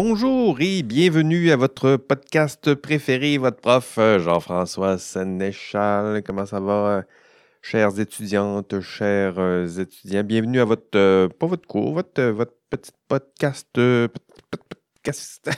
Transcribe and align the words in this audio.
Bonjour 0.00 0.60
et 0.60 0.84
bienvenue 0.84 1.50
à 1.50 1.56
votre 1.56 1.96
podcast 1.96 2.72
préféré, 2.76 3.36
votre 3.36 3.56
prof 3.56 3.96
euh, 3.98 4.20
Jean-François 4.20 4.96
Sénéchal. 4.96 6.22
Comment 6.24 6.46
ça 6.46 6.60
va, 6.60 6.72
euh, 6.72 7.02
chères 7.62 7.98
étudiantes, 7.98 8.78
chers 8.78 9.40
euh, 9.40 9.66
étudiants? 9.66 10.22
Bienvenue 10.22 10.60
à 10.60 10.64
votre, 10.64 11.26
pas 11.26 11.46
votre 11.46 11.66
cours, 11.66 11.94
votre, 11.94 12.22
votre 12.26 12.52
petit 12.70 12.92
podcast, 13.08 13.68
podcast 13.74 15.50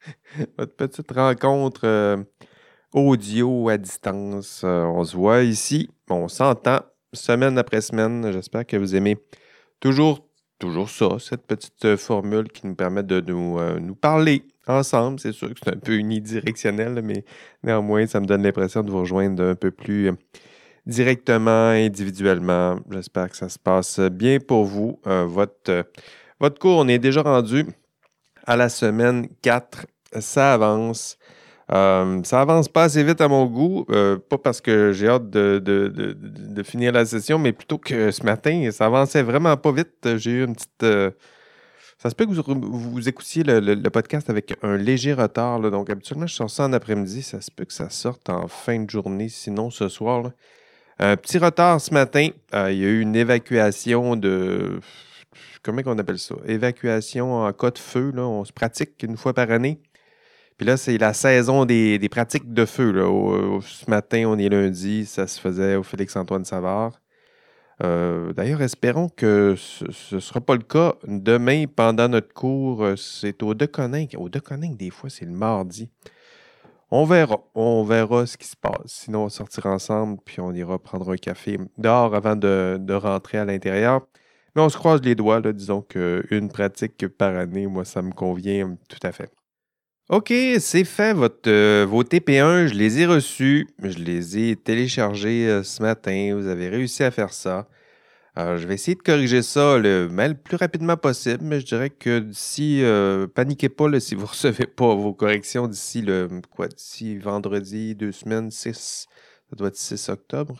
votre 0.56 0.74
petite 0.74 1.12
rencontre 1.12 2.24
audio 2.94 3.68
à 3.68 3.76
distance. 3.76 4.64
on 4.64 5.04
se 5.04 5.14
voit 5.14 5.42
ici, 5.42 5.90
on 6.08 6.28
s'entend 6.28 6.80
semaine 7.12 7.58
après 7.58 7.82
semaine. 7.82 8.32
J'espère 8.32 8.64
que 8.64 8.78
vous 8.78 8.96
aimez 8.96 9.18
toujours 9.80 10.25
toujours 10.58 10.88
ça, 10.88 11.18
cette 11.18 11.46
petite 11.46 11.84
euh, 11.84 11.96
formule 11.96 12.48
qui 12.48 12.66
nous 12.66 12.74
permet 12.74 13.02
de 13.02 13.20
nous, 13.20 13.58
euh, 13.58 13.78
nous 13.78 13.94
parler 13.94 14.44
ensemble. 14.66 15.20
C'est 15.20 15.32
sûr 15.32 15.48
que 15.48 15.60
c'est 15.62 15.74
un 15.74 15.78
peu 15.78 15.96
unidirectionnel, 15.96 17.00
mais 17.02 17.24
néanmoins, 17.62 18.06
ça 18.06 18.20
me 18.20 18.26
donne 18.26 18.42
l'impression 18.42 18.82
de 18.82 18.90
vous 18.90 19.00
rejoindre 19.00 19.42
un 19.42 19.54
peu 19.54 19.70
plus 19.70 20.08
euh, 20.08 20.12
directement, 20.86 21.68
individuellement. 21.68 22.78
J'espère 22.90 23.30
que 23.30 23.36
ça 23.36 23.48
se 23.48 23.58
passe 23.58 24.00
bien 24.00 24.38
pour 24.38 24.64
vous. 24.64 25.00
votre, 25.04 25.84
votre 26.38 26.58
cours, 26.60 26.78
on 26.78 26.88
est 26.88 26.98
déjà 26.98 27.22
rendu 27.22 27.66
à 28.46 28.56
la 28.56 28.68
semaine 28.68 29.28
4. 29.42 29.86
Ça 30.20 30.54
avance. 30.54 31.18
Euh, 31.72 32.22
ça 32.22 32.40
avance 32.40 32.68
pas 32.68 32.84
assez 32.84 33.02
vite 33.02 33.20
à 33.20 33.26
mon 33.26 33.46
goût, 33.46 33.86
euh, 33.90 34.18
pas 34.18 34.38
parce 34.38 34.60
que 34.60 34.92
j'ai 34.92 35.08
hâte 35.08 35.30
de, 35.30 36.62
finir 36.64 36.92
la 36.92 37.04
session, 37.04 37.38
mais 37.38 37.52
plutôt 37.52 37.78
que 37.78 38.10
ce 38.12 38.22
matin, 38.22 38.70
ça 38.70 38.86
avançait 38.86 39.22
vraiment 39.22 39.56
pas 39.56 39.72
vite. 39.72 40.16
J'ai 40.16 40.30
eu 40.32 40.44
une 40.44 40.54
petite. 40.54 40.82
Euh, 40.82 41.10
ça 41.98 42.10
se 42.10 42.14
peut 42.14 42.26
que 42.26 42.30
vous, 42.32 43.08
écoutiez 43.08 43.42
le, 43.42 43.88
podcast 43.88 44.30
avec 44.30 44.54
un 44.62 44.76
léger 44.76 45.14
retard. 45.14 45.58
donc, 45.60 45.90
habituellement, 45.90 46.26
je 46.26 46.34
sors 46.34 46.50
ça 46.50 46.64
en 46.64 46.72
après-midi. 46.72 47.22
Ça 47.22 47.40
se 47.40 47.50
peut 47.50 47.64
que 47.64 47.72
ça 47.72 47.90
sorte 47.90 48.28
en 48.28 48.48
fin 48.48 48.78
de 48.80 48.90
journée, 48.90 49.28
sinon 49.28 49.70
ce 49.70 49.88
soir. 49.88 50.30
Un 50.98 51.16
petit 51.16 51.38
retard 51.38 51.80
ce 51.80 51.92
matin. 51.92 52.28
il 52.52 52.58
y 52.78 52.84
a 52.84 52.88
eu 52.88 53.00
une 53.00 53.16
évacuation 53.16 54.14
de. 54.14 54.78
Comment 55.62 55.82
on 55.86 55.98
appelle 55.98 56.18
ça? 56.18 56.36
Évacuation 56.46 57.34
en 57.34 57.52
cas 57.52 57.70
de 57.70 57.78
feu. 57.78 58.12
On 58.16 58.44
se 58.44 58.52
pratique 58.52 59.02
une 59.02 59.16
fois 59.16 59.34
par 59.34 59.50
année. 59.50 59.80
Puis 60.56 60.66
là, 60.66 60.76
c'est 60.76 60.96
la 60.98 61.12
saison 61.12 61.64
des, 61.66 62.08
pratiques 62.10 62.52
de 62.52 62.64
feu. 62.64 62.92
ce 63.62 63.90
matin, 63.90 64.24
on 64.26 64.38
est 64.38 64.48
lundi, 64.48 65.04
ça 65.04 65.26
se 65.26 65.40
faisait 65.40 65.76
au 65.76 65.82
Félix-Antoine 65.82 66.44
Savard. 66.44 66.92
Euh, 67.84 68.32
d'ailleurs, 68.32 68.62
espérons 68.62 69.08
que 69.10 69.54
ce 69.56 70.14
ne 70.14 70.20
sera 70.20 70.40
pas 70.40 70.54
le 70.54 70.62
cas. 70.62 70.94
Demain, 71.06 71.66
pendant 71.66 72.08
notre 72.08 72.32
cours, 72.32 72.82
euh, 72.82 72.96
c'est 72.96 73.42
au 73.42 73.54
Deconinck. 73.54 74.14
Au 74.18 74.28
Deconinck, 74.28 74.78
des 74.78 74.90
fois, 74.90 75.10
c'est 75.10 75.26
le 75.26 75.32
mardi. 75.32 75.90
On 76.90 77.04
verra. 77.04 77.40
On 77.54 77.84
verra 77.84 78.26
ce 78.26 78.38
qui 78.38 78.46
se 78.46 78.56
passe. 78.56 78.86
Sinon, 78.86 79.20
on 79.20 79.24
va 79.24 79.30
sortir 79.30 79.66
ensemble, 79.66 80.18
puis 80.24 80.40
on 80.40 80.52
ira 80.54 80.78
prendre 80.78 81.12
un 81.12 81.16
café 81.16 81.58
dehors 81.76 82.14
avant 82.14 82.36
de, 82.36 82.94
rentrer 82.94 83.38
à 83.38 83.44
l'intérieur. 83.44 84.06
Mais 84.54 84.62
on 84.62 84.68
se 84.70 84.78
croise 84.78 85.02
les 85.02 85.14
doigts. 85.14 85.40
Disons 85.52 85.82
qu'une 85.82 86.48
pratique 86.48 87.08
par 87.08 87.36
année, 87.36 87.66
moi, 87.66 87.84
ça 87.84 88.00
me 88.02 88.12
convient 88.12 88.76
tout 88.88 89.00
à 89.02 89.12
fait. 89.12 89.30
OK, 90.08 90.32
c'est 90.60 90.84
fait. 90.84 91.12
Votre, 91.14 91.50
euh, 91.50 91.84
vos 91.88 92.04
TP1, 92.04 92.68
je 92.68 92.74
les 92.74 93.00
ai 93.00 93.06
reçus. 93.06 93.68
Je 93.82 93.98
les 93.98 94.38
ai 94.38 94.56
téléchargés 94.56 95.48
euh, 95.48 95.64
ce 95.64 95.82
matin. 95.82 96.32
Vous 96.36 96.46
avez 96.46 96.68
réussi 96.68 97.02
à 97.02 97.10
faire 97.10 97.32
ça. 97.32 97.66
Alors, 98.36 98.56
je 98.56 98.68
vais 98.68 98.74
essayer 98.74 98.94
de 98.94 99.02
corriger 99.02 99.42
ça 99.42 99.78
le, 99.78 100.08
plus 100.34 100.56
rapidement 100.56 100.96
possible, 100.96 101.42
mais 101.42 101.58
je 101.58 101.66
dirais 101.66 101.90
que 101.90 102.20
d'ici, 102.20 102.84
euh, 102.84 103.26
paniquez 103.26 103.68
pas 103.68 103.98
si 103.98 104.14
vous 104.14 104.22
ne 104.22 104.26
recevez 104.28 104.66
pas 104.66 104.94
vos 104.94 105.12
corrections 105.12 105.66
d'ici 105.66 106.02
le 106.02 106.28
quoi, 106.50 106.68
d'ici 106.68 107.18
vendredi, 107.18 107.96
deux 107.96 108.12
semaines, 108.12 108.50
6, 108.52 109.08
ça 109.50 109.56
doit 109.56 109.68
être 109.68 109.76
6 109.76 110.08
octobre. 110.10 110.56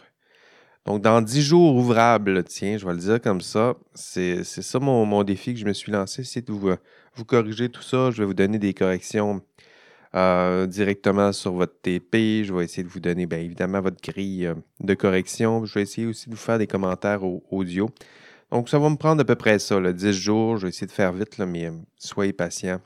Donc, 0.86 1.02
dans 1.02 1.22
10 1.22 1.42
jours 1.42 1.76
ouvrables, 1.76 2.42
tiens, 2.44 2.78
je 2.78 2.86
vais 2.86 2.94
le 2.94 2.98
dire 2.98 3.20
comme 3.20 3.40
ça, 3.40 3.74
c'est 3.94 4.42
ça 4.44 4.80
mon, 4.80 5.04
mon, 5.04 5.22
défi 5.22 5.54
que 5.54 5.60
je 5.60 5.66
me 5.66 5.72
suis 5.72 5.92
lancé, 5.92 6.24
c'est 6.24 6.46
de 6.46 6.52
vous, 6.52 6.70
vous 7.16 7.24
corriger 7.24 7.68
tout 7.68 7.82
ça. 7.82 8.10
Je 8.10 8.18
vais 8.18 8.24
vous 8.24 8.34
donner 8.34 8.58
des 8.58 8.74
corrections 8.74 9.42
euh, 10.14 10.66
directement 10.66 11.32
sur 11.32 11.52
votre 11.52 11.80
TP. 11.80 12.44
Je 12.44 12.54
vais 12.54 12.64
essayer 12.64 12.82
de 12.82 12.88
vous 12.88 13.00
donner, 13.00 13.26
bien 13.26 13.38
évidemment, 13.38 13.80
votre 13.80 14.00
grille 14.02 14.46
euh, 14.46 14.54
de 14.80 14.94
correction. 14.94 15.64
Je 15.64 15.74
vais 15.74 15.82
essayer 15.82 16.06
aussi 16.06 16.28
de 16.28 16.34
vous 16.34 16.40
faire 16.40 16.58
des 16.58 16.66
commentaires 16.66 17.20
audio. 17.50 17.90
Donc, 18.50 18.68
ça 18.68 18.78
va 18.78 18.88
me 18.88 18.96
prendre 18.96 19.20
à 19.20 19.24
peu 19.24 19.34
près 19.34 19.58
ça, 19.58 19.80
là, 19.80 19.92
10 19.92 20.12
jours. 20.12 20.56
Je 20.56 20.62
vais 20.62 20.68
essayer 20.68 20.86
de 20.86 20.92
faire 20.92 21.12
vite, 21.12 21.38
mais 21.38 21.66
euh, 21.66 21.72
soyez 21.98 22.32
patients. 22.32 22.80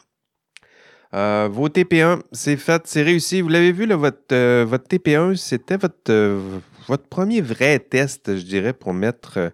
vos 1.12 1.68
TP1, 1.68 2.20
c'est 2.32 2.56
fait, 2.56 2.82
c'est 2.86 3.02
réussi. 3.02 3.42
Vous 3.42 3.48
l'avez 3.48 3.72
vu, 3.72 3.86
votre, 3.86 4.64
votre 4.64 4.88
TP1, 4.88 5.36
c'était 5.36 5.76
votre, 5.76 6.41
votre 6.88 7.06
premier 7.08 7.41
vrai 7.41 7.78
test, 7.78 8.36
je 8.36 8.44
dirais, 8.44 8.72
pour 8.72 8.94
mettre, 8.94 9.52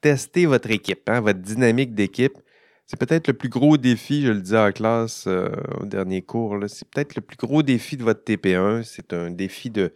tester 0.00 0.46
votre 0.46 0.70
équipe, 0.70 1.08
hein, 1.08 1.20
votre 1.20 1.40
dynamique 1.40 1.94
d'équipe. 1.94 2.38
C'est 2.86 2.98
peut-être 3.00 3.26
le 3.26 3.34
plus 3.34 3.48
gros 3.48 3.76
défi, 3.76 4.22
je 4.22 4.30
le 4.30 4.40
disais 4.40 4.58
en 4.58 4.70
classe 4.70 5.24
euh, 5.26 5.50
au 5.80 5.86
dernier 5.86 6.22
cours, 6.22 6.56
c'est 6.68 6.88
peut-être 6.88 7.16
le 7.16 7.20
plus 7.20 7.36
gros 7.36 7.64
défi 7.64 7.96
de 7.96 8.04
votre 8.04 8.22
TP1. 8.22 8.84
C'est 8.84 9.12
un 9.12 9.30
défi 9.32 9.70
de, 9.70 9.92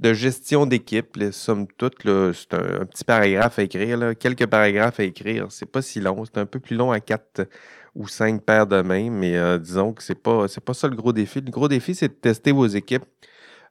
de 0.00 0.12
gestion 0.12 0.66
d'équipe. 0.66 1.16
Somme 1.30 1.68
toute, 1.78 1.94
c'est 2.02 2.54
un, 2.54 2.84
petit 2.86 3.04
paragraphe 3.04 3.60
à 3.60 3.62
écrire, 3.62 4.14
quelques 4.18 4.46
paragraphes 4.46 4.98
à 4.98 5.04
écrire. 5.04 5.46
C'est 5.50 5.70
pas 5.70 5.80
si 5.80 6.00
long. 6.00 6.24
C'est 6.24 6.38
un 6.38 6.46
peu 6.46 6.58
plus 6.58 6.76
long 6.76 6.90
à 6.90 6.98
quatre 6.98 7.48
ou 7.94 8.08
cinq 8.08 8.42
paires 8.42 8.66
de 8.66 8.82
mains, 8.82 9.10
mais 9.10 9.36
euh, 9.36 9.58
disons 9.58 9.92
que 9.92 10.02
c'est 10.02 10.20
pas, 10.20 10.46
pas 10.66 10.74
ça 10.74 10.88
le 10.88 10.96
gros 10.96 11.12
défi. 11.12 11.40
Le 11.40 11.52
gros 11.52 11.68
défi, 11.68 11.94
c'est 11.94 12.08
de 12.08 12.14
tester 12.14 12.50
vos 12.50 12.66
équipes. 12.66 13.04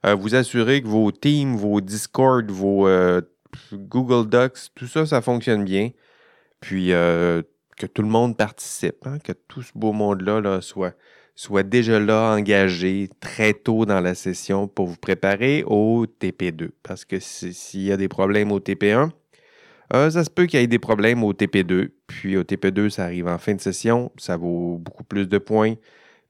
Euh, 0.06 0.14
vous 0.14 0.34
assurer 0.34 0.80
que 0.80 0.88
vos 0.88 1.12
teams, 1.12 1.56
vos 1.56 1.82
Discord, 1.82 2.50
vos 2.50 2.88
Google 3.74 4.28
Docs, 4.28 4.70
tout 4.74 4.86
ça, 4.86 5.04
ça 5.04 5.20
fonctionne 5.20 5.64
bien. 5.64 5.90
Puis 6.60 6.92
que 7.74 7.86
tout 7.86 8.02
le 8.02 8.08
monde 8.08 8.36
participe, 8.36 9.06
hein, 9.06 9.18
que 9.18 9.32
tout 9.32 9.62
ce 9.62 9.72
beau 9.74 9.92
monde-là 9.92 10.60
soit, 10.60 10.94
soit 11.34 11.62
déjà 11.62 11.98
là, 12.00 12.34
engagé 12.34 13.08
très 13.20 13.52
tôt 13.52 13.86
dans 13.86 14.00
la 14.00 14.14
session 14.14 14.68
pour 14.68 14.86
vous 14.86 14.96
préparer 14.96 15.64
au 15.66 16.06
TP2. 16.06 16.70
Parce 16.82 17.04
que 17.04 17.18
s'il 17.20 17.82
y 17.82 17.92
a 17.92 17.96
des 17.96 18.08
problèmes 18.08 18.52
au 18.52 18.60
TP1, 18.60 19.10
euh, 19.92 20.10
ça 20.10 20.24
se 20.24 20.30
peut 20.30 20.46
qu'il 20.46 20.60
y 20.60 20.62
ait 20.62 20.66
des 20.66 20.78
problèmes 20.78 21.22
au 21.24 21.32
TP2. 21.32 21.90
Puis 22.06 22.36
au 22.36 22.42
TP2, 22.42 22.90
ça 22.90 23.04
arrive 23.04 23.28
en 23.28 23.38
fin 23.38 23.54
de 23.54 23.60
session, 23.60 24.10
ça 24.16 24.36
vaut 24.36 24.78
beaucoup 24.78 25.04
plus 25.04 25.28
de 25.28 25.38
points. 25.38 25.74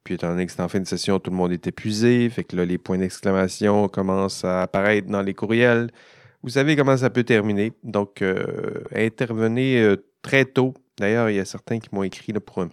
Puis 0.05 0.15
étant 0.15 0.29
donné 0.29 0.45
que 0.47 0.53
c'est 0.53 0.61
en 0.61 0.69
fin 0.69 0.81
de 0.81 0.87
session, 0.87 1.19
tout 1.19 1.31
le 1.31 1.37
monde 1.37 1.53
est 1.53 1.67
épuisé. 1.67 2.29
Fait 2.29 2.45
que 2.45 2.57
là, 2.57 2.65
les 2.65 2.79
points 2.79 2.99
d'exclamation 2.99 3.89
commencent 3.89 4.45
à 4.45 4.63
apparaître 4.63 5.09
dans 5.09 5.23
les 5.23 5.35
courriels. 5.35 5.91
Vous 6.43 6.51
savez 6.51 6.77
comment 6.77 6.97
ça 6.97 7.09
peut 7.09 7.25
terminer. 7.25 7.73
Donc, 7.85 8.21
euh, 8.21 8.85
intervenez 8.95 9.81
euh, 9.81 9.97
très 10.21 10.45
tôt 10.45 10.75
D'ailleurs, 10.99 11.31
il 11.31 11.37
y 11.37 11.41
a 11.41 11.45
certains 11.45 11.79
qui 11.79 11.89
m'ont 11.93 12.05
écrit 12.05 12.33
pour 12.33 12.67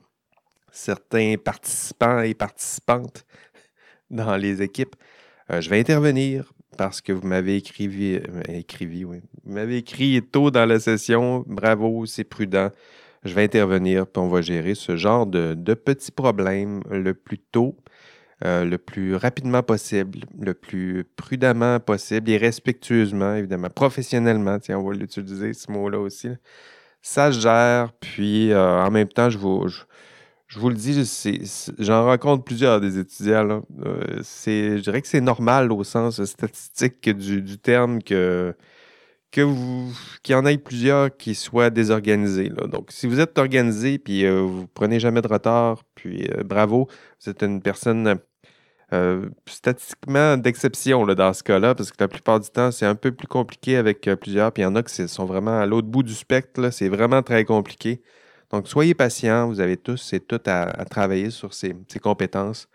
certains 0.71 1.35
participants 1.43 2.21
et 2.21 2.33
participantes 2.33 3.25
dans 4.09 4.37
les 4.37 4.61
équipes. 4.61 4.95
Euh, 5.51 5.61
je 5.61 5.69
vais 5.69 5.79
intervenir 5.79 6.51
parce 6.77 7.01
que 7.01 7.11
vous 7.11 7.27
m'avez 7.27 7.57
écrit, 7.57 7.89
euh. 8.17 9.21
Vous 9.43 9.53
m'avez 9.53 9.77
écrit 9.77 10.21
tôt 10.21 10.51
dans 10.51 10.65
la 10.65 10.79
session. 10.79 11.43
Bravo, 11.47 12.05
c'est 12.05 12.23
prudent. 12.23 12.69
Je 13.23 13.33
vais 13.35 13.43
intervenir, 13.43 14.07
puis 14.07 14.21
on 14.21 14.29
va 14.29 14.41
gérer 14.41 14.73
ce 14.73 14.95
genre 14.95 15.27
de, 15.27 15.53
petits 15.73 16.11
problèmes 16.11 16.81
le 16.89 17.13
plus 17.13 17.37
tôt, 17.37 17.77
euh, 18.43 18.65
le 18.65 18.79
plus 18.79 19.15
rapidement 19.15 19.61
possible, 19.61 20.21
le 20.39 20.55
plus 20.55 21.05
prudemment 21.15 21.79
possible 21.79 22.31
et 22.31 22.37
respectueusement, 22.37 23.35
évidemment, 23.35 23.69
professionnellement. 23.69 24.57
Tiens, 24.57 24.79
on 24.79 24.87
va 24.87 24.95
l'utiliser, 24.95 25.53
ce 25.53 25.71
mot-là 25.71 25.99
aussi 25.99 26.29
ça 27.01 27.31
se 27.31 27.39
gère. 27.39 27.93
Puis 27.99 28.51
euh, 28.51 28.83
en 28.83 28.91
même 28.91 29.07
temps, 29.07 29.29
je 29.29 29.37
vous, 29.37 29.67
je, 29.67 30.59
vous 30.59 30.69
le 30.69 30.75
dis, 30.75 31.01
j'en 31.79 32.05
rencontre 32.05 32.43
plusieurs 32.43 32.81
des 32.81 32.99
étudiants. 32.99 33.63
Euh, 33.85 34.21
je 34.21 34.79
dirais 34.79 35.01
que 35.01 35.07
c'est 35.07 35.21
normal 35.21 35.71
au 35.71 35.83
sens 35.83 36.23
statistique 36.23 37.09
du, 37.09 37.41
du 37.41 37.57
terme 37.57 38.01
que, 38.03 38.55
que 39.31 39.41
vous, 39.41 39.93
qu'il 40.23 40.33
y 40.33 40.35
en 40.35 40.45
ait 40.45 40.57
plusieurs 40.57 41.15
qui 41.15 41.35
soient 41.35 41.69
désorganisés. 41.69 42.49
Donc, 42.49 42.91
si 42.91 43.07
vous 43.07 43.19
êtes 43.19 43.37
organisé 43.37 43.97
puis 43.99 44.25
euh, 44.25 44.41
vous 44.41 44.67
prenez 44.67 44.99
jamais 44.99 45.21
de 45.21 45.27
retard, 45.27 45.83
puis 45.95 46.29
bravo, 46.45 46.87
vous 47.23 47.29
êtes 47.29 47.43
une 47.43 47.61
personne 47.61 48.19
euh, 48.93 49.29
statistiquement 49.47 50.35
d'exception 50.35 51.05
dans 51.05 51.33
ce 51.33 51.43
cas-là, 51.43 51.75
parce 51.75 51.91
que 51.91 51.97
la 51.99 52.09
plupart 52.09 52.41
du 52.41 52.49
temps, 52.49 52.71
c'est 52.71 52.85
un 52.85 52.95
peu 52.95 53.13
plus 53.13 53.27
compliqué 53.27 53.77
avec 53.77 54.05
euh, 54.07 54.17
plusieurs, 54.17 54.51
puis 54.51 54.63
il 54.63 54.65
y 54.65 54.67
en 54.67 54.75
a 54.75 54.83
qui 54.83 55.07
sont 55.07 55.25
vraiment 55.25 55.59
à 55.59 55.65
l'autre 55.65 55.87
bout 55.87 56.03
du 56.03 56.13
spectre, 56.13 56.69
c'est 56.71 56.89
vraiment 56.89 57.23
très 57.23 57.45
compliqué. 57.45 58.01
Donc, 58.51 58.67
soyez 58.67 58.93
patients, 58.93 59.47
vous 59.47 59.61
avez 59.61 59.77
tous 59.77 60.11
et 60.11 60.19
toutes 60.19 60.47
à, 60.49 60.83
travailler 60.89 61.29
sur 61.29 61.53
ces, 61.53 61.73
compétences. 62.01 62.67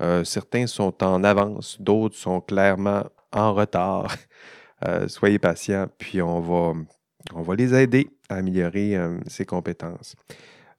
Euh, 0.00 0.24
certains 0.24 0.66
sont 0.66 1.04
en 1.04 1.22
avance, 1.22 1.80
d'autres 1.80 2.16
sont 2.16 2.40
clairement 2.40 3.04
en 3.32 3.54
retard. 3.54 4.12
soyez 5.06 5.38
patients, 5.38 5.86
puis 5.96 6.20
on 6.20 6.40
va 6.40 7.54
les 7.54 7.72
aider 7.72 8.10
à 8.28 8.36
améliorer 8.36 8.98
ces 9.28 9.44
compétences. 9.44 10.16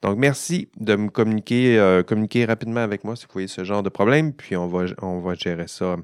Donc, 0.04 0.18
merci 0.18 0.68
de 0.76 0.98
me 0.98 1.08
communiquer, 1.08 1.80
euh, 1.80 2.04
communiquer 2.04 2.44
rapidement 2.44 2.82
avec 2.82 3.06
moi 3.06 3.16
si 3.16 3.24
vous 3.26 3.32
voyez 3.32 3.48
ce 3.48 3.64
genre 3.64 3.84
de 3.84 3.90
problème, 3.90 4.34
puis 4.34 4.58
on 4.58 4.68
va, 4.68 4.84
on 5.02 5.22
va 5.22 5.34
gérer 5.34 5.70
ça 5.70 5.96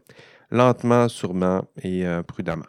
lentement, 0.51 1.09
sûrement 1.09 1.65
et 1.83 2.07
euh, 2.07 2.23
prudemment. 2.23 2.65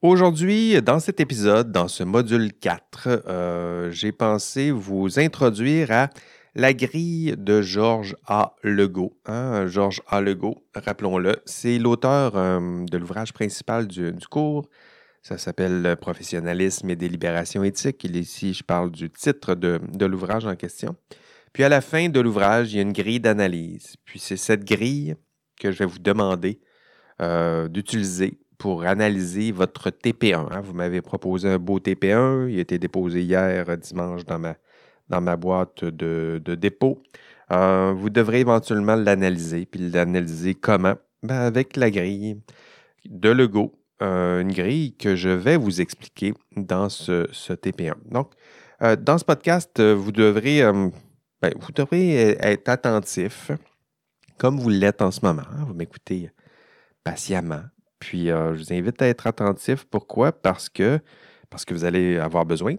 Aujourd'hui, 0.00 0.80
dans 0.80 0.98
cet 0.98 1.20
épisode, 1.20 1.72
dans 1.72 1.88
ce 1.88 2.04
module 2.04 2.54
4, 2.54 3.08
euh, 3.28 3.90
j'ai 3.90 4.12
pensé 4.12 4.70
vous 4.70 5.18
introduire 5.18 5.92
à 5.92 6.08
la 6.54 6.72
grille 6.72 7.34
de 7.36 7.60
Georges 7.60 8.16
A. 8.26 8.54
Legault. 8.62 9.14
Hein, 9.26 9.66
Georges 9.66 10.00
A. 10.08 10.22
Legault, 10.22 10.64
rappelons-le, 10.74 11.36
c'est 11.44 11.78
l'auteur 11.78 12.32
de 12.32 12.96
l'ouvrage 12.96 13.34
principal 13.34 13.86
du, 13.86 14.10
du 14.10 14.26
cours 14.26 14.66
ça 15.26 15.38
s'appelle 15.38 15.96
Professionnalisme 16.00 16.88
et 16.88 16.94
délibération 16.94 17.64
éthique. 17.64 18.04
ici, 18.04 18.54
je 18.54 18.62
parle 18.62 18.92
du 18.92 19.10
titre 19.10 19.56
de, 19.56 20.06
l'ouvrage 20.06 20.46
en 20.46 20.54
question. 20.54 20.94
Puis 21.52 21.64
à 21.64 21.68
la 21.68 21.80
fin 21.80 22.08
de 22.08 22.20
l'ouvrage, 22.20 22.72
il 22.72 22.76
y 22.76 22.78
a 22.78 22.82
une 22.82 22.92
grille 22.92 23.18
d'analyse. 23.18 23.96
Puis 24.04 24.20
c'est 24.20 24.36
cette 24.36 24.64
grille 24.64 25.16
que 25.58 25.72
je 25.72 25.80
vais 25.80 25.84
vous 25.84 25.98
demander 25.98 26.60
euh, 27.20 27.66
d'utiliser 27.66 28.38
pour 28.56 28.84
analyser 28.84 29.50
votre 29.50 29.90
TP1. 29.90 30.46
Hein. 30.52 30.60
Vous 30.60 30.74
m'avez 30.74 31.02
proposé 31.02 31.48
un 31.48 31.58
beau 31.58 31.80
TP1. 31.80 32.48
Il 32.48 32.58
a 32.58 32.60
été 32.60 32.78
déposé 32.78 33.22
hier 33.22 33.76
dimanche 33.78 34.24
dans 34.26 34.38
ma, 34.38 34.54
dans 35.08 35.20
ma 35.20 35.34
boîte 35.34 35.84
de, 35.84 36.40
dépôt. 36.54 37.02
Euh, 37.50 37.92
vous 37.96 38.10
devrez 38.10 38.40
éventuellement 38.40 38.94
l'analyser. 38.94 39.66
Puis 39.66 39.90
l'analyser 39.90 40.54
comment? 40.54 40.94
Ben 41.24 41.34
avec 41.34 41.74
la 41.74 41.90
grille 41.90 42.40
de 43.06 43.30
Lego 43.30 43.72
euh, 44.02 44.42
une 44.42 44.52
grille 44.52 44.94
que 44.94 45.16
je 45.16 45.30
vais 45.30 45.56
vous 45.56 45.80
expliquer 45.80 46.34
dans 46.54 46.90
ce, 46.90 47.26
TP1. 47.54 47.94
Donc, 48.10 48.32
euh, 48.82 48.94
dans 48.94 49.16
ce 49.16 49.24
podcast, 49.24 49.80
euh, 49.80 49.94
vous 49.94 50.12
devrez, 50.12 50.60
ben, 51.40 51.52
vous 51.58 51.72
devrez 51.72 52.36
être 52.40 52.68
attentif, 52.68 53.50
comme 54.36 54.58
vous 54.58 54.68
l'êtes 54.68 55.00
en 55.00 55.10
ce 55.10 55.20
moment. 55.24 55.46
Vous 55.66 55.72
m'écoutez 55.72 56.30
patiemment. 57.04 57.62
Puis, 57.98 58.26
je 58.26 58.56
vous 58.56 58.72
invite 58.72 59.00
à 59.00 59.06
être 59.06 59.26
attentif. 59.26 59.84
Pourquoi? 59.84 60.30
Parce 60.30 60.68
que, 60.68 61.00
parce 61.48 61.64
que 61.64 61.72
vous 61.72 61.84
allez 61.84 62.18
avoir 62.18 62.44
besoin, 62.44 62.76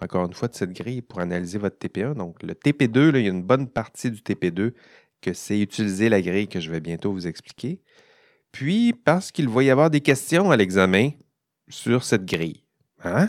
encore 0.00 0.26
une 0.26 0.34
fois, 0.34 0.48
de 0.48 0.54
cette 0.54 0.72
grille 0.72 1.00
pour 1.00 1.20
analyser 1.20 1.58
votre 1.58 1.78
TP1. 1.78 2.14
Donc, 2.14 2.42
le 2.42 2.54
TP2, 2.54 3.16
il 3.16 3.22
y 3.22 3.26
a 3.26 3.30
une 3.30 3.44
bonne 3.44 3.68
partie 3.68 4.10
du 4.10 4.20
TP2 4.20 4.72
que 5.20 5.32
c'est 5.32 5.60
utiliser 5.60 6.08
la 6.08 6.20
grille 6.20 6.48
que 6.48 6.58
je 6.58 6.72
vais 6.72 6.80
bientôt 6.80 7.12
vous 7.12 7.28
expliquer 7.28 7.80
puis 8.56 8.94
parce 8.94 9.32
qu'il 9.32 9.50
va 9.50 9.62
y 9.62 9.68
avoir 9.68 9.90
des 9.90 10.00
questions 10.00 10.50
à 10.50 10.56
l'examen 10.56 11.10
sur 11.68 12.02
cette 12.02 12.24
grille. 12.24 12.64
Hein? 13.04 13.28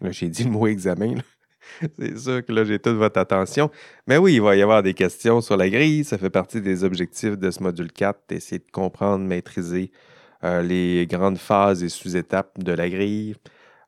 Là, 0.00 0.10
j'ai 0.10 0.30
dit 0.30 0.44
le 0.44 0.50
mot 0.50 0.66
examen. 0.66 1.16
C'est 1.98 2.18
sûr 2.18 2.42
que 2.42 2.50
là, 2.50 2.64
j'ai 2.64 2.78
toute 2.78 2.96
votre 2.96 3.20
attention. 3.20 3.70
Mais 4.06 4.16
oui, 4.16 4.36
il 4.36 4.40
va 4.40 4.56
y 4.56 4.62
avoir 4.62 4.82
des 4.82 4.94
questions 4.94 5.42
sur 5.42 5.58
la 5.58 5.68
grille. 5.68 6.02
Ça 6.02 6.16
fait 6.16 6.30
partie 6.30 6.62
des 6.62 6.82
objectifs 6.82 7.36
de 7.36 7.50
ce 7.50 7.62
module 7.62 7.92
4, 7.92 8.20
d'essayer 8.26 8.58
de 8.58 8.70
comprendre, 8.72 9.26
maîtriser 9.26 9.92
euh, 10.44 10.62
les 10.62 11.06
grandes 11.06 11.38
phases 11.38 11.82
et 11.82 11.90
sous-étapes 11.90 12.58
de 12.58 12.72
la 12.72 12.88
grille. 12.88 13.36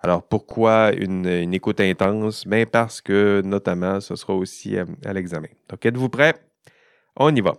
Alors, 0.00 0.24
pourquoi 0.24 0.92
une, 0.92 1.54
écoute 1.54 1.80
intense? 1.80 2.46
Bien, 2.46 2.66
parce 2.66 3.00
que, 3.00 3.40
notamment, 3.42 4.00
ce 4.00 4.14
sera 4.14 4.34
aussi 4.34 4.76
euh, 4.76 4.84
à 5.06 5.14
l'examen. 5.14 5.48
Donc, 5.70 5.86
êtes-vous 5.86 6.10
prêts? 6.10 6.34
On 7.16 7.34
y 7.34 7.40
va. 7.40 7.54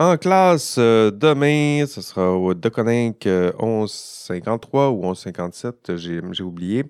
En 0.00 0.16
classe, 0.16 0.74
euh, 0.78 1.12
demain, 1.12 1.86
ce 1.86 2.00
sera 2.02 2.32
au 2.32 2.52
Deconinck 2.52 3.26
1153 3.26 4.90
ou 4.90 5.02
1157, 5.02 5.94
j'ai 5.96 6.42
oublié, 6.42 6.84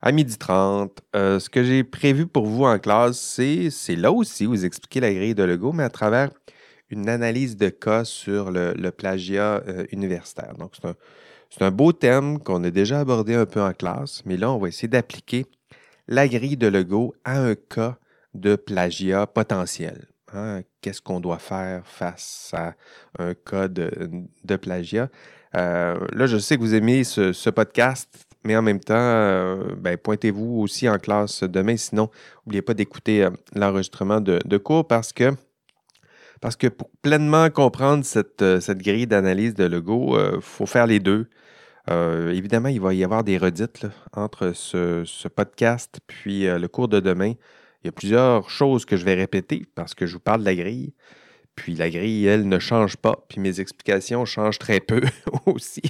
à 0.00 0.12
12h30. 0.12 0.90
Euh, 1.16 1.40
ce 1.40 1.50
que 1.50 1.64
j'ai 1.64 1.82
prévu 1.82 2.28
pour 2.28 2.46
vous 2.46 2.62
en 2.62 2.78
classe, 2.78 3.18
c'est 3.18 3.96
là 3.96 4.12
aussi 4.12 4.46
vous 4.46 4.64
expliquer 4.64 5.00
la 5.00 5.12
grille 5.12 5.34
de 5.34 5.42
Lego, 5.42 5.72
mais 5.72 5.82
à 5.82 5.90
travers 5.90 6.30
une 6.88 7.08
analyse 7.08 7.56
de 7.56 7.68
cas 7.68 8.04
sur 8.04 8.52
le, 8.52 8.90
plagiat 8.92 9.64
euh, 9.66 9.84
universitaire. 9.90 10.54
Donc, 10.56 10.74
c'est 10.76 10.86
un, 10.86 11.66
un, 11.66 11.70
beau 11.72 11.92
thème 11.92 12.38
qu'on 12.38 12.62
a 12.62 12.70
déjà 12.70 13.00
abordé 13.00 13.34
un 13.34 13.46
peu 13.46 13.60
en 13.60 13.72
classe, 13.72 14.22
mais 14.24 14.36
là, 14.36 14.52
on 14.52 14.58
va 14.58 14.68
essayer 14.68 14.86
d'appliquer 14.86 15.46
la 16.06 16.28
grille 16.28 16.56
de 16.56 16.68
Lego 16.68 17.12
à 17.24 17.40
un 17.40 17.56
cas 17.56 17.98
de 18.34 18.54
plagiat 18.54 19.26
potentiel. 19.26 20.06
Hein, 20.32 20.62
qu'est-ce 20.80 21.00
qu'on 21.00 21.20
doit 21.20 21.38
faire 21.38 21.86
face 21.86 22.50
à 22.52 22.74
un 23.18 23.34
cas 23.34 23.68
de, 23.68 24.56
plagiat? 24.56 25.08
Euh, 25.54 25.96
là, 26.12 26.26
je 26.26 26.36
sais 26.38 26.56
que 26.56 26.60
vous 26.60 26.74
aimez 26.74 27.04
ce, 27.04 27.50
podcast, 27.50 28.26
mais 28.44 28.56
en 28.56 28.62
même 28.62 28.80
temps, 28.80 28.94
euh, 28.96 29.74
ben, 29.76 29.96
pointez-vous 29.96 30.60
aussi 30.60 30.88
en 30.88 30.98
classe 30.98 31.44
demain. 31.44 31.76
Sinon, 31.76 32.10
n'oubliez 32.44 32.62
pas 32.62 32.74
d'écouter 32.74 33.22
euh, 33.22 33.30
l'enregistrement 33.54 34.20
de, 34.20 34.56
cours 34.56 34.88
parce 34.88 35.12
que, 35.12 35.32
parce 36.40 36.56
que 36.56 36.66
pour 36.66 36.90
pleinement 37.02 37.48
comprendre 37.50 38.04
cette, 38.04 38.42
grille 38.78 39.06
d'analyse 39.06 39.54
de 39.54 39.64
Lego, 39.64 40.18
il 40.18 40.40
faut 40.40 40.66
faire 40.66 40.88
les 40.88 40.98
deux. 40.98 41.28
évidemment, 41.88 42.68
il 42.68 42.80
va 42.80 42.94
y 42.94 43.04
avoir 43.04 43.22
des 43.22 43.38
redites 43.38 43.86
entre 44.12 44.52
ce, 44.54 45.28
podcast 45.28 46.00
puis 46.08 46.46
le 46.46 46.66
cours 46.66 46.88
de 46.88 46.98
demain. 46.98 47.34
Il 47.86 47.90
y 47.90 47.90
a 47.90 47.92
plusieurs 47.92 48.50
choses 48.50 48.84
que 48.84 48.96
je 48.96 49.04
vais 49.04 49.14
répéter 49.14 49.64
parce 49.76 49.94
que 49.94 50.06
je 50.06 50.14
vous 50.14 50.20
parle 50.20 50.40
de 50.40 50.46
la 50.46 50.56
grille. 50.56 50.92
Puis 51.54 51.76
la 51.76 51.88
grille, 51.88 52.26
elle, 52.26 52.48
ne 52.48 52.58
change 52.58 52.96
pas. 52.96 53.24
Puis 53.28 53.38
mes 53.38 53.60
explications 53.60 54.24
changent 54.24 54.58
très 54.58 54.80
peu 54.80 55.02
aussi. 55.46 55.82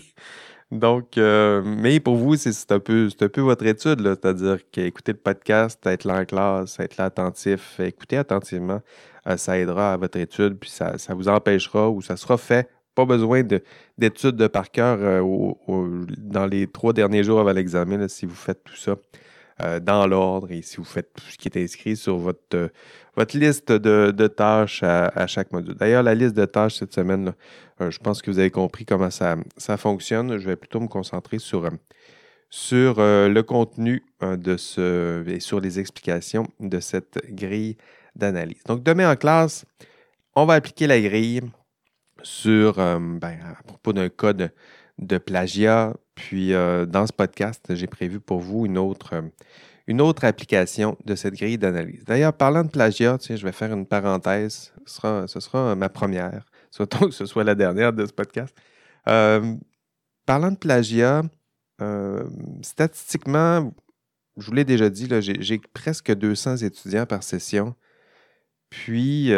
Donc, 0.70 1.16
euh, 1.16 1.62
mais 1.64 1.98
pour 1.98 2.16
vous, 2.16 2.36
c'est 2.36 2.70
un, 2.70 2.80
peu, 2.80 3.08
un 3.18 3.28
peu 3.28 3.40
votre 3.40 3.64
étude, 3.64 4.02
c'est-à-dire 4.02 4.58
qu'écouter 4.70 5.12
le 5.12 5.18
podcast, 5.18 5.86
être 5.86 6.04
là 6.04 6.20
en 6.20 6.26
classe, 6.26 6.78
être 6.80 6.98
là 6.98 7.06
attentif, 7.06 7.80
écouter 7.80 8.18
attentivement, 8.18 8.82
euh, 9.26 9.38
ça 9.38 9.58
aidera 9.58 9.94
à 9.94 9.96
votre 9.96 10.18
étude, 10.18 10.58
puis 10.58 10.68
ça, 10.68 10.96
vous 11.14 11.28
empêchera 11.28 11.88
ou 11.88 12.02
ça 12.02 12.18
sera 12.18 12.36
fait. 12.36 12.68
Pas 12.94 13.06
besoin 13.06 13.42
d'études 13.96 14.36
de, 14.36 14.48
par 14.48 14.70
cœur 14.70 14.98
euh, 15.00 16.04
dans 16.18 16.44
les 16.44 16.66
trois 16.66 16.92
derniers 16.92 17.22
jours 17.22 17.40
avant 17.40 17.52
l'examen, 17.52 18.06
si 18.06 18.26
vous 18.26 18.34
faites 18.34 18.62
tout 18.64 18.76
ça. 18.76 18.96
Euh, 19.62 19.80
dans 19.80 20.06
l'ordre 20.06 20.50
et 20.50 20.60
si 20.60 20.76
vous 20.76 20.84
faites 20.84 21.14
tout 21.14 21.24
ce 21.30 21.38
qui 21.38 21.48
est 21.48 21.56
inscrit 21.56 21.96
sur 21.96 22.18
votre, 22.18 22.54
euh, 22.54 22.68
votre 23.16 23.38
liste 23.38 23.72
de, 23.72 24.26
tâches 24.26 24.82
à, 24.82 25.26
chaque 25.26 25.50
module. 25.50 25.74
D'ailleurs, 25.74 26.02
la 26.02 26.14
liste 26.14 26.34
de 26.34 26.44
tâches 26.44 26.74
cette 26.74 26.92
semaine, 26.92 27.32
euh, 27.80 27.90
je 27.90 27.98
pense 27.98 28.20
que 28.20 28.30
vous 28.30 28.38
avez 28.38 28.50
compris 28.50 28.84
comment 28.84 29.08
ça, 29.08 29.36
ça 29.56 29.78
fonctionne. 29.78 30.36
Je 30.36 30.46
vais 30.46 30.56
plutôt 30.56 30.78
me 30.78 30.88
concentrer 30.88 31.38
sur, 31.38 31.70
sur 32.50 32.96
le 32.98 33.40
contenu 33.40 34.04
de 34.20 34.58
ce 34.58 35.26
et 35.26 35.40
sur 35.40 35.58
les 35.58 35.80
explications 35.80 36.46
de 36.60 36.78
cette 36.78 37.18
grille 37.30 37.78
d'analyse. 38.14 38.62
Donc, 38.64 38.82
demain 38.82 39.10
en 39.10 39.16
classe, 39.16 39.64
on 40.34 40.44
va 40.44 40.52
appliquer 40.52 40.86
la 40.86 41.00
grille 41.00 41.40
sur, 42.22 42.74
ben, 42.74 43.38
à 43.58 43.62
propos 43.62 43.94
d'un 43.94 44.10
code 44.10 44.52
de 44.98 45.16
plagiat. 45.16 45.94
Puis 46.16 46.54
euh, 46.54 46.86
dans 46.86 47.06
ce 47.06 47.12
podcast, 47.12 47.74
j'ai 47.74 47.86
prévu 47.86 48.18
pour 48.18 48.40
vous 48.40 48.66
une 48.66 48.78
autre, 48.78 49.14
euh, 49.14 49.22
une 49.86 50.00
autre 50.00 50.24
application 50.24 50.96
de 51.04 51.14
cette 51.14 51.34
grille 51.34 51.58
d'analyse. 51.58 52.04
D'ailleurs, 52.04 52.32
parlant 52.32 52.64
de 52.64 52.70
plagiat, 52.70 53.18
je 53.20 53.44
vais 53.44 53.52
faire 53.52 53.72
une 53.72 53.86
parenthèse. 53.86 54.72
Ce 54.86 54.94
sera, 54.96 55.28
ce 55.28 55.38
sera 55.38 55.76
ma 55.76 55.88
première, 55.88 56.46
surtout 56.70 57.06
que 57.06 57.10
ce 57.14 57.26
soit 57.26 57.44
la 57.44 57.54
dernière 57.54 57.92
de 57.92 58.04
ce 58.04 58.12
podcast. 58.12 58.56
Euh, 59.08 59.54
parlant 60.24 60.50
de 60.50 60.56
plagiat, 60.56 61.22
statistiquement, 62.62 63.70
je 64.38 64.46
vous 64.46 64.52
l'ai 64.52 64.64
déjà 64.64 64.88
dit, 64.88 65.08
j'ai 65.20 65.60
presque 65.74 66.12
200 66.12 66.56
étudiants 66.56 67.06
par 67.06 67.22
session. 67.22 67.74
Puis, 68.70 69.30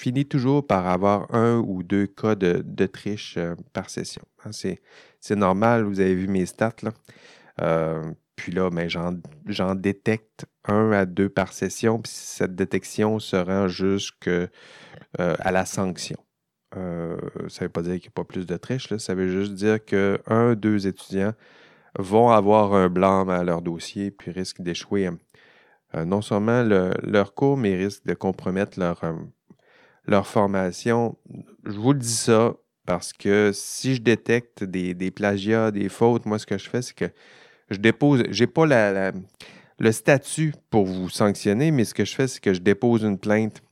finis 0.00 0.24
toujours 0.24 0.66
par 0.66 0.86
avoir 0.86 1.32
un 1.34 1.58
ou 1.58 1.82
deux 1.82 2.06
cas 2.06 2.34
de, 2.34 2.86
triche 2.86 3.36
euh, 3.36 3.54
par 3.74 3.90
session. 3.90 4.22
Hein. 4.44 4.50
c'est 4.52 5.36
normal, 5.36 5.84
vous 5.84 6.00
avez 6.00 6.14
vu 6.14 6.26
mes 6.26 6.46
stats. 6.46 6.76
Là. 6.82 6.90
Euh, 7.60 8.10
puis 8.34 8.50
là, 8.52 8.70
ben, 8.70 8.88
j'en 8.88 9.74
détecte 9.74 10.46
un 10.64 10.92
à 10.92 11.04
deux 11.04 11.28
par 11.28 11.52
session, 11.52 12.00
puis 12.00 12.10
cette 12.14 12.54
détection 12.54 13.18
se 13.18 13.36
rend 13.36 13.68
jusqu'à 13.68 14.30
euh, 14.30 14.48
la 15.18 15.66
sanction. 15.66 16.16
ça 16.72 16.78
ne 16.78 17.60
veut 17.60 17.68
pas 17.68 17.82
dire 17.82 17.94
qu'il 17.94 18.04
n'y 18.04 18.08
a 18.08 18.16
pas 18.16 18.24
plus 18.24 18.46
de 18.46 18.56
triche, 18.56 18.96
ça 18.96 19.14
veut 19.14 19.28
juste 19.28 19.52
dire 19.52 19.84
que 19.84 20.18
un, 20.26 20.54
deux 20.54 20.86
étudiants 20.86 21.34
vont 21.98 22.30
avoir 22.30 22.72
un 22.72 22.88
blanc 22.88 23.28
à 23.28 23.44
leur 23.44 23.60
dossier, 23.60 24.10
puis 24.10 24.30
risquent 24.30 24.62
d'échouer 24.62 25.10
non 25.92 26.22
seulement 26.22 26.62
leur 26.62 27.34
cours, 27.34 27.58
mais 27.58 27.76
risquent 27.76 28.06
de 28.06 28.14
compromettre 28.14 28.78
leur, 28.78 29.04
leur 30.06 30.26
formation. 30.26 31.16
Je 31.64 31.78
vous 31.78 31.92
le 31.92 31.98
dis 31.98 32.08
ça 32.08 32.54
parce 32.86 33.12
que 33.12 33.52
si 33.54 33.94
je 33.94 34.02
détecte 34.02 34.64
des, 34.64 35.10
plagiats, 35.10 35.70
des 35.70 35.88
fautes, 35.88 36.26
moi, 36.26 36.38
ce 36.38 36.46
que 36.46 36.58
je 36.58 36.68
fais, 36.68 36.82
c'est 36.82 36.94
que 36.94 37.10
je 37.70 37.78
dépose, 37.78 38.24
j'ai 38.30 38.46
pas 38.46 38.66
le 39.78 39.92
statut 39.92 40.54
pour 40.70 40.86
vous 40.86 41.08
sanctionner, 41.08 41.70
mais 41.70 41.84
ce 41.84 41.94
que 41.94 42.04
je 42.04 42.14
fais, 42.14 42.26
c'est 42.26 42.40
que 42.40 42.52
je 42.52 42.60
dépose 42.60 43.02
une 43.02 43.18
plainte 43.18 43.62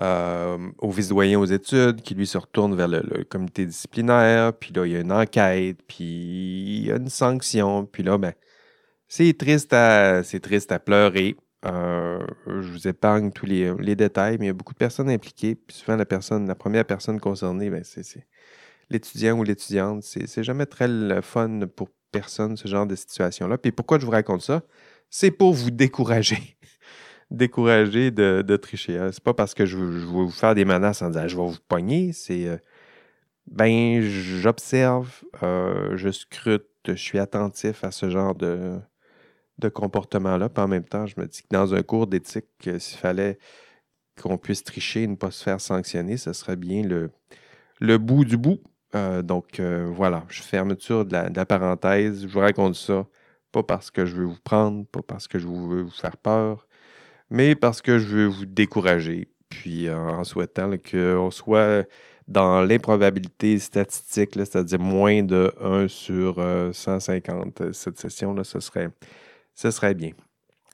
euh, 0.00 0.58
au 0.78 0.90
vice-doyen 0.90 1.38
aux 1.40 1.44
études, 1.44 2.02
qui 2.02 2.14
lui 2.14 2.26
se 2.26 2.38
retourne 2.38 2.76
vers 2.76 2.88
le, 2.88 3.24
comité 3.24 3.66
disciplinaire, 3.66 4.52
puis 4.52 4.72
là, 4.72 4.86
il 4.86 4.92
y 4.92 4.96
a 4.96 5.00
une 5.00 5.12
enquête, 5.12 5.78
puis 5.88 6.04
il 6.04 6.86
y 6.86 6.92
a 6.92 6.96
une 6.96 7.08
sanction, 7.08 7.84
puis 7.84 8.04
là, 8.04 8.16
ben, 8.16 8.32
c'est 9.08 9.36
triste 9.36 9.72
à, 9.72 10.22
c'est 10.22 10.40
triste 10.40 10.70
à 10.70 10.78
pleurer, 10.78 11.36
Euh, 11.66 12.24
je 12.46 12.70
vous 12.70 12.86
épargne 12.86 13.32
tous 13.32 13.46
les, 13.46 13.96
détails, 13.96 14.38
mais 14.38 14.46
il 14.46 14.48
y 14.48 14.50
a 14.50 14.54
beaucoup 14.54 14.72
de 14.72 14.78
personnes 14.78 15.10
impliquées. 15.10 15.54
Puis 15.54 15.76
souvent, 15.76 15.96
la 15.96 16.06
personne, 16.06 16.46
la 16.46 16.54
première 16.54 16.84
personne 16.84 17.20
concernée, 17.20 17.70
ben, 17.70 17.82
c'est 17.84 18.26
l'étudiant 18.90 19.38
ou 19.38 19.44
l'étudiante. 19.44 20.02
C'est 20.02 20.44
jamais 20.44 20.66
très 20.66 20.88
le 20.88 21.20
fun 21.20 21.60
pour 21.74 21.88
personne, 22.12 22.56
ce 22.56 22.68
genre 22.68 22.86
de 22.86 22.94
situation-là. 22.94 23.58
Puis 23.58 23.72
pourquoi 23.72 23.98
je 23.98 24.06
vous 24.06 24.12
raconte 24.12 24.42
ça? 24.42 24.62
C'est 25.10 25.30
pour 25.30 25.52
vous 25.52 25.70
décourager. 25.70 26.56
décourager 27.30 28.10
de, 28.10 28.56
tricher. 28.56 28.98
Hein. 28.98 29.10
C'est 29.12 29.22
pas 29.22 29.34
parce 29.34 29.54
que 29.54 29.66
je, 29.66 29.76
je, 29.76 29.82
vais 29.82 30.04
vous 30.06 30.30
faire 30.30 30.54
des 30.54 30.64
menaces 30.64 31.02
en 31.02 31.08
disant 31.08 31.28
je 31.28 31.36
vais 31.36 31.46
vous 31.46 31.58
pogner. 31.68 32.12
C'est 32.12 32.46
euh, 32.46 32.56
ben 33.50 34.02
j'observe, 34.02 35.22
euh, 35.42 35.96
je 35.96 36.10
scrute, 36.10 36.66
je 36.86 36.92
suis 36.94 37.18
attentif 37.18 37.84
à 37.84 37.90
ce 37.90 38.10
genre 38.10 38.34
de, 38.34 38.78
de 39.58 39.68
comportement-là. 39.68 40.48
Puis 40.48 40.62
en 40.62 40.68
même 40.68 40.84
temps, 40.84 41.06
je 41.06 41.20
me 41.20 41.26
dis 41.26 41.42
que 41.42 41.48
dans 41.50 41.74
un 41.74 41.82
cours 41.82 42.06
d'éthique, 42.06 42.46
euh, 42.66 42.78
s'il 42.78 42.98
fallait 42.98 43.38
qu'on 44.20 44.38
puisse 44.38 44.64
tricher 44.64 45.04
et 45.04 45.06
ne 45.06 45.16
pas 45.16 45.30
se 45.30 45.42
faire 45.42 45.60
sanctionner, 45.60 46.16
ce 46.16 46.32
serait 46.32 46.56
bien 46.56 46.82
le, 46.82 47.10
le 47.80 47.98
bout 47.98 48.24
du 48.24 48.36
bout. 48.36 48.60
Euh, 48.94 49.22
donc 49.22 49.60
voilà, 49.60 50.24
je 50.28 50.42
fermeture 50.42 51.04
de 51.04 51.12
la, 51.12 51.46
parenthèse. 51.46 52.22
Je 52.22 52.28
vous 52.28 52.40
raconte 52.40 52.74
ça, 52.74 53.06
pas 53.52 53.62
parce 53.62 53.90
que 53.90 54.06
je 54.06 54.16
veux 54.16 54.24
vous 54.24 54.40
prendre, 54.42 54.86
pas 54.86 55.02
parce 55.06 55.28
que 55.28 55.38
je 55.38 55.46
veux 55.46 55.82
vous 55.82 55.90
faire 55.90 56.16
peur, 56.16 56.66
mais 57.30 57.54
parce 57.54 57.82
que 57.82 57.98
je 57.98 58.06
veux 58.06 58.26
vous 58.26 58.46
décourager. 58.46 59.28
Puis 59.50 59.90
en 59.90 60.24
souhaitant 60.24 60.72
qu'on 60.78 61.30
soit 61.30 61.86
dans 62.28 62.62
l'improbabilité 62.62 63.58
statistique, 63.58 64.32
c'est-à-dire 64.34 64.78
moins 64.78 65.22
de 65.22 65.52
1 65.60 65.88
sur 65.88 66.36
150, 66.72 67.60
euh, 67.60 67.72
cette 67.72 67.98
session-là, 67.98 68.44
ce 68.44 68.60
serait, 68.60 68.90
ce 69.58 69.72
serait 69.72 69.94
bien. 69.94 70.12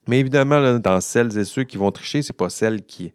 Mais 0.06 0.20
évidemment, 0.20 0.78
dans 0.78 1.00
celles 1.00 1.38
et 1.38 1.44
ceux 1.46 1.64
qui 1.64 1.78
vont 1.78 1.90
tricher, 1.90 2.20
ce 2.20 2.32
n'est 2.32 2.36
pas 2.36 2.50
celles 2.50 2.84
qui 2.84 3.12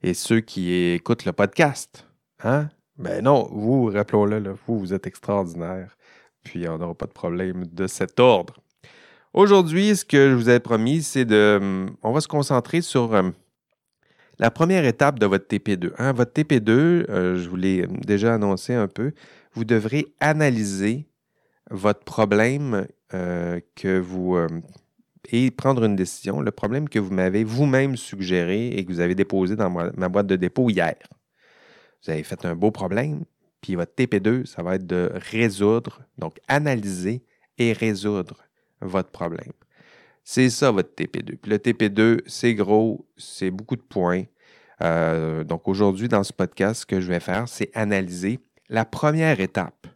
et 0.00 0.14
ceux 0.14 0.38
qui 0.38 0.72
écoutent 0.72 1.24
le 1.24 1.32
podcast. 1.32 2.06
Hein? 2.44 2.68
Ben 2.96 3.24
non, 3.24 3.48
vous, 3.50 3.86
rappelons-le, 3.86 4.54
vous, 4.66 4.78
vous 4.78 4.94
êtes 4.94 5.08
extraordinaire. 5.08 5.96
Puis 6.44 6.68
on 6.68 6.78
n'aura 6.78 6.94
pas 6.94 7.06
de 7.06 7.12
problème 7.12 7.66
de 7.66 7.88
cet 7.88 8.20
ordre. 8.20 8.54
Aujourd'hui, 9.34 9.96
ce 9.96 10.04
que 10.04 10.30
je 10.30 10.34
vous 10.34 10.50
ai 10.50 10.60
promis, 10.60 11.02
c'est 11.02 11.24
de. 11.24 11.58
Hum, 11.60 11.96
on 12.04 12.12
va 12.12 12.20
se 12.20 12.28
concentrer 12.28 12.80
sur 12.80 13.12
hum, 13.12 13.32
la 14.38 14.52
première 14.52 14.84
étape 14.84 15.18
de 15.18 15.26
votre 15.26 15.48
TP2. 15.48 15.94
Hein, 15.98 16.12
votre 16.12 16.32
TP2, 16.32 16.70
euh, 16.70 17.36
je 17.36 17.48
vous 17.48 17.56
l'ai 17.56 17.88
déjà 17.88 18.34
annoncé 18.34 18.72
un 18.72 18.86
peu, 18.86 19.10
vous 19.52 19.64
devrez 19.64 20.06
analyser 20.20 21.08
votre 21.72 22.04
problème 22.04 22.86
euh, 23.14 23.58
que 23.74 23.98
vous 23.98 24.36
et 25.30 25.50
prendre 25.50 25.84
une 25.84 25.96
décision, 25.96 26.40
le 26.40 26.50
problème 26.50 26.88
que 26.88 26.98
vous 26.98 27.12
m'avez 27.12 27.44
vous-même 27.44 27.96
suggéré 27.96 28.68
et 28.68 28.84
que 28.84 28.92
vous 28.92 29.00
avez 29.00 29.14
déposé 29.14 29.56
dans 29.56 29.70
ma, 29.70 30.08
boîte 30.08 30.26
de 30.26 30.36
dépôt 30.36 30.70
hier. 30.70 30.96
Vous 32.04 32.10
avez 32.10 32.22
fait 32.22 32.44
un 32.44 32.54
beau 32.54 32.70
problème, 32.70 33.24
puis 33.60 33.74
votre 33.74 33.92
TP2, 33.94 34.46
ça 34.46 34.62
va 34.62 34.76
être 34.76 34.86
de 34.86 35.10
résoudre, 35.14 36.02
donc 36.16 36.38
analyser 36.48 37.24
et 37.58 37.72
résoudre 37.72 38.44
votre 38.80 39.10
problème. 39.10 39.52
C'est 40.22 40.50
ça 40.50 40.70
votre 40.70 40.94
TP2. 40.94 41.36
Puis 41.36 41.50
le 41.50 41.58
TP2, 41.58 42.20
c'est 42.26 42.54
gros, 42.54 43.08
c'est 43.16 43.50
beaucoup 43.50 43.76
de 43.76 43.82
points. 43.82 44.24
Euh, 44.82 45.42
donc 45.42 45.66
aujourd'hui, 45.66 46.08
dans 46.08 46.22
ce 46.22 46.32
podcast, 46.32 46.82
ce 46.82 46.86
que 46.86 47.00
je 47.00 47.08
vais 47.08 47.20
faire, 47.20 47.48
c'est 47.48 47.70
analyser 47.74 48.38
la 48.68 48.84
première 48.84 49.40
étape 49.40 49.86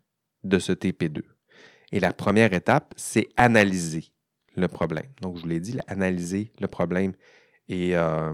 de 0.42 0.58
ce 0.58 0.72
TP2. 0.72 1.22
Et 1.92 2.00
la 2.00 2.12
première 2.12 2.52
étape, 2.54 2.94
c'est 2.96 3.28
analyser 3.36 4.11
le 4.56 4.68
problème. 4.68 5.06
Donc, 5.20 5.36
je 5.36 5.42
vous 5.42 5.48
l'ai 5.48 5.60
dit, 5.60 5.78
analyser 5.86 6.52
le 6.60 6.68
problème 6.68 7.12
et 7.68 7.96
euh, 7.96 8.32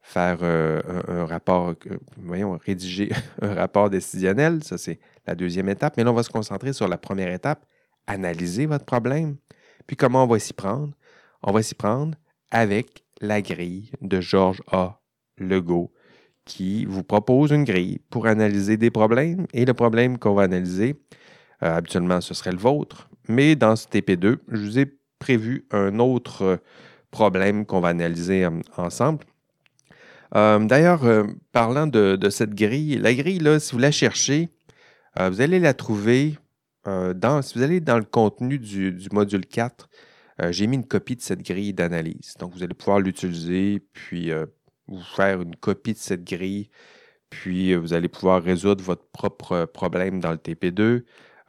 faire 0.00 0.38
euh, 0.42 0.80
un, 1.08 1.26
rapport, 1.26 1.74
voyons, 2.16 2.58
rédiger 2.64 3.10
un 3.42 3.54
rapport 3.54 3.90
décisionnel. 3.90 4.62
Ça, 4.64 4.78
c'est 4.78 4.98
la 5.26 5.34
deuxième 5.34 5.68
étape. 5.68 5.96
Mais 5.96 6.04
là, 6.04 6.10
on 6.10 6.14
va 6.14 6.22
se 6.22 6.30
concentrer 6.30 6.72
sur 6.72 6.88
la 6.88 6.98
première 6.98 7.32
étape, 7.32 7.64
analyser 8.06 8.66
votre 8.66 8.84
problème. 8.84 9.36
Puis 9.86 9.96
comment 9.96 10.24
on 10.24 10.28
va 10.28 10.38
s'y 10.38 10.52
prendre? 10.52 10.94
On 11.42 11.52
va 11.52 11.62
s'y 11.62 11.74
prendre 11.74 12.16
avec 12.50 13.04
la 13.20 13.42
grille 13.42 13.90
de 14.00 14.20
Georges 14.20 14.62
A. 14.70 14.98
Legault 15.38 15.92
qui 16.44 16.84
vous 16.86 17.04
propose 17.04 17.52
une 17.52 17.64
grille 17.64 18.00
pour 18.10 18.26
analyser 18.26 18.76
des 18.76 18.90
problèmes. 18.90 19.46
Et 19.52 19.64
le 19.64 19.74
problème 19.74 20.18
qu'on 20.18 20.34
va 20.34 20.42
analyser, 20.42 20.96
euh, 21.62 21.76
habituellement, 21.76 22.20
ce 22.20 22.34
serait 22.34 22.52
le 22.52 22.58
vôtre. 22.58 23.08
Mais 23.28 23.54
dans 23.54 23.76
ce 23.76 23.86
TP2, 23.86 24.38
je 24.48 24.64
vous 24.64 24.78
ai 24.78 24.86
prévu 25.22 25.66
un 25.70 26.00
autre 26.00 26.58
problème 27.12 27.64
qu'on 27.64 27.80
va 27.80 27.88
analyser 27.88 28.44
euh, 28.44 28.50
ensemble. 28.76 29.24
Euh, 30.34 30.58
d'ailleurs, 30.58 31.02
parlant 31.52 31.86
de, 31.86 32.28
cette 32.30 32.54
grille, 32.54 32.98
la 32.98 33.14
grille, 33.14 33.38
là, 33.38 33.60
si 33.60 33.72
vous 33.72 33.78
la 33.78 33.92
cherchez, 33.92 34.48
vous 35.20 35.42
allez 35.42 35.60
la 35.60 35.74
trouver 35.74 36.38
dans, 36.86 37.42
si 37.42 37.58
vous 37.58 37.62
allez 37.62 37.80
dans 37.80 37.98
le 37.98 38.04
contenu 38.04 38.58
du 38.58 39.08
module 39.12 39.44
4, 39.44 39.90
j'ai 40.48 40.66
mis 40.66 40.76
une 40.76 40.86
copie 40.86 41.16
de 41.16 41.20
cette 41.20 41.42
grille 41.42 41.74
d'analyse. 41.74 42.32
Donc, 42.38 42.54
vous 42.54 42.62
allez 42.62 42.72
pouvoir 42.72 42.98
l'utiliser, 42.98 43.82
puis 43.92 44.32
vous 44.88 45.02
faire 45.02 45.42
une 45.42 45.54
copie 45.54 45.92
de 45.92 45.98
cette 45.98 46.24
grille, 46.24 46.70
puis 47.28 47.74
vous 47.74 47.92
allez 47.92 48.08
pouvoir 48.08 48.42
résoudre 48.42 48.82
votre 48.82 49.04
propre 49.12 49.66
problème 49.66 50.18
dans 50.18 50.32
le 50.32 50.38
TP2. 50.38 51.02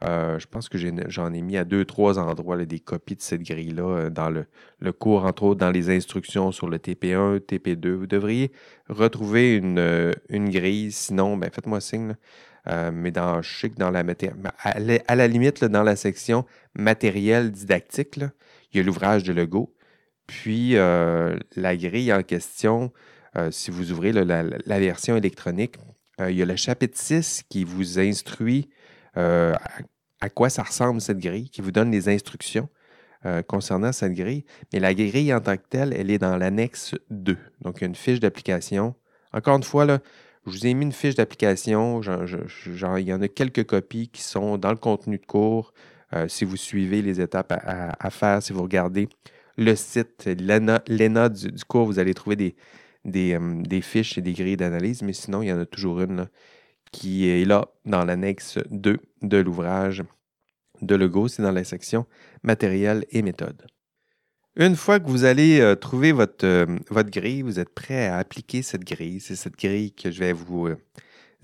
Euh, 0.04 0.38
je 0.38 0.46
pense 0.46 0.68
que 0.68 0.78
j'en 1.08 1.32
ai, 1.32 1.42
mis 1.42 1.56
à 1.56 1.64
deux, 1.64 1.84
trois 1.84 2.18
endroits 2.18 2.62
des 2.64 2.80
copies 2.80 3.16
de 3.16 3.22
cette 3.22 3.42
grille-là 3.42 3.82
euh, 3.82 4.10
dans 4.10 4.30
le, 4.30 4.92
cours, 4.92 5.24
entre 5.24 5.44
autres 5.44 5.60
dans 5.60 5.70
les 5.70 5.90
instructions 5.90 6.52
sur 6.52 6.68
le 6.68 6.78
TP1, 6.78 7.38
TP2. 7.38 7.88
Vous 7.92 8.06
devriez 8.06 8.52
retrouver 8.88 9.56
une, 9.56 9.78
euh, 9.78 10.12
grille, 10.30 10.92
sinon, 10.92 11.36
ben, 11.36 11.50
faites-moi 11.50 11.80
signe. 11.80 12.16
mais 12.92 13.10
dans, 13.10 13.42
je 13.42 13.60
sais 13.60 13.70
que 13.70 13.76
dans 13.76 13.90
la 13.90 14.02
matière, 14.02 14.34
à, 14.62 15.14
la, 15.14 15.28
limite, 15.28 15.64
dans 15.64 15.82
la 15.82 15.96
section 15.96 16.44
matériel 16.74 17.50
didactique, 17.50 18.16
il 18.72 18.78
y 18.78 18.80
a 18.80 18.82
l'ouvrage 18.82 19.22
de 19.22 19.32
Lego. 19.32 19.74
Puis 20.26 20.72
la 20.72 21.76
grille 21.76 22.12
en 22.12 22.22
question, 22.22 22.90
si 23.50 23.70
vous 23.70 23.92
ouvrez 23.92 24.12
la, 24.12 24.78
version 24.78 25.16
électronique, 25.16 25.76
il 26.18 26.34
y 26.34 26.42
a 26.42 26.46
le 26.46 26.56
chapitre 26.56 26.96
6 26.96 27.44
qui 27.50 27.64
vous 27.64 27.98
instruit 27.98 28.70
à 29.14 29.58
quoi 30.28 30.50
ça 30.50 30.62
ressemble 30.62 31.00
cette 31.00 31.18
grille, 31.18 31.50
qui 31.50 31.60
vous 31.60 31.72
donne 31.72 31.90
les 31.90 32.08
instructions 32.08 32.68
euh, 33.26 33.42
concernant 33.42 33.92
cette 33.92 34.12
grille. 34.12 34.44
Mais 34.72 34.80
la 34.80 34.92
grille 34.92 35.32
en 35.32 35.40
tant 35.40 35.56
que 35.56 35.62
telle, 35.68 35.94
elle 35.94 36.10
est 36.10 36.18
dans 36.18 36.36
l'annexe 36.36 36.94
2. 37.10 37.38
Donc, 37.62 37.80
une 37.80 37.94
fiche 37.94 38.20
d'application. 38.20 38.94
Encore 39.32 39.56
une 39.56 39.62
fois, 39.62 39.86
là, 39.86 40.00
je 40.46 40.50
vous 40.50 40.66
ai 40.66 40.74
mis 40.74 40.84
une 40.84 40.92
fiche 40.92 41.14
d'application. 41.14 42.02
il 42.02 43.08
y 43.08 43.12
en 43.14 43.22
a 43.22 43.28
quelques 43.28 43.64
copies 43.64 44.08
qui 44.08 44.22
sont 44.22 44.58
dans 44.58 44.70
le 44.70 44.76
contenu 44.76 45.18
de 45.18 45.24
cours. 45.24 45.72
Euh, 46.12 46.28
si 46.28 46.44
vous 46.44 46.56
suivez 46.56 47.00
les 47.00 47.20
étapes 47.20 47.52
à, 47.52 48.10
faire, 48.10 48.42
si 48.42 48.52
vous 48.52 48.62
regardez 48.62 49.08
le 49.56 49.74
site, 49.74 50.26
l'ENA 50.26 51.28
du, 51.30 51.50
du, 51.50 51.64
cours, 51.64 51.86
vous 51.86 51.98
allez 51.98 52.12
trouver 52.12 52.54
euh, 53.06 53.62
des 53.62 53.80
fiches 53.80 54.18
et 54.18 54.20
des 54.20 54.34
grilles 54.34 54.58
d'analyse. 54.58 55.00
Mais 55.00 55.14
sinon, 55.14 55.40
il 55.40 55.48
y 55.48 55.52
en 55.52 55.60
a 55.60 55.66
toujours 55.66 56.02
une 56.02 56.28
qui 56.94 57.28
est 57.28 57.44
là 57.44 57.66
dans 57.84 58.04
l'annexe 58.04 58.58
2 58.70 58.98
de 59.22 59.36
l'ouvrage 59.38 60.04
de 60.80 60.94
Lego, 60.94 61.26
c'est 61.26 61.42
dans 61.42 61.50
la 61.50 61.64
section 61.64 62.06
matériel 62.44 63.04
et 63.10 63.22
méthode. 63.22 63.66
Une 64.56 64.76
fois 64.76 65.00
que 65.00 65.08
vous 65.08 65.24
allez 65.24 65.60
euh, 65.60 65.74
trouver 65.74 66.12
votre, 66.12 66.46
euh, 66.46 66.66
votre 66.90 67.10
grille, 67.10 67.42
vous 67.42 67.58
êtes 67.58 67.74
prêt 67.74 68.06
à 68.06 68.18
appliquer 68.18 68.62
cette 68.62 68.84
grille. 68.84 69.18
C'est 69.18 69.34
cette 69.34 69.58
grille 69.58 69.92
que 69.92 70.12
je 70.12 70.20
vais 70.20 70.32
vous, 70.32 70.68
euh, 70.68 70.76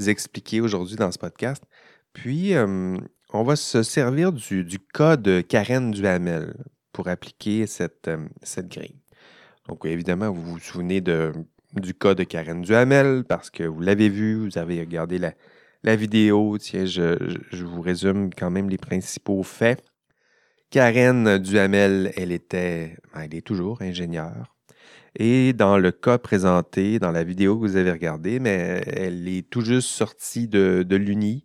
expliquer 0.07 0.61
aujourd'hui 0.61 0.95
dans 0.95 1.11
ce 1.11 1.19
podcast. 1.19 1.65
Puis, 2.13 2.55
on 2.57 3.43
va 3.43 3.55
se 3.55 3.83
servir 3.83 4.33
du, 4.33 4.65
du 4.65 4.79
code 4.79 5.45
Karen 5.47 5.91
Duhamel 5.91 6.55
pour 6.93 7.09
appliquer 7.09 7.67
cette, 7.67 8.11
cette 8.43 8.69
grille. 8.69 9.03
Donc, 9.69 9.85
évidemment, 9.85 10.33
vous 10.33 10.43
vous 10.43 10.59
souvenez 10.59 11.01
de 11.01 11.33
du 11.75 11.95
cas 11.95 12.15
de 12.15 12.25
Karen 12.25 12.63
Duhamel 12.63 13.25
parce 13.25 13.51
que 13.51 13.63
vous 13.63 13.81
l'avez 13.81 14.09
vu, 14.09 14.37
vous 14.37 14.59
avez 14.59 14.81
regardé 14.81 15.19
la, 15.19 15.97
vidéo. 15.97 16.59
Tiens, 16.59 16.87
je, 16.87 17.65
vous 17.65 17.81
résume 17.81 18.31
quand 18.35 18.51
même 18.51 18.69
les 18.69 18.79
principaux 18.79 19.43
faits. 19.43 19.83
Karen 20.71 21.39
Duhamel, 21.39 22.13
elle 22.17 22.33
était, 22.33 22.97
ben, 23.13 23.23
elle 23.23 23.35
est 23.35 23.47
toujours 23.47 23.83
ingénieure. 23.83 24.57
Et 25.19 25.53
dans 25.53 25.77
le 25.79 25.91
cas 25.91 26.19
présenté 26.19 27.01
dans 27.01 27.11
la 27.11 27.25
vidéo 27.25 27.57
que 27.57 27.67
vous 27.67 27.77
avez 27.77 27.91
regardée, 27.91 28.39
mais 28.39 28.83
elle 28.87 29.27
est 29.29 29.49
tout 29.49 29.63
juste 29.63 29.89
sortie 29.89 30.47
de, 30.47 30.87
l'Uni. 30.89 31.45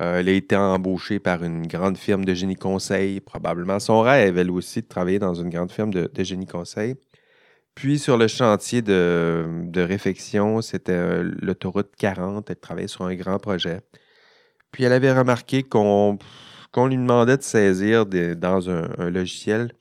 Euh, 0.00 0.18
elle 0.20 0.28
a 0.28 0.32
été 0.32 0.56
embauchée 0.56 1.20
par 1.20 1.44
une 1.44 1.66
grande 1.66 1.96
firme 1.96 2.24
de 2.24 2.34
génie 2.34 2.56
conseil, 2.56 3.20
probablement 3.20 3.78
son 3.78 4.00
rêve, 4.00 4.36
elle 4.36 4.50
aussi, 4.50 4.82
de 4.82 4.88
travailler 4.88 5.20
dans 5.20 5.34
une 5.34 5.48
grande 5.50 5.70
firme 5.70 5.92
de 5.92 6.10
génie 6.24 6.46
conseil. 6.46 6.96
Puis 7.76 7.98
sur 7.98 8.16
le 8.16 8.26
chantier 8.26 8.80
de, 8.80 9.70
réfection, 9.76 10.62
c'était 10.62 10.92
euh, 10.92 11.30
l'autoroute 11.42 11.94
40. 11.98 12.48
Elle 12.48 12.56
travaillait 12.56 12.88
sur 12.88 13.04
un 13.04 13.14
grand 13.14 13.38
projet. 13.38 13.82
Puis 14.72 14.84
elle 14.84 14.94
avait 14.94 15.12
remarqué 15.12 15.62
qu'on 15.62 16.18
lui 16.74 16.96
demandait 16.96 17.36
de 17.36 17.42
saisir 17.42 18.06
dans 18.06 18.70
un, 18.70 19.10
logiciel 19.10 19.72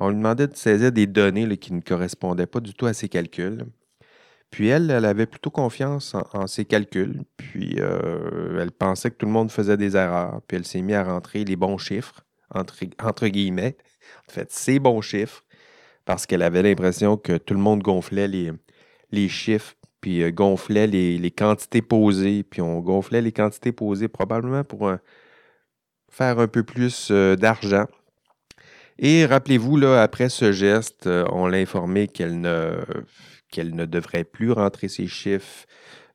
On 0.00 0.08
lui 0.08 0.16
demandait 0.16 0.48
de 0.48 0.56
saisir 0.56 0.90
des 0.90 1.06
données 1.06 1.56
qui 1.56 1.72
ne 1.72 1.80
correspondaient 1.80 2.46
pas 2.46 2.58
du 2.58 2.74
tout 2.74 2.86
à 2.86 2.92
ses 2.92 3.08
calculs. 3.08 3.66
Puis 4.50 4.66
elle, 4.66 4.90
elle 4.90 5.04
avait 5.04 5.26
plutôt 5.26 5.50
confiance 5.50 6.16
en, 6.32 6.48
ses 6.48 6.64
calculs. 6.64 7.22
Puis 7.36 7.76
euh, 7.78 8.60
elle 8.60 8.72
pensait 8.72 9.12
que 9.12 9.16
tout 9.16 9.26
le 9.26 9.32
monde 9.32 9.52
faisait 9.52 9.76
des 9.76 9.96
erreurs. 9.96 10.40
Puis 10.48 10.56
elle 10.56 10.66
s'est 10.66 10.82
mise 10.82 10.96
à 10.96 11.04
rentrer 11.04 11.44
les 11.44 11.54
bons 11.54 11.78
chiffres, 11.78 12.24
entre, 12.52 13.28
guillemets. 13.28 13.76
En 14.28 14.32
fait, 14.32 14.50
ces 14.50 14.80
bons 14.80 15.02
chiffres, 15.02 15.44
parce 16.08 16.24
qu'elle 16.24 16.40
avait 16.40 16.62
l'impression 16.62 17.18
que 17.18 17.36
tout 17.36 17.52
le 17.52 17.60
monde 17.60 17.82
gonflait 17.82 18.28
les, 18.28 19.28
chiffres, 19.28 19.74
puis 20.00 20.22
euh, 20.22 20.30
gonflait 20.30 20.86
les, 20.86 21.30
quantités 21.30 21.82
posées. 21.82 22.44
Puis 22.44 22.62
on 22.62 22.80
gonflait 22.80 23.20
les 23.20 23.30
quantités 23.30 23.72
posées 23.72 24.08
probablement 24.08 24.64
pour 24.64 24.90
faire 26.10 26.38
un 26.38 26.48
peu 26.48 26.62
plus 26.62 27.08
euh, 27.10 27.36
d'argent. 27.36 27.84
Et 28.98 29.26
rappelez-vous, 29.26 29.76
là, 29.76 30.02
après 30.02 30.30
ce 30.30 30.50
geste, 30.50 31.06
on 31.06 31.46
l'a 31.46 31.58
informé 31.58 32.08
qu'elle 32.08 32.40
ne 32.40 32.72
qu'elle 33.50 33.74
ne 33.74 33.84
devrait 33.84 34.24
plus 34.24 34.52
rentrer 34.52 34.88
ses 34.88 35.08
chiffres, 35.08 35.66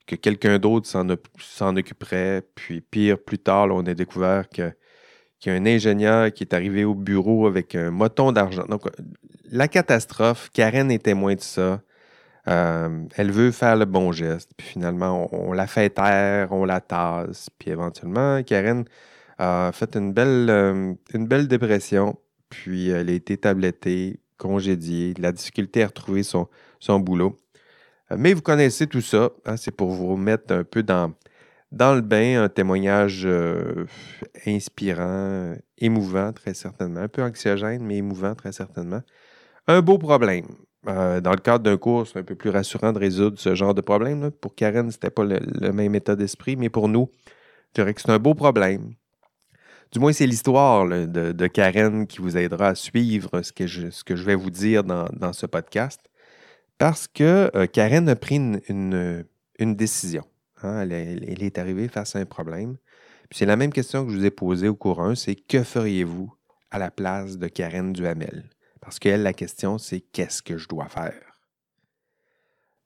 que 0.07 0.15
quelqu'un 0.15 0.57
d'autre 0.57 0.89
s'en 0.89 1.75
occuperait. 1.77 2.41
Puis 2.55 2.81
pire, 2.81 3.19
plus 3.19 3.37
tard, 3.37 3.67
on 3.69 3.85
a 3.85 3.93
découvert 3.93 4.49
qu'il 4.49 4.73
y 5.45 5.49
a 5.49 5.53
un 5.53 5.67
ingénieur 5.67 6.33
qui 6.33 6.43
est 6.43 6.55
arrivé 6.55 6.83
au 6.83 6.95
bureau 6.95 7.45
avec 7.45 7.75
un 7.75 7.91
moton 7.91 8.31
d'argent. 8.31 8.65
Donc, 8.67 8.87
la 9.53 9.67
catastrophe, 9.67 10.49
Karen 10.51 10.91
est 10.91 11.03
témoin 11.03 11.35
de 11.35 11.41
ça. 11.41 11.81
Euh, 12.47 13.05
elle 13.15 13.31
veut 13.31 13.51
faire 13.51 13.75
le 13.75 13.85
bon 13.85 14.11
geste. 14.11 14.51
Puis 14.57 14.67
finalement, 14.67 15.29
on, 15.31 15.53
la 15.53 15.67
fait 15.67 15.91
taire, 15.91 16.51
on 16.51 16.65
la 16.65 16.81
tasse. 16.81 17.49
Puis 17.59 17.69
éventuellement, 17.69 18.41
Karen 18.43 18.83
a 19.37 19.71
fait 19.71 19.95
une 19.95 20.11
belle, 20.11 20.49
euh, 20.49 21.43
dépression. 21.45 22.17
Puis 22.49 22.89
elle 22.89 23.09
a 23.09 23.13
été 23.13 23.37
tablettée, 23.37 24.19
congédiée. 24.37 25.13
La 25.19 25.31
difficulté 25.31 25.83
à 25.83 25.87
retrouver 25.87 26.23
son, 26.23 26.49
boulot. 26.99 27.37
Euh, 28.11 28.15
mais 28.17 28.33
vous 28.33 28.41
connaissez 28.41 28.87
tout 28.87 29.01
ça. 29.01 29.29
Hein, 29.45 29.55
c'est 29.55 29.71
pour 29.71 29.91
vous 29.91 30.17
mettre 30.17 30.51
un 30.51 30.63
peu 30.63 30.81
dans, 30.81 31.13
dans 31.71 31.93
le 31.93 32.01
bain, 32.01 32.43
un 32.43 32.49
témoignage 32.49 33.27
inspirant, 34.47 35.55
émouvant, 35.77 36.33
très 36.33 36.55
certainement. 36.55 37.01
Un 37.01 37.07
peu 37.07 37.21
anxiogène, 37.21 37.83
mais 37.83 37.97
émouvant, 37.97 38.33
très 38.33 38.51
certainement. 38.51 39.03
Un 39.67 39.81
beau 39.81 39.97
problème. 39.97 40.47
Euh, 40.87 41.21
dans 41.21 41.31
le 41.31 41.37
cadre 41.37 41.63
d'un 41.63 41.77
cours, 41.77 42.05
c'est 42.05 42.19
un 42.19 42.23
peu 42.23 42.35
plus 42.35 42.49
rassurant 42.49 42.91
de 42.91 42.99
résoudre 42.99 43.39
ce 43.39 43.55
genre 43.55 43.73
de 43.73 43.81
problème. 43.81 44.31
Pour 44.31 44.53
Karen, 44.55 44.91
ce 44.91 44.97
n'était 44.97 45.09
pas 45.09 45.23
le, 45.23 45.71
même 45.71 45.95
état 45.95 46.15
d'esprit, 46.15 46.57
mais 46.57 46.69
pour 46.69 46.89
nous, 46.89 47.09
je 47.69 47.81
dirais 47.81 47.93
que 47.93 48.01
c'est 48.01 48.09
un 48.09 48.19
beau 48.19 48.33
problème. 48.33 48.93
Du 49.93 49.99
moins, 49.99 50.11
c'est 50.11 50.27
l'histoire 50.27 50.85
de, 50.87 51.47
Karen 51.47 52.07
qui 52.07 52.17
vous 52.19 52.35
aidera 52.35 52.69
à 52.69 52.75
suivre 52.75 53.41
ce 53.41 53.53
que 53.53 53.67
je, 53.67 54.23
vais 54.23 54.35
vous 54.35 54.49
dire 54.49 54.83
dans, 54.83 55.05
dans 55.13 55.31
ce 55.31 55.45
podcast. 55.45 56.01
Parce 56.77 57.07
que 57.07 57.49
euh, 57.55 57.67
Karen 57.67 58.09
a 58.09 58.15
pris 58.17 58.35
une, 58.35 59.23
décision. 59.59 60.25
Hein. 60.63 60.81
Elle, 60.81 61.43
est 61.43 61.57
arrivée 61.57 61.87
face 61.87 62.17
à 62.17 62.19
un 62.19 62.25
problème. 62.25 62.75
c'est 63.31 63.45
la 63.45 63.55
même 63.55 63.71
question 63.71 64.05
que 64.05 64.11
je 64.11 64.17
vous 64.17 64.25
ai 64.25 64.31
posée 64.31 64.67
au 64.67 64.75
cours 64.75 65.01
1, 65.01 65.15
c'est 65.15 65.35
que 65.35 65.63
feriez-vous 65.63 66.33
à 66.71 66.79
la 66.79 66.91
place 66.91 67.37
de 67.37 67.47
Karen 67.47 67.93
Duhamel? 67.93 68.49
Parce 68.83 68.99
qu'elle, 68.99 69.23
la 69.23 69.33
question, 69.33 69.77
c'est 69.77 70.01
qu'est-ce 70.01 70.41
que 70.41 70.57
je 70.57 70.67
dois 70.67 70.89
faire? 70.89 71.39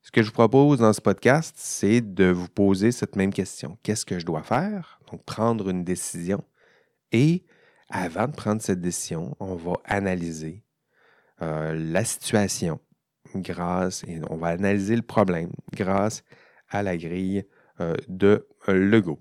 Ce 0.03 0.11
que 0.11 0.21
je 0.21 0.27
vous 0.27 0.33
propose 0.33 0.79
dans 0.79 0.93
ce 0.93 1.01
podcast, 1.01 1.55
c'est 1.57 1.99
de 1.99 2.25
vous 2.25 2.47
poser 2.47 2.91
cette 2.91 3.15
même 3.15 3.33
question. 3.33 3.77
Qu'est-ce 3.83 4.05
que 4.05 4.19
je 4.19 4.25
dois 4.25 4.43
faire? 4.43 4.99
Donc, 5.11 5.25
prendre 5.25 5.69
une 5.69 5.83
décision. 5.83 6.43
Et 7.11 7.43
avant 7.89 8.27
de 8.27 8.31
prendre 8.31 8.61
cette 8.61 8.79
décision, 8.79 9.35
on 9.39 9.55
va 9.55 9.73
analyser 9.85 10.63
euh, 11.41 11.73
la 11.75 12.05
situation, 12.05 12.79
grâce, 13.35 14.03
et 14.07 14.21
on 14.29 14.37
va 14.37 14.47
analyser 14.47 14.95
le 14.95 15.01
problème 15.01 15.51
grâce 15.73 16.23
à 16.69 16.83
la 16.83 16.95
grille 16.95 17.45
euh, 17.79 17.95
de 18.07 18.47
euh, 18.69 18.73
Lego. 18.73 19.19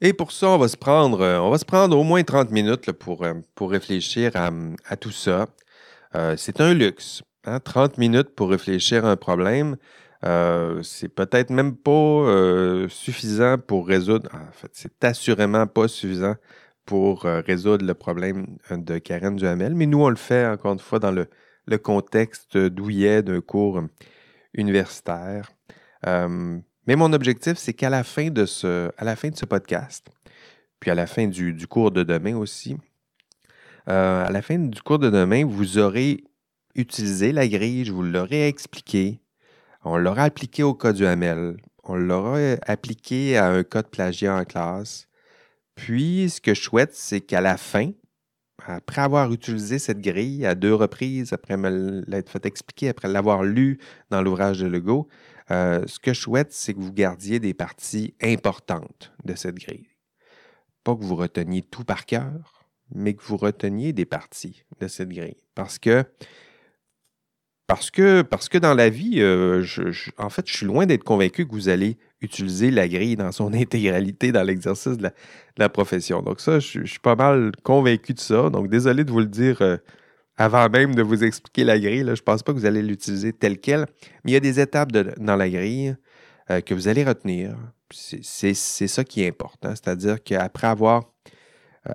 Et 0.00 0.12
pour 0.12 0.32
ça, 0.32 0.48
on 0.48 0.58
va 0.58 0.68
se 0.68 0.78
prendre, 0.78 1.22
on 1.24 1.50
va 1.50 1.58
se 1.58 1.64
prendre 1.64 1.98
au 1.98 2.04
moins 2.04 2.22
30 2.22 2.50
minutes 2.50 2.90
pour, 2.92 3.26
pour 3.54 3.70
réfléchir 3.70 4.32
à, 4.34 4.96
tout 4.96 5.10
ça. 5.10 5.46
C'est 6.36 6.60
un 6.60 6.74
luxe. 6.74 7.22
30 7.64 7.92
hein, 7.92 7.94
minutes 7.96 8.34
pour 8.34 8.50
réfléchir 8.50 9.06
à 9.06 9.12
un 9.12 9.16
problème, 9.16 9.76
c'est 10.82 11.08
peut-être 11.08 11.50
même 11.50 11.76
pas 11.76 12.86
suffisant 12.88 13.58
pour 13.58 13.86
résoudre. 13.86 14.28
En 14.34 14.52
fait, 14.52 14.70
c'est 14.72 15.04
assurément 15.04 15.66
pas 15.66 15.88
suffisant 15.88 16.34
pour 16.84 17.22
résoudre 17.22 17.84
le 17.86 17.94
problème 17.94 18.58
de 18.70 18.98
Karen 18.98 19.36
Duhamel, 19.36 19.74
mais 19.74 19.86
nous, 19.86 20.02
on 20.02 20.10
le 20.10 20.16
fait 20.16 20.46
encore 20.46 20.72
une 20.72 20.78
fois 20.78 20.98
dans 20.98 21.12
le, 21.12 21.28
le 21.66 21.78
contexte 21.78 22.56
douillet 22.56 23.22
d'un 23.22 23.40
cours 23.40 23.82
universitaire. 24.54 25.50
Euh, 26.06 26.58
mais 26.86 26.96
mon 26.96 27.12
objectif, 27.12 27.56
c'est 27.56 27.74
qu'à 27.74 27.90
la, 27.90 28.04
fin 28.04 28.30
de 28.30 28.46
ce, 28.46 28.90
à 28.96 29.04
la 29.04 29.16
fin 29.16 29.28
de 29.28 29.36
ce 29.36 29.44
podcast, 29.44 30.08
puis 30.80 30.90
à 30.90 30.94
la 30.94 31.06
fin 31.06 31.26
du, 31.26 31.66
cours 31.66 31.90
de 31.90 32.02
demain 32.02 32.36
aussi, 32.36 32.76
euh, 33.88 34.26
à 34.26 34.30
la 34.30 34.42
fin 34.42 34.58
du 34.58 34.82
cours 34.82 34.98
de 34.98 35.10
demain, 35.10 35.44
vous 35.44 35.78
aurez 35.78 36.24
utilisé 36.74 37.32
la 37.32 37.48
grille, 37.48 37.84
je 37.84 37.92
vous 37.92 38.02
l'aurai 38.02 38.48
expliqué. 38.48 39.20
On 39.84 39.96
l'aura 39.96 40.24
appliqué 40.24 40.62
au 40.62 40.74
cas 40.74 40.92
du 40.92 41.06
Hamel. 41.06 41.56
On 41.84 41.96
l'aura 41.96 42.38
appliqué 42.66 43.36
à 43.36 43.48
un 43.48 43.62
cas 43.62 43.82
de 43.82 43.88
plagiat 43.88 44.36
en 44.36 44.44
classe. 44.44 45.08
Puis, 45.74 46.28
ce 46.30 46.40
que 46.40 46.54
je 46.54 46.60
souhaite, 46.60 46.94
c'est 46.94 47.20
qu'à 47.20 47.40
la 47.40 47.56
fin, 47.56 47.92
après 48.66 49.00
avoir 49.00 49.32
utilisé 49.32 49.78
cette 49.78 50.00
grille 50.00 50.44
à 50.44 50.54
deux 50.54 50.74
reprises, 50.74 51.32
après 51.32 51.56
me 51.56 52.04
l'être 52.06 52.30
fait 52.30 52.44
expliquer, 52.44 52.90
après 52.90 53.08
l'avoir 53.08 53.42
lu 53.42 53.78
dans 54.10 54.20
l'ouvrage 54.20 54.60
de 54.60 54.66
Legault, 54.66 55.08
euh, 55.50 55.82
ce 55.86 55.98
que 55.98 56.12
je 56.12 56.20
souhaite, 56.20 56.52
c'est 56.52 56.74
que 56.74 56.80
vous 56.80 56.92
gardiez 56.92 57.40
des 57.40 57.54
parties 57.54 58.14
importantes 58.22 59.12
de 59.24 59.34
cette 59.34 59.56
grille. 59.56 59.88
Pas 60.84 60.94
que 60.94 61.02
vous 61.02 61.16
reteniez 61.16 61.62
tout 61.62 61.84
par 61.84 62.06
cœur, 62.06 62.59
mais 62.94 63.14
que 63.14 63.22
vous 63.22 63.36
reteniez 63.36 63.92
des 63.92 64.04
parties 64.04 64.64
de 64.80 64.88
cette 64.88 65.10
grille. 65.10 65.42
Parce 65.54 65.78
que 65.78 66.04
parce 67.70 67.92
que, 67.92 68.22
parce 68.22 68.48
que 68.48 68.58
dans 68.58 68.74
la 68.74 68.90
vie, 68.90 69.20
euh, 69.20 69.64
en 70.18 70.28
fait, 70.28 70.44
je 70.48 70.56
suis 70.56 70.66
loin 70.66 70.86
d'être 70.86 71.04
convaincu 71.04 71.46
que 71.46 71.52
vous 71.52 71.68
allez 71.68 71.98
utiliser 72.20 72.72
la 72.72 72.88
grille 72.88 73.14
dans 73.14 73.30
son 73.30 73.52
intégralité 73.54 74.32
dans 74.32 74.42
l'exercice 74.42 74.96
de, 74.96 75.08
la, 75.56 75.68
profession. 75.68 76.20
Donc 76.20 76.40
ça, 76.40 76.58
je, 76.58 76.84
suis 76.84 76.98
pas 76.98 77.14
mal 77.14 77.52
convaincu 77.62 78.12
de 78.12 78.18
ça. 78.18 78.50
Donc 78.50 78.68
désolé 78.68 79.04
de 79.04 79.12
vous 79.12 79.20
le 79.20 79.26
dire 79.26 79.62
euh, 79.62 79.76
avant 80.36 80.68
même 80.68 80.96
de 80.96 81.02
vous 81.02 81.22
expliquer 81.22 81.62
la 81.62 81.78
grille. 81.78 82.02
je 82.06 82.10
ne 82.10 82.16
pense 82.16 82.42
pas 82.42 82.52
que 82.52 82.58
vous 82.58 82.66
allez 82.66 82.82
l'utiliser 82.82 83.32
telle 83.32 83.60
qu'elle. 83.60 83.86
Mais 84.24 84.32
il 84.32 84.34
y 84.34 84.36
a 84.36 84.40
des 84.40 84.58
étapes 84.58 84.90
dans 84.90 85.36
la 85.36 85.48
grille 85.48 85.96
euh, 86.50 86.60
que 86.62 86.74
vous 86.74 86.88
allez 86.88 87.04
retenir. 87.04 87.56
C'est 87.92 88.54
ça 88.54 89.04
qui 89.04 89.22
est 89.22 89.28
important. 89.28 89.70
C'est-à-dire 89.76 90.20
qu'après 90.24 90.66
avoir 90.66 91.04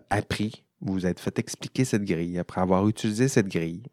appris, 0.10 0.65
vous 0.92 1.06
êtes 1.06 1.20
fait 1.20 1.38
expliquer 1.40 1.84
cette 1.86 2.04
grille, 2.04 2.38
après 2.38 2.62
avoir 2.62 2.88
utilisé 2.88 3.28
cette 3.28 3.48
grille, 3.48 3.84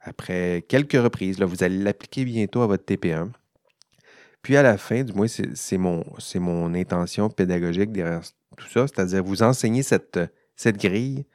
après 0.00 0.64
quelques 0.68 1.00
reprises. 1.00 1.40
Vous 1.40 1.62
allez 1.62 1.78
l'appliquer 1.78 2.24
bientôt 2.24 2.62
à 2.62 2.66
votre 2.66 2.84
TP1. 2.84 3.30
Puis 4.42 4.56
à 4.56 4.62
la 4.62 4.76
fin, 4.78 5.04
du 5.04 5.12
moins, 5.12 5.26
c'est 5.28 5.78
mon, 5.78 6.74
intention 6.74 7.28
pédagogique 7.30 7.92
derrière 7.92 8.22
tout 8.56 8.68
ça, 8.68 8.86
c'est-à-dire 8.86 9.22
vous 9.22 9.42
enseigner 9.42 9.82
cette 9.82 10.18
grille 10.76 11.26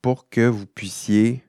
pour 0.00 0.28
que 0.28 0.46
vous 0.46 0.66
puissiez 0.66 1.44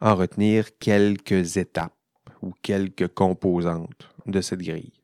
en 0.00 0.14
retenir 0.16 0.76
quelques 0.78 1.56
étapes 1.56 1.92
ou 2.40 2.52
quelques 2.62 3.08
composantes 3.08 4.08
de 4.26 4.40
cette 4.40 4.62
grille. 4.62 5.01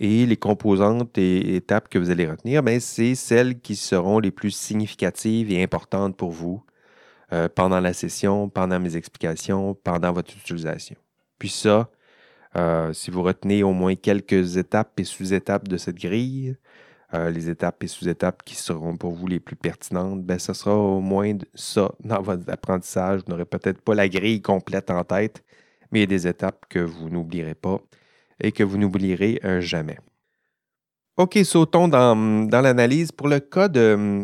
Et 0.00 0.24
les 0.24 0.38
composantes 0.38 1.18
et 1.18 1.56
étapes 1.56 1.90
que 1.90 1.98
vous 1.98 2.10
allez 2.10 2.26
retenir, 2.26 2.62
ben, 2.62 2.80
c'est 2.80 3.14
celles 3.14 3.60
qui 3.60 3.76
seront 3.76 4.18
les 4.18 4.30
plus 4.30 4.50
significatives 4.50 5.52
et 5.52 5.62
importantes 5.62 6.16
pour 6.16 6.30
vous 6.30 6.64
euh, 7.34 7.48
pendant 7.54 7.80
la 7.80 7.92
session, 7.92 8.48
pendant 8.48 8.80
mes 8.80 8.96
explications, 8.96 9.74
pendant 9.74 10.12
votre 10.12 10.34
utilisation. 10.34 10.96
Puis 11.38 11.50
ça, 11.50 11.90
euh, 12.56 12.94
si 12.94 13.10
vous 13.10 13.22
retenez 13.22 13.62
au 13.62 13.72
moins 13.72 13.94
quelques 13.94 14.56
étapes 14.56 14.98
et 14.98 15.04
sous-étapes 15.04 15.68
de 15.68 15.76
cette 15.76 15.98
grille, 15.98 16.56
euh, 17.12 17.30
les 17.30 17.50
étapes 17.50 17.84
et 17.84 17.86
sous-étapes 17.86 18.42
qui 18.42 18.54
seront 18.54 18.96
pour 18.96 19.12
vous 19.12 19.26
les 19.26 19.38
plus 19.38 19.56
pertinentes, 19.56 20.24
ben, 20.24 20.38
ce 20.38 20.54
sera 20.54 20.74
au 20.74 21.00
moins 21.00 21.36
ça 21.54 21.92
dans 22.02 22.22
votre 22.22 22.50
apprentissage. 22.50 23.20
Vous 23.26 23.32
n'aurez 23.32 23.44
peut-être 23.44 23.82
pas 23.82 23.94
la 23.94 24.08
grille 24.08 24.40
complète 24.40 24.90
en 24.90 25.04
tête, 25.04 25.44
mais 25.92 25.98
il 25.98 26.02
y 26.02 26.04
a 26.04 26.06
des 26.06 26.26
étapes 26.26 26.64
que 26.70 26.78
vous 26.78 27.10
n'oublierez 27.10 27.54
pas 27.54 27.82
et 28.40 28.52
que 28.52 28.62
vous 28.62 28.78
n'oublierez 28.78 29.40
jamais. 29.60 29.98
OK, 31.16 31.38
sautons 31.44 31.88
dans, 31.88 32.48
l'analyse. 32.50 33.12
Pour 33.12 33.28
le 33.28 33.40
cas 33.40 33.68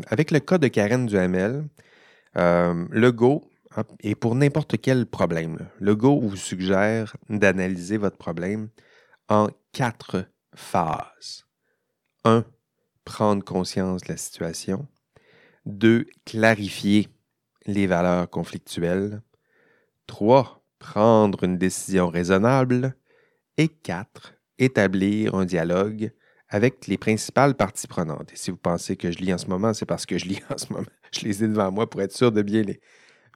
avec 0.09 0.31
le 0.31 0.41
cas 0.41 0.57
de 0.57 0.69
Karen 0.69 1.07
Duhamel, 1.07 1.65
euh, 2.37 2.87
le 2.91 3.13
Go, 3.13 3.51
et 4.01 4.15
pour 4.15 4.35
n'importe 4.35 4.81
quel 4.81 5.07
problème, 5.07 5.69
le 5.79 5.95
Go 5.95 6.21
vous 6.21 6.37
suggère 6.37 7.17
d'analyser 7.29 7.99
votre 7.99 8.17
problème 8.17 8.71
en 9.29 9.49
quatre 9.73 10.25
phases. 10.55 11.45
1. 12.25 12.45
Prendre 13.05 13.45
conscience 13.45 14.03
de 14.03 14.09
la 14.09 14.17
situation. 14.17 14.89
2. 15.67 16.07
Clarifier 16.25 17.09
les 17.67 17.87
valeurs 17.87 18.31
conflictuelles. 18.31 19.21
3. 20.07 20.65
Prendre 20.79 21.45
une 21.45 21.59
décision 21.59 22.09
raisonnable. 22.09 22.97
Et 23.59 23.69
4. 23.69 24.35
Établir 24.59 25.35
un 25.35 25.45
dialogue 25.45 26.13
avec 26.49 26.87
les 26.87 26.97
principales 26.97 27.55
parties 27.55 27.87
prenantes. 27.87 28.33
Et 28.33 28.37
si 28.37 28.51
vous 28.51 28.57
pensez 28.57 28.97
que 28.97 29.11
je 29.11 29.19
lis 29.19 29.33
en 29.33 29.39
ce 29.39 29.47
moment, 29.47 29.75
c'est 29.75 29.87
parce 29.87 30.07
que 30.07 30.19
je 30.19 30.27
lis 30.27 30.41
en 30.51 30.59
ce 30.59 30.73
moment. 30.73 30.87
Je 31.13 31.21
les 31.27 31.45
ai 31.45 31.49
devant 31.49 31.71
moi 31.73 31.89
pour 31.89 32.01
être 32.03 32.13
sûr 32.13 32.33
de 32.33 32.43
bien 32.43 32.63
les, 32.63 32.81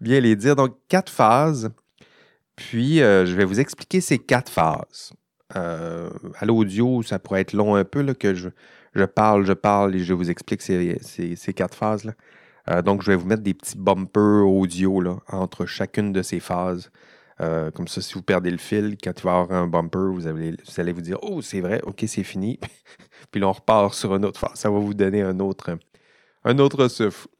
bien 0.00 0.20
les 0.20 0.36
dire. 0.36 0.56
Donc, 0.56 0.76
quatre 0.88 1.10
phases. 1.10 1.70
Puis, 2.56 3.02
euh, 3.02 3.26
je 3.26 3.34
vais 3.34 3.44
vous 3.44 3.60
expliquer 3.60 4.00
ces 4.00 4.18
quatre 4.18 4.50
phases. 4.50 5.12
Euh, 5.56 6.10
à 6.38 6.44
l'audio, 6.44 7.02
ça 7.02 7.18
pourrait 7.18 7.40
être 7.40 7.52
long 7.52 7.74
un 7.74 7.84
peu, 7.84 8.02
là, 8.02 8.14
que 8.14 8.34
je, 8.34 8.50
je, 8.94 9.04
parle, 9.04 9.44
je 9.44 9.52
parle 9.52 9.96
et 9.96 10.00
je 10.00 10.14
vous 10.14 10.30
explique 10.30 10.62
ces, 10.62 10.98
ces, 11.00 11.54
quatre 11.54 11.74
phases. 11.74 12.12
Euh, 12.68 12.82
donc, 12.82 13.02
je 13.02 13.10
vais 13.10 13.16
vous 13.16 13.26
mettre 13.26 13.42
des 13.42 13.54
petits 13.54 13.78
bumpers 13.78 14.46
audio 14.46 15.00
là, 15.00 15.16
entre 15.28 15.66
chacune 15.66 16.12
de 16.12 16.22
ces 16.22 16.38
phases. 16.38 16.90
Comme 17.74 17.88
ça, 17.88 18.00
si 18.02 18.14
vous 18.14 18.22
perdez 18.22 18.50
le 18.50 18.58
fil, 18.58 18.96
quand 19.02 19.12
il 19.18 19.22
va 19.22 19.30
y 19.30 19.34
avoir 19.34 19.52
un 19.62 19.66
bumper, 19.66 20.12
vous 20.12 20.26
allez 20.26 20.52
vous, 20.52 20.80
allez 20.80 20.92
vous 20.92 21.00
dire 21.00 21.18
Oh, 21.22 21.40
c'est 21.42 21.60
vrai, 21.60 21.80
ok, 21.84 22.04
c'est 22.06 22.22
fini. 22.22 22.58
Puis 23.30 23.40
là, 23.40 23.48
on 23.48 23.52
repart 23.52 23.94
sur 23.94 24.14
une 24.14 24.24
autre 24.24 24.38
phase. 24.38 24.54
Ça 24.54 24.70
va 24.70 24.78
vous 24.78 24.94
donner 24.94 25.22
un 25.22 25.40
autre, 25.40 25.76
un 26.42 26.58
autre 26.58 26.88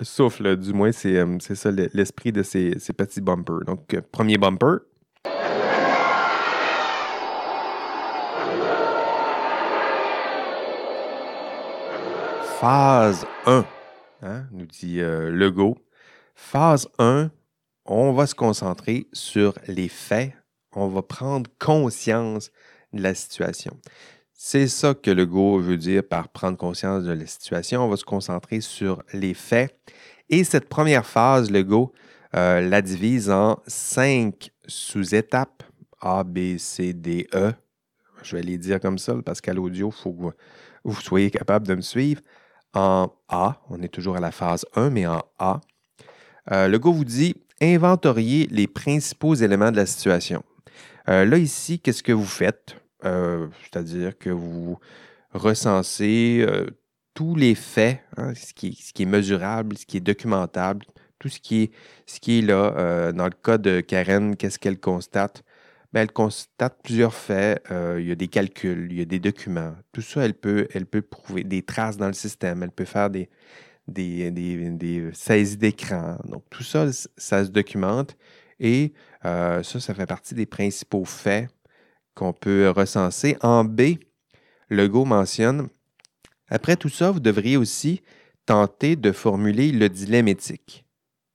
souffle, 0.03 0.57
du 0.57 0.75
moins, 0.75 0.93
c'est 0.93 1.17
euh, 1.17 1.39
ça 1.39 1.71
l'esprit 1.71 2.33
de 2.33 2.43
ces, 2.43 2.75
petits 2.95 3.23
bumpers. 3.23 3.65
Donc, 3.67 3.95
euh, 3.95 4.03
premier 4.13 4.37
bumper. 4.37 4.81
Phase 12.61 13.25
1, 13.47 13.65
hein, 14.23 14.45
nous 14.53 14.67
dit 14.67 15.01
euh, 15.01 15.31
Legault. 15.31 15.79
Phase 16.35 16.87
1, 16.99 17.31
on 17.85 18.13
va 18.13 18.27
se 18.27 18.35
concentrer 18.35 19.09
sur 19.13 19.55
les 19.67 19.89
faits. 19.89 20.33
On 20.73 20.89
va 20.89 21.03
prendre 21.03 21.51
conscience 21.59 22.51
de 22.93 23.03
la 23.03 23.15
situation. 23.15 23.77
C'est 24.33 24.69
ça 24.69 24.95
que 24.95 25.11
le 25.11 25.27
go 25.27 25.59
veut 25.59 25.77
dire 25.77 26.03
par 26.03 26.29
prendre 26.29 26.57
conscience 26.57 27.05
de 27.05 27.13
la 27.13 27.27
situation. 27.27 27.85
On 27.85 27.89
va 27.89 27.97
se 27.97 28.05
concentrer 28.05 28.61
sur 28.61 29.03
les 29.13 29.35
faits. 29.35 29.77
Et 30.29 30.45
cette 30.45 30.69
première 30.69 31.05
phase, 31.05 31.51
le 31.51 31.63
go 31.63 31.93
euh, 32.37 32.61
la 32.61 32.81
divise 32.81 33.29
en 33.29 33.61
cinq 33.67 34.51
sous-étapes 34.67 35.65
A, 36.01 36.23
B, 36.23 36.59
C, 36.59 36.93
D, 36.93 37.27
E. 37.35 37.53
Je 38.23 38.37
vais 38.37 38.43
les 38.43 38.57
dire 38.57 38.81
comme 38.81 38.99
ça 38.99 39.15
parce 39.25 39.41
qu'à 39.41 39.53
l'audio, 39.53 39.89
il 39.89 40.01
faut 40.01 40.13
que 40.13 40.37
vous 40.85 41.01
soyez 41.01 41.31
capable 41.31 41.67
de 41.67 41.75
me 41.75 41.81
suivre. 41.81 42.21
En 42.73 43.13
A, 43.29 43.61
on 43.69 43.83
est 43.83 43.89
toujours 43.89 44.17
à 44.17 44.21
la 44.21 44.31
phase 44.31 44.65
1, 44.77 44.91
mais 44.91 45.07
en 45.07 45.23
A, 45.41 45.61
euh, 46.53 46.69
le 46.69 46.79
go 46.79 46.93
vous 46.93 47.05
dit 47.05 47.35
inventorier 47.61 48.49
les 48.51 48.67
principaux 48.67 49.35
éléments 49.35 49.71
de 49.71 49.77
la 49.77 49.87
situation. 49.87 50.43
Euh, 51.09 51.25
là, 51.25 51.39
ici, 51.39 51.81
qu'est-ce 51.81 52.03
que 52.03 52.13
vous 52.13 52.25
faites? 52.25 52.77
Euh, 53.05 53.49
c'est-à-dire 53.63 54.17
que 54.19 54.31
vous 54.31 54.79
recensez 55.33 56.45
euh, 56.47 56.67
tous 57.15 57.35
les 57.35 57.55
faits, 57.55 58.01
hein, 58.17 58.33
ce, 58.35 58.53
qui 58.55 58.77
est, 58.99 59.05
mesurable, 59.05 59.77
ce 59.77 59.87
qui 59.87 59.97
est 59.97 60.01
documentable, 60.01 60.85
tout 61.19 61.29
ce 61.29 61.39
qui 61.41 61.65
est, 61.65 62.41
là. 62.43 63.13
Dans 63.13 63.27
le 63.27 63.35
cas 63.43 63.59
de 63.59 63.81
Karen, 63.81 64.37
qu'est-ce 64.37 64.59
qu'elle 64.59 64.79
constate? 64.79 65.43
Ben, 65.93 66.03
elle 66.03 66.13
constate 66.13 66.79
plusieurs 66.83 67.15
faits. 67.15 67.63
il 67.71 68.07
y 68.07 68.13
a 68.13 68.15
des 68.15 68.29
calculs, 68.29 68.89
il 68.91 68.99
y 68.99 69.03
a 69.03 69.05
des 69.05 69.19
documents. 69.19 69.75
Tout 69.93 70.03
ça, 70.03 70.25
elle 70.25 70.35
peut, 70.35 70.69
elle 70.73 70.87
peut 70.87 71.03
prouver 71.03 71.45
des 71.45 71.63
traces 71.63 71.97
dans 71.97 72.07
le 72.07 72.15
système. 72.15 72.63
Elle 72.63 72.71
peut 72.71 72.85
faire 72.85 73.11
des, 73.11 73.29
des, 73.91 74.31
des 74.31 75.11
saisies 75.13 75.57
d'écran. 75.57 76.17
Donc, 76.25 76.45
tout 76.51 76.63
ça, 76.63 76.87
ça 77.17 77.45
se 77.45 77.51
documente. 77.51 78.17
Et 78.59 78.93
ça, 79.23 79.63
ça 79.63 79.95
fait 79.95 80.07
partie 80.07 80.35
des 80.35 80.47
principaux 80.47 81.05
faits 81.05 81.49
qu'on 82.15 82.33
peut 82.33 82.71
recenser. 82.71 83.37
En 83.41 83.65
B, 83.65 83.97
Legault 84.69 85.05
mentionne 85.05 85.69
Après 86.49 86.77
tout 86.77 86.89
ça, 86.89 87.11
vous 87.11 87.21
devriez 87.21 87.57
aussi 87.57 88.03
tenter 88.47 88.97
de 88.97 89.13
formuler 89.13 89.73
le 89.73 89.89
dilemme 89.89 90.29
éthique 90.29 90.85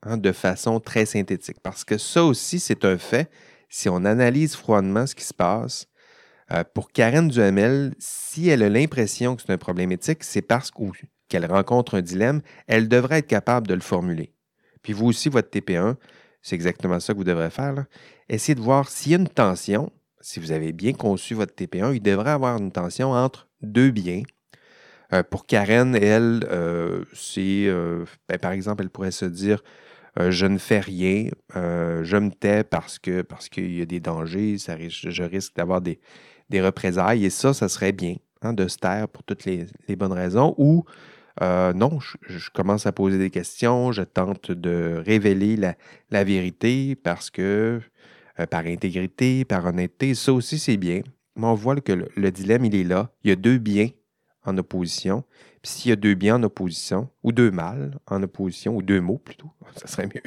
hein, 0.03 0.17
de 0.17 0.31
façon 0.31 0.79
très 0.79 1.05
synthétique. 1.05 1.57
Parce 1.61 1.83
que 1.83 1.97
ça 1.97 2.23
aussi, 2.23 2.59
c'est 2.59 2.85
un 2.85 2.97
fait. 2.97 3.29
Si 3.69 3.89
on 3.89 4.05
analyse 4.05 4.55
froidement 4.55 5.05
ce 5.05 5.15
qui 5.15 5.23
se 5.23 5.33
passe, 5.33 5.87
euh, 6.51 6.63
pour 6.73 6.91
Karen 6.91 7.27
Duhamel, 7.27 7.93
si 7.97 8.49
elle 8.49 8.63
a 8.63 8.69
l'impression 8.69 9.35
que 9.35 9.41
c'est 9.41 9.51
un 9.51 9.57
problème 9.57 9.91
éthique, 9.91 10.23
c'est 10.23 10.41
parce 10.41 10.71
qu'elle 11.27 11.45
rencontre 11.45 11.95
un 11.95 12.01
dilemme, 12.01 12.41
elle 12.67 12.87
devrait 12.87 13.19
être 13.19 13.27
capable 13.27 13.67
de 13.67 13.73
le 13.73 13.81
formuler. 13.81 14.33
Puis 14.81 14.93
vous 14.93 15.07
aussi, 15.07 15.29
votre 15.29 15.49
TP1, 15.49 15.95
c'est 16.41 16.55
exactement 16.55 16.99
ça 16.99 17.13
que 17.13 17.17
vous 17.17 17.23
devrez 17.23 17.49
faire. 17.49 17.85
Essayez 18.29 18.55
de 18.55 18.61
voir 18.61 18.89
s'il 18.89 19.11
y 19.11 19.15
a 19.15 19.17
une 19.17 19.27
tension, 19.27 19.91
si 20.21 20.39
vous 20.39 20.51
avez 20.51 20.73
bien 20.73 20.93
conçu 20.93 21.33
votre 21.33 21.53
TP1, 21.53 21.95
il 21.95 22.01
devrait 22.01 22.31
avoir 22.31 22.57
une 22.57 22.71
tension 22.71 23.11
entre 23.11 23.47
deux 23.61 23.91
biens. 23.91 24.23
Euh, 25.13 25.23
pour 25.23 25.45
Karen, 25.45 25.95
elle, 25.95 26.45
euh, 26.49 27.03
c'est, 27.13 27.65
euh, 27.67 28.05
ben, 28.27 28.37
par 28.37 28.51
exemple, 28.51 28.83
elle 28.83 28.89
pourrait 28.89 29.11
se 29.11 29.25
dire 29.25 29.63
je 30.17 30.45
ne 30.45 30.57
fais 30.57 30.79
rien, 30.79 31.27
je 31.53 32.15
me 32.15 32.29
tais 32.31 32.63
parce 32.63 32.99
que 32.99 33.21
parce 33.21 33.49
qu'il 33.49 33.75
y 33.75 33.81
a 33.81 33.85
des 33.85 33.99
dangers, 33.99 34.55
je 34.57 35.23
risque 35.23 35.57
d'avoir 35.57 35.81
des, 35.81 35.99
représailles. 36.53 37.25
Et 37.25 37.29
ça, 37.29 37.53
ça 37.53 37.67
serait 37.67 37.91
bien 37.91 38.15
hein, 38.41 38.53
de 38.53 38.69
se 38.69 38.77
taire 38.77 39.09
pour 39.09 39.23
toutes 39.23 39.43
les, 39.43 39.67
bonnes 39.97 40.13
raisons. 40.13 40.55
Ou 40.57 40.85
non, 41.41 41.99
je, 41.99 42.49
commence 42.51 42.85
à 42.85 42.91
poser 42.91 43.17
des 43.17 43.29
questions, 43.29 43.91
je 43.91 44.03
tente 44.03 44.51
de 44.51 45.01
révéler 45.05 45.57
la, 45.57 46.23
vérité 46.23 46.95
parce 46.95 47.29
que 47.29 47.81
euh, 48.39 48.45
par 48.45 48.65
intégrité, 48.65 49.45
par 49.45 49.65
honnêteté. 49.65 50.13
Ça 50.13 50.33
aussi, 50.33 50.59
c'est 50.59 50.75
bien. 50.75 51.01
Mais 51.37 51.47
on 51.47 51.53
voit 51.53 51.79
que 51.79 51.93
le, 51.93 52.31
dilemme, 52.31 52.65
il 52.65 52.75
est 52.75 52.83
là. 52.83 53.11
Il 53.23 53.29
y 53.29 53.31
a 53.31 53.37
deux 53.37 53.57
biens 53.57 53.89
en 54.43 54.57
opposition. 54.57 55.23
Puis 55.61 55.71
s'il 55.71 55.89
y 55.89 55.93
a 55.93 55.95
deux 55.95 56.15
biens 56.15 56.35
en 56.35 56.43
opposition, 56.43 57.09
ou 57.23 57.31
deux 57.31 57.49
mâles 57.49 57.97
en 58.07 58.21
opposition, 58.23 58.75
ou 58.75 58.81
deux 58.81 58.99
mots 58.99 59.17
plutôt, 59.17 59.51
ça 59.77 59.87
serait 59.87 60.07
mieux, 60.07 60.21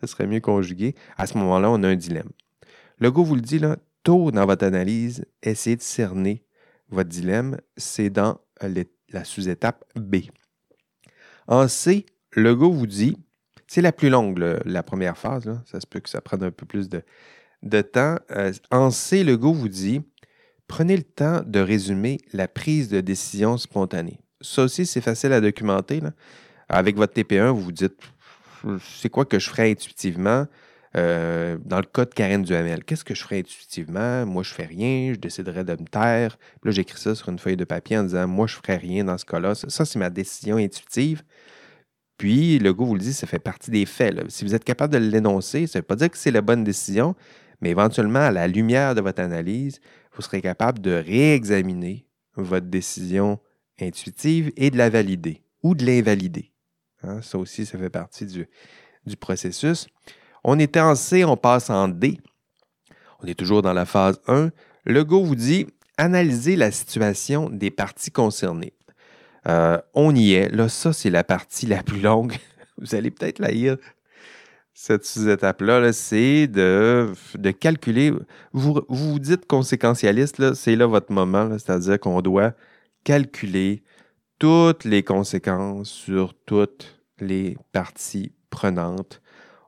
ça 0.00 0.06
serait 0.06 0.26
mieux 0.26 0.40
conjugué. 0.40 0.94
À 1.16 1.26
ce 1.26 1.38
moment-là, 1.38 1.70
on 1.70 1.82
a 1.82 1.88
un 1.88 1.96
dilemme. 1.96 2.30
Le 2.98 3.10
go 3.10 3.24
vous 3.24 3.34
le 3.34 3.40
dit, 3.40 3.58
là, 3.58 3.78
tôt 4.02 4.30
dans 4.30 4.44
votre 4.44 4.66
analyse, 4.66 5.24
essayez 5.42 5.76
de 5.76 5.82
cerner 5.82 6.44
votre 6.90 7.08
dilemme. 7.08 7.58
C'est 7.78 8.10
dans 8.10 8.40
la 8.60 9.24
sous-étape 9.24 9.84
B. 9.96 10.16
En 11.48 11.66
C, 11.66 12.04
le 12.32 12.54
go 12.54 12.70
vous 12.70 12.86
dit, 12.86 13.16
c'est 13.66 13.80
la 13.80 13.92
plus 13.92 14.10
longue, 14.10 14.38
la 14.64 14.82
première 14.82 15.16
phase. 15.16 15.50
Ça 15.64 15.80
se 15.80 15.86
peut 15.86 16.00
que 16.00 16.10
ça 16.10 16.20
prenne 16.20 16.42
un 16.42 16.50
peu 16.50 16.66
plus 16.66 16.88
de, 16.90 17.80
temps, 17.80 18.16
euh, 18.30 18.52
en 18.70 18.90
C, 18.90 19.24
Legault 19.24 19.54
vous 19.54 19.68
dit 19.68 20.02
prenez 20.66 20.96
le 20.96 21.02
temps 21.02 21.40
de 21.46 21.60
résumer 21.60 22.18
la 22.34 22.48
prise 22.48 22.90
de 22.90 23.00
décision 23.00 23.56
spontanée. 23.56 24.20
Ça 24.42 24.62
aussi, 24.62 24.84
c'est 24.84 25.00
facile 25.00 25.32
à 25.32 25.40
documenter. 25.40 26.02
Avec 26.68 26.96
votre 26.96 27.14
TP1, 27.14 27.50
vous 27.50 27.62
vous 27.62 27.72
dites 27.72 27.98
c'est 29.00 29.08
quoi 29.08 29.24
que 29.24 29.38
je 29.38 29.48
ferais 29.48 29.70
intuitivement? 29.70 30.46
Euh, 30.96 31.58
dans 31.64 31.76
le 31.76 31.84
cas 31.84 32.06
de 32.06 32.14
Karen 32.14 32.42
Duhamel. 32.42 32.82
Qu'est-ce 32.82 33.04
que 33.04 33.14
je 33.14 33.22
ferais 33.22 33.40
intuitivement? 33.40 34.24
Moi, 34.24 34.42
je 34.42 34.54
fais 34.54 34.64
rien, 34.64 35.12
je 35.12 35.18
déciderais 35.18 35.64
de 35.64 35.72
me 35.72 35.86
taire. 35.86 36.38
là, 36.64 36.70
j'écris 36.70 36.98
ça 36.98 37.14
sur 37.14 37.28
une 37.28 37.38
feuille 37.38 37.58
de 37.58 37.64
papier 37.64 37.98
en 37.98 38.04
disant 38.04 38.26
Moi, 38.26 38.46
je 38.46 38.54
ferais 38.54 38.76
rien 38.76 39.04
dans 39.04 39.18
ce 39.18 39.26
cas-là. 39.26 39.54
Ça, 39.54 39.84
c'est 39.84 39.98
ma 39.98 40.08
décision 40.08 40.56
intuitive. 40.56 41.22
Puis, 42.18 42.58
le 42.58 42.70
vous 42.70 42.94
le 42.94 43.00
dit, 43.00 43.12
ça 43.12 43.26
fait 43.28 43.38
partie 43.38 43.70
des 43.70 43.86
faits. 43.86 44.28
Si 44.28 44.44
vous 44.44 44.54
êtes 44.54 44.64
capable 44.64 44.92
de 44.92 44.98
l'énoncer, 44.98 45.68
ça 45.68 45.78
ne 45.78 45.82
veut 45.82 45.86
pas 45.86 45.96
dire 45.96 46.10
que 46.10 46.18
c'est 46.18 46.32
la 46.32 46.42
bonne 46.42 46.64
décision, 46.64 47.14
mais 47.60 47.70
éventuellement, 47.70 48.18
à 48.18 48.32
la 48.32 48.48
lumière 48.48 48.96
de 48.96 49.00
votre 49.00 49.22
analyse, 49.22 49.80
vous 50.14 50.22
serez 50.22 50.42
capable 50.42 50.80
de 50.80 50.90
réexaminer 50.90 52.06
votre 52.34 52.66
décision 52.66 53.38
intuitive 53.80 54.52
et 54.56 54.70
de 54.70 54.76
la 54.76 54.90
valider 54.90 55.42
ou 55.62 55.76
de 55.76 55.86
l'invalider. 55.86 56.52
Hein, 57.04 57.22
ça 57.22 57.38
aussi, 57.38 57.64
ça 57.64 57.78
fait 57.78 57.90
partie 57.90 58.26
du, 58.26 58.48
du 59.06 59.16
processus. 59.16 59.86
On 60.42 60.58
était 60.58 60.80
en 60.80 60.96
C, 60.96 61.24
on 61.24 61.36
passe 61.36 61.70
en 61.70 61.86
D. 61.86 62.18
On 63.20 63.26
est 63.26 63.38
toujours 63.38 63.62
dans 63.62 63.72
la 63.72 63.84
phase 63.84 64.20
1. 64.26 64.50
Le 64.84 65.04
go 65.04 65.22
vous 65.22 65.36
dit 65.36 65.66
analyser 65.96 66.56
la 66.56 66.72
situation 66.72 67.48
des 67.48 67.70
parties 67.70 68.10
concernées. 68.10 68.72
Euh, 69.46 69.78
on 69.94 70.14
y 70.14 70.32
est. 70.32 70.48
Là, 70.54 70.68
ça, 70.68 70.92
c'est 70.92 71.10
la 71.10 71.24
partie 71.24 71.66
la 71.66 71.82
plus 71.82 72.00
longue. 72.00 72.34
Vous 72.78 72.94
allez 72.94 73.10
peut-être 73.10 73.38
la 73.38 73.50
lire 73.50 73.76
cette 74.80 75.04
sous-étape-là, 75.04 75.92
c'est 75.92 76.46
de, 76.46 77.12
calculer. 77.58 78.12
Vous, 78.52 78.80
vous 78.88 79.18
dites 79.18 79.44
conséquentialiste, 79.44 80.54
c'est 80.54 80.76
là 80.76 80.86
votre 80.86 81.10
moment, 81.10 81.50
c'est-à-dire 81.58 81.98
qu'on 81.98 82.22
doit 82.22 82.52
calculer 83.02 83.82
toutes 84.38 84.84
les 84.84 85.02
conséquences 85.02 85.90
sur 85.90 86.32
toutes 86.46 87.02
les 87.18 87.56
parties 87.72 88.30
prenantes. 88.50 89.20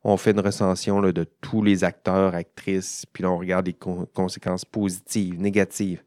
On 0.04 0.16
fait 0.16 0.30
une 0.30 0.40
recension 0.40 1.02
de 1.02 1.26
tous 1.40 1.64
les 1.64 1.82
acteurs, 1.82 2.36
actrices, 2.36 3.04
puis 3.12 3.24
là, 3.24 3.32
on 3.32 3.38
regarde 3.38 3.66
les 3.66 3.76
conséquences 4.14 4.64
positives, 4.64 5.40
négatives 5.40 6.04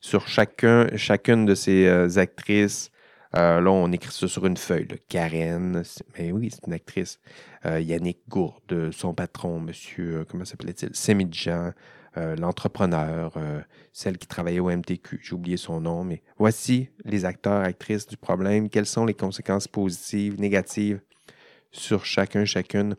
sur 0.00 0.26
chacun, 0.26 0.88
chacune 0.96 1.46
de 1.46 1.54
ces 1.54 1.86
euh, 1.86 2.18
actrices, 2.18 2.90
là, 3.32 3.70
on 3.70 3.90
écrit 3.92 4.12
ça 4.12 4.28
sur 4.28 4.46
une 4.46 4.56
feuille. 4.56 4.88
Karen, 5.08 5.82
mais 6.18 6.32
oui, 6.32 6.50
c'est 6.50 6.66
une 6.66 6.72
actrice. 6.72 7.20
Yannick 7.64 8.20
Gourde, 8.28 8.90
son 8.92 9.14
patron, 9.14 9.60
monsieur, 9.60 10.24
comment 10.28 10.44
s'appelait-il? 10.44 10.94
Semidjan, 10.94 11.72
l'entrepreneur, 12.16 13.32
celle 13.92 14.18
qui 14.18 14.26
travaillait 14.26 14.60
au 14.60 14.70
MTQ. 14.70 15.20
J'ai 15.22 15.34
oublié 15.34 15.56
son 15.56 15.80
nom, 15.80 16.04
mais 16.04 16.22
voici 16.38 16.90
les 17.04 17.24
acteurs, 17.24 17.62
actrices 17.62 18.06
du 18.06 18.16
problème. 18.16 18.68
Quelles 18.68 18.86
sont 18.86 19.04
les 19.04 19.14
conséquences 19.14 19.68
positives, 19.68 20.40
négatives 20.40 21.00
sur 21.70 22.04
chacun, 22.04 22.44
chacune 22.44 22.96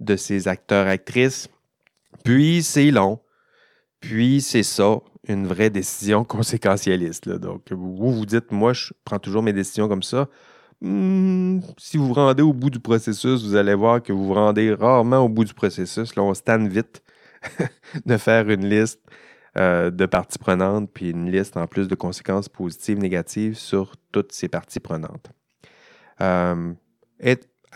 de 0.00 0.16
ces 0.16 0.48
acteurs, 0.48 0.88
actrices? 0.88 1.48
Puis 2.24 2.62
c'est 2.62 2.90
long. 2.90 3.20
Puis 4.00 4.40
c'est 4.40 4.62
ça, 4.62 5.00
une 5.28 5.46
vraie 5.46 5.70
décision 5.70 6.24
conséquentialiste. 6.24 7.28
Donc, 7.28 7.70
vous 7.70 8.12
vous 8.12 8.26
dites, 8.26 8.50
moi, 8.52 8.72
je 8.72 8.92
prends 9.04 9.18
toujours 9.18 9.42
mes 9.42 9.52
décisions 9.52 9.88
comme 9.88 10.02
ça. 10.02 10.28
Hmm, 10.80 11.60
si 11.76 11.96
vous 11.96 12.08
vous 12.08 12.14
rendez 12.14 12.42
au 12.42 12.52
bout 12.52 12.70
du 12.70 12.78
processus, 12.80 13.44
vous 13.44 13.56
allez 13.56 13.74
voir 13.74 14.02
que 14.02 14.12
vous 14.12 14.26
vous 14.26 14.34
rendez 14.34 14.72
rarement 14.74 15.18
au 15.18 15.28
bout 15.28 15.44
du 15.44 15.54
processus. 15.54 16.14
Là, 16.14 16.22
on 16.22 16.34
se 16.34 16.68
vite 16.68 17.02
de 18.06 18.16
faire 18.16 18.48
une 18.48 18.68
liste 18.68 19.00
euh, 19.56 19.90
de 19.90 20.06
parties 20.06 20.38
prenantes, 20.38 20.90
puis 20.92 21.10
une 21.10 21.30
liste 21.30 21.56
en 21.56 21.66
plus 21.66 21.88
de 21.88 21.94
conséquences 21.94 22.48
positives, 22.48 22.98
négatives 22.98 23.56
sur 23.56 23.96
toutes 24.12 24.32
ces 24.32 24.48
parties 24.48 24.78
prenantes. 24.78 25.32
Euh, 26.20 26.74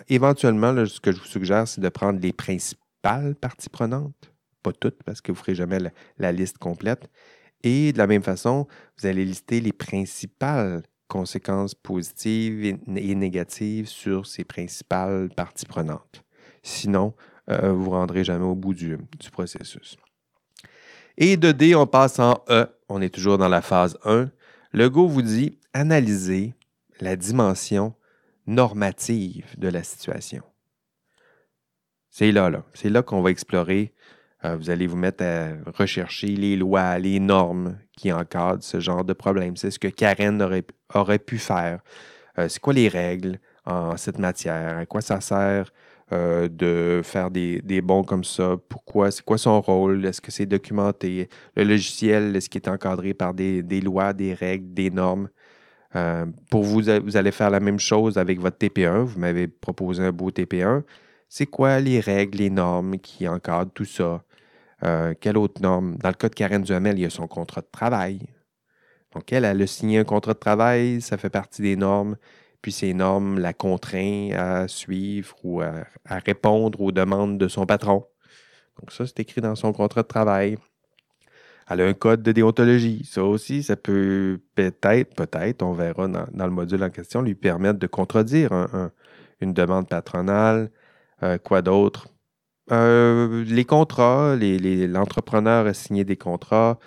éventuellement, 0.08 0.86
ce 0.86 1.00
que 1.00 1.12
je 1.12 1.18
vous 1.18 1.26
suggère, 1.26 1.66
c'est 1.66 1.80
de 1.80 1.88
prendre 1.88 2.20
les 2.20 2.32
principales 2.32 3.34
parties 3.34 3.68
prenantes, 3.68 4.32
pas 4.62 4.72
toutes, 4.72 5.02
parce 5.02 5.20
que 5.20 5.32
vous 5.32 5.38
ne 5.38 5.42
ferez 5.42 5.54
jamais 5.54 5.78
la, 6.18 6.32
liste 6.32 6.58
complète. 6.58 7.10
Et 7.62 7.92
de 7.92 7.98
la 7.98 8.06
même 8.06 8.22
façon, 8.22 8.66
vous 8.98 9.06
allez 9.06 9.24
lister 9.24 9.60
les 9.60 9.72
principales 9.72 10.82
conséquences 11.08 11.74
positives 11.74 12.64
et, 12.64 13.14
négatives 13.14 13.86
sur 13.86 14.26
ces 14.26 14.44
principales 14.44 15.28
parties 15.36 15.66
prenantes. 15.66 16.24
Sinon, 16.62 17.14
euh, 17.50 17.72
vous 17.72 17.78
ne 17.78 17.84
vous 17.84 17.90
rendrez 17.90 18.24
jamais 18.24 18.44
au 18.44 18.54
bout 18.54 18.72
du, 18.72 18.96
processus. 19.30 19.96
Et 21.18 21.36
de 21.36 21.52
D, 21.52 21.74
on 21.74 21.86
passe 21.86 22.18
en 22.18 22.42
E. 22.48 22.66
On 22.88 23.02
est 23.02 23.14
toujours 23.14 23.36
dans 23.36 23.48
la 23.48 23.60
phase 23.60 23.98
1. 24.04 24.30
Le 24.72 24.88
Go 24.88 25.06
vous 25.06 25.22
dit 25.22 25.58
analyser 25.74 26.54
la 27.00 27.16
dimension 27.16 27.94
normative 28.46 29.46
de 29.58 29.68
la 29.68 29.82
situation. 29.82 30.42
C'est 32.08 32.32
là, 32.32 32.50
là. 32.50 32.64
C'est 32.74 32.90
là 32.90 33.02
qu'on 33.02 33.22
va 33.22 33.30
explorer. 33.30 33.92
Euh, 34.44 34.56
vous 34.56 34.70
allez 34.70 34.86
vous 34.86 34.96
mettre 34.96 35.24
à 35.24 35.50
rechercher 35.78 36.28
les 36.28 36.56
lois, 36.56 36.98
les 36.98 37.20
normes 37.20 37.78
qui 37.96 38.12
encadrent 38.12 38.62
ce 38.62 38.80
genre 38.80 39.04
de 39.04 39.12
problème. 39.12 39.56
C'est 39.56 39.70
ce 39.70 39.78
que 39.78 39.88
Karen 39.88 40.42
aurait, 40.94 41.18
pu 41.18 41.38
faire. 41.38 41.80
Euh, 42.38 42.48
c'est 42.48 42.60
quoi 42.60 42.72
les 42.72 42.88
règles 42.88 43.38
en 43.66 43.96
cette 43.96 44.18
matière? 44.18 44.78
À 44.78 44.86
quoi 44.86 45.00
ça 45.00 45.20
sert 45.20 45.72
euh, 46.12 46.48
de 46.48 47.02
faire 47.04 47.30
des, 47.30 47.80
bons 47.82 48.02
comme 48.02 48.24
ça? 48.24 48.56
Pourquoi? 48.68 49.10
C'est 49.12 49.24
quoi 49.24 49.38
son 49.38 49.60
rôle? 49.60 50.04
Est-ce 50.06 50.20
que 50.20 50.32
c'est 50.32 50.46
documenté? 50.46 51.28
Le 51.56 51.64
logiciel, 51.64 52.34
est-ce 52.34 52.50
qu'il 52.50 52.62
est 52.62 52.68
encadré 52.68 53.14
par 53.14 53.34
des, 53.34 53.62
lois, 53.80 54.12
des 54.12 54.34
règles, 54.34 54.74
des 54.74 54.90
normes? 54.90 55.28
Pour 56.50 56.64
vous, 56.64 56.80
vous 57.04 57.16
allez 57.16 57.32
faire 57.32 57.50
la 57.50 57.60
même 57.60 57.78
chose 57.78 58.16
avec 58.18 58.40
votre 58.40 58.56
TP1. 58.56 59.04
Vous 59.04 59.20
m'avez 59.20 59.46
proposé 59.46 60.02
un 60.02 60.10
beau 60.10 60.30
TP1. 60.30 60.82
C'est 61.28 61.46
quoi 61.46 61.80
les 61.80 62.00
règles, 62.00 62.38
les 62.38 62.50
normes 62.50 62.98
qui 62.98 63.28
encadrent 63.28 63.70
tout 63.72 63.84
ça? 63.84 64.22
Euh, 64.84 65.14
quelle 65.20 65.38
autre 65.38 65.60
norme? 65.62 65.96
Dans 65.96 66.08
le 66.08 66.14
cas 66.14 66.28
de 66.28 66.34
Karen 66.34 66.62
Duhamel, 66.62 66.98
il 66.98 67.02
y 67.02 67.06
a 67.06 67.10
son 67.10 67.26
contrat 67.28 67.60
de 67.60 67.68
travail. 67.70 68.20
Donc, 69.14 69.32
elle, 69.32 69.44
elle 69.44 69.62
a 69.62 69.66
signé 69.66 69.98
un 69.98 70.04
contrat 70.04 70.34
de 70.34 70.38
travail, 70.38 71.00
ça 71.00 71.18
fait 71.18 71.30
partie 71.30 71.62
des 71.62 71.76
normes. 71.76 72.16
Puis 72.62 72.72
ces 72.72 72.94
normes 72.94 73.38
la 73.38 73.52
contraignent 73.52 74.34
à 74.34 74.68
suivre 74.68 75.36
ou 75.44 75.60
à 75.62 76.18
répondre 76.24 76.80
aux 76.80 76.92
demandes 76.92 77.38
de 77.38 77.48
son 77.48 77.66
patron. 77.66 78.06
Donc, 78.80 78.92
ça, 78.92 79.06
c'est 79.06 79.20
écrit 79.20 79.40
dans 79.40 79.54
son 79.54 79.72
contrat 79.72 80.02
de 80.02 80.08
travail. 80.08 80.58
Elle 81.68 81.80
a 81.80 81.86
un 81.86 81.94
code 81.94 82.22
de 82.22 82.32
déontologie. 82.32 83.04
Ça 83.04 83.24
aussi, 83.24 83.62
ça 83.62 83.76
peut 83.76 84.40
peut-être, 84.54 85.14
peut-être, 85.14 85.62
on 85.62 85.72
verra 85.72 86.08
dans, 86.08 86.46
le 86.46 86.52
module 86.52 86.82
en 86.82 86.90
question, 86.90 87.22
lui 87.22 87.34
permettre 87.34 87.78
de 87.78 87.86
contredire 87.86 88.68
une 89.40 89.52
demande 89.52 89.88
patronale. 89.88 90.70
Euh, 91.22 91.38
quoi 91.38 91.62
d'autre? 91.62 92.08
Euh, 92.72 93.44
les 93.44 93.64
contrats, 93.64 94.36
l'entrepreneur 94.36 95.66
a 95.66 95.74
signé 95.74 96.04
des 96.04 96.16
contrats. 96.16 96.78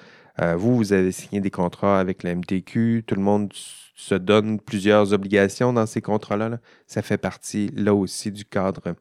Euh, 0.41 0.55
vous, 0.55 0.75
vous 0.75 0.93
avez 0.93 1.11
signé 1.11 1.39
des 1.41 1.51
contrats 1.51 1.99
avec 1.99 2.23
la 2.23 2.35
MTQ. 2.35 3.03
Tout 3.07 3.15
le 3.15 3.21
monde 3.21 3.51
se 3.53 4.15
donne 4.15 4.59
plusieurs 4.59 5.13
obligations 5.13 5.71
dans 5.73 5.85
ces 5.85 6.01
contrats-là. 6.01 6.59
Ça 6.87 7.01
fait 7.01 7.17
partie, 7.17 7.71
là 7.75 7.93
aussi, 7.93 8.31
du 8.31 8.45
cadre 8.45 8.95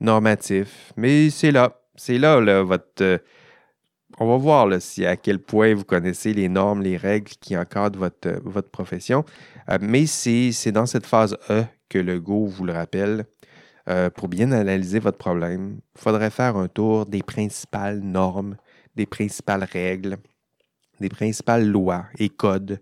normatif. 0.00 0.92
Mais 0.96 1.30
c'est 1.30 1.52
là. 1.52 1.80
C'est 1.96 2.18
là, 2.18 2.40
là, 2.40 2.62
votre 2.62 3.20
on 4.18 4.26
va 4.26 4.36
voir 4.36 4.68
si 4.80 5.04
à 5.06 5.16
quel 5.16 5.38
point 5.38 5.74
vous 5.74 5.84
connaissez 5.84 6.32
les 6.32 6.48
normes, 6.48 6.82
les 6.82 6.96
règles 6.96 7.32
qui 7.40 7.56
encadrent 7.56 7.98
votre, 7.98 8.28
euh, 8.28 8.40
votre 8.44 8.70
profession. 8.70 9.24
Euh, 9.70 9.78
mais 9.80 10.06
c'est 10.06 10.72
dans 10.72 10.86
cette 10.86 11.06
phase 11.06 11.36
E 11.50 11.64
que 11.88 11.98
le 11.98 12.20
Go 12.20 12.46
vous 12.46 12.64
le 12.64 12.72
rappelle. 12.72 13.26
Euh, 13.88 14.08
pour 14.08 14.28
bien 14.28 14.50
analyser 14.52 14.98
votre 14.98 15.18
problème, 15.18 15.80
il 15.94 16.00
faudrait 16.00 16.30
faire 16.30 16.56
un 16.56 16.68
tour 16.68 17.04
des 17.06 17.22
principales 17.22 18.00
normes, 18.00 18.56
des 18.96 19.06
principales 19.06 19.64
règles, 19.64 20.16
des 21.00 21.10
principales 21.10 21.68
lois 21.68 22.06
et 22.18 22.30
codes 22.30 22.80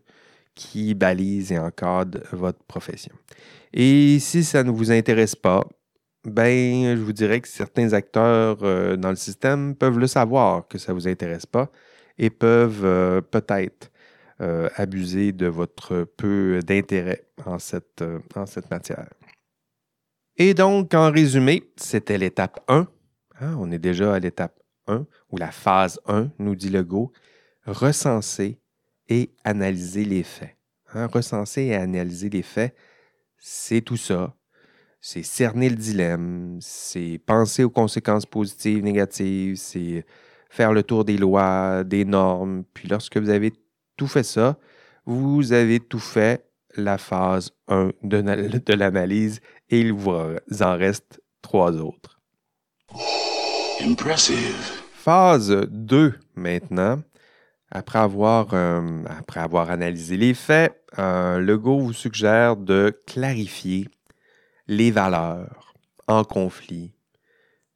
qui 0.54 0.94
balisent 0.94 1.50
et 1.50 1.58
encadrent 1.58 2.20
votre 2.32 2.62
profession. 2.64 3.14
Et 3.72 4.18
si 4.20 4.44
ça 4.44 4.62
ne 4.62 4.70
vous 4.70 4.92
intéresse 4.92 5.34
pas, 5.34 5.64
ben, 6.24 6.96
je 6.96 7.02
vous 7.02 7.12
dirais 7.12 7.40
que 7.40 7.48
certains 7.48 7.92
acteurs 7.94 8.58
euh, 8.62 8.96
dans 8.96 9.10
le 9.10 9.16
système 9.16 9.74
peuvent 9.74 9.98
le 9.98 10.06
savoir 10.06 10.68
que 10.68 10.78
ça 10.78 10.92
ne 10.92 10.98
vous 10.98 11.08
intéresse 11.08 11.46
pas 11.46 11.68
et 12.18 12.30
peuvent 12.30 12.84
euh, 12.84 13.20
peut-être 13.20 13.90
abuser 14.74 15.30
de 15.30 15.46
votre 15.46 16.02
peu 16.02 16.58
d'intérêt 16.66 17.28
en 17.46 17.60
cette 17.60 18.02
matière. 18.72 19.06
Et 20.44 20.54
donc, 20.54 20.92
en 20.92 21.12
résumé, 21.12 21.70
c'était 21.76 22.18
l'étape 22.18 22.64
1. 22.66 22.88
Hein, 23.40 23.56
on 23.60 23.70
est 23.70 23.78
déjà 23.78 24.14
à 24.14 24.18
l'étape 24.18 24.58
1, 24.88 25.06
ou 25.30 25.36
la 25.36 25.52
phase 25.52 26.00
1, 26.08 26.32
nous 26.40 26.56
dit 26.56 26.68
le 26.68 26.82
Go. 26.82 27.12
Recenser 27.64 28.58
et 29.08 29.30
analyser 29.44 30.04
les 30.04 30.24
faits. 30.24 30.56
Hein, 30.94 31.06
recenser 31.06 31.66
et 31.66 31.76
analyser 31.76 32.28
les 32.28 32.42
faits, 32.42 32.74
c'est 33.38 33.82
tout 33.82 33.96
ça 33.96 34.34
c'est 35.04 35.24
cerner 35.24 35.68
le 35.68 35.74
dilemme, 35.74 36.58
c'est 36.60 37.20
penser 37.26 37.64
aux 37.64 37.70
conséquences 37.70 38.24
positives, 38.24 38.84
négatives, 38.84 39.56
c'est 39.56 40.06
faire 40.48 40.72
le 40.72 40.84
tour 40.84 41.04
des 41.04 41.18
lois, 41.18 41.82
des 41.82 42.04
normes. 42.04 42.62
Puis 42.72 42.88
lorsque 42.88 43.16
vous 43.16 43.30
avez 43.30 43.52
tout 43.96 44.06
fait 44.06 44.22
ça, 44.22 44.58
vous 45.04 45.52
avez 45.52 45.80
tout 45.80 45.98
fait 45.98 46.46
la 46.76 46.98
phase 46.98 47.50
1 47.68 47.90
de, 48.02 48.72
l'analyse 48.74 49.40
et 49.72 49.80
il 49.80 49.92
vous 49.92 50.12
en 50.12 50.76
reste 50.76 51.20
trois 51.40 51.72
autres. 51.72 52.20
Impressive. 53.80 54.82
Phase 54.92 55.50
2 55.70 56.14
maintenant. 56.36 57.02
Après 57.70 57.98
avoir, 57.98 58.48
euh, 58.52 59.02
après 59.06 59.40
avoir 59.40 59.70
analysé 59.70 60.18
les 60.18 60.34
faits, 60.34 60.78
euh, 60.98 61.38
le 61.38 61.56
Go 61.56 61.80
vous 61.80 61.94
suggère 61.94 62.56
de 62.56 62.96
clarifier 63.06 63.88
les 64.68 64.90
valeurs 64.90 65.74
en 66.06 66.22
conflit, 66.22 66.92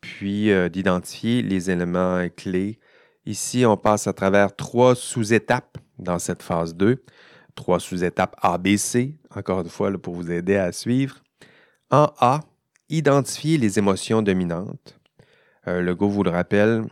puis 0.02 0.50
euh, 0.50 0.68
d'identifier 0.68 1.40
les 1.40 1.70
éléments 1.70 2.28
clés. 2.37 2.78
Ici, 3.24 3.64
on 3.64 3.78
passe 3.78 4.06
à 4.06 4.12
travers 4.12 4.54
trois 4.54 4.94
sous-étapes 4.94 5.78
dans 5.98 6.18
cette 6.18 6.42
phase 6.42 6.74
2, 6.74 7.02
trois 7.54 7.80
sous-étapes 7.80 8.37
ABC, 8.42 9.16
encore 9.35 9.61
une 9.61 9.70
fois 9.70 9.90
pour 9.98 10.14
vous 10.14 10.30
aider 10.30 10.56
à 10.56 10.72
suivre. 10.72 11.22
En 11.90 12.12
A, 12.18 12.40
identifier 12.88 13.59
les 13.59 13.79
émotions 13.79 14.22
dominantes. 14.22 14.99
Euh, 15.68 15.81
le 15.81 15.94
Go 15.94 16.09
vous 16.09 16.22
le 16.22 16.31
rappelle, 16.31 16.85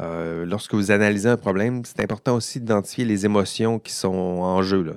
euh, 0.00 0.44
lorsque 0.44 0.74
vous 0.74 0.90
analysez 0.90 1.28
un 1.28 1.36
problème, 1.36 1.84
c'est 1.84 2.00
important 2.00 2.34
aussi 2.34 2.58
d'identifier 2.58 3.04
les 3.04 3.24
émotions 3.24 3.78
qui 3.78 3.92
sont 3.92 4.08
en 4.10 4.62
jeu. 4.62 4.96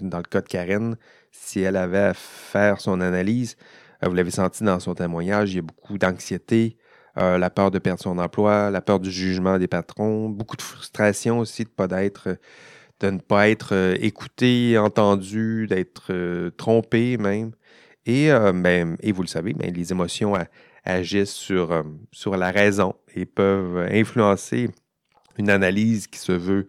dans 0.00 0.18
le 0.18 0.22
cas 0.22 0.40
de 0.40 0.46
Karen, 0.46 0.96
si 1.32 1.60
elle 1.60 1.76
avait 1.76 1.98
à 1.98 2.14
faire 2.14 2.80
son 2.80 3.00
analyse, 3.00 3.56
euh, 4.04 4.08
vous 4.08 4.14
l'avez 4.14 4.30
senti 4.30 4.64
dans 4.64 4.80
son 4.80 4.94
témoignage, 4.94 5.52
il 5.52 5.56
y 5.56 5.58
a 5.58 5.62
beaucoup 5.62 5.98
d'anxiété, 5.98 6.76
euh, 7.18 7.38
la 7.38 7.50
peur 7.50 7.70
de 7.70 7.78
perdre 7.78 8.00
son 8.00 8.18
emploi, 8.18 8.70
la 8.70 8.80
peur 8.80 9.00
du 9.00 9.10
jugement 9.10 9.58
des 9.58 9.68
patrons, 9.68 10.28
beaucoup 10.28 10.56
de 10.56 10.62
frustration 10.62 11.40
aussi 11.40 11.64
de, 11.64 11.68
pas 11.68 11.88
de 11.88 13.10
ne 13.10 13.18
pas 13.18 13.48
être 13.48 13.74
euh, 13.74 13.96
écouté, 14.00 14.78
entendu, 14.78 15.66
d'être 15.68 16.50
trompé 16.56 17.16
même. 17.16 17.52
Et, 18.06 18.30
ben, 18.54 18.96
et 19.00 19.12
vous 19.12 19.22
le 19.22 19.28
savez, 19.28 19.52
ben, 19.52 19.72
les 19.72 19.92
émotions 19.92 20.34
agissent 20.84 21.30
sur, 21.30 21.84
sur 22.10 22.36
la 22.36 22.50
raison 22.50 22.94
et 23.14 23.26
peuvent 23.26 23.86
influencer 23.90 24.70
une 25.36 25.50
analyse 25.50 26.06
qui 26.06 26.18
se 26.18 26.32
veut 26.32 26.66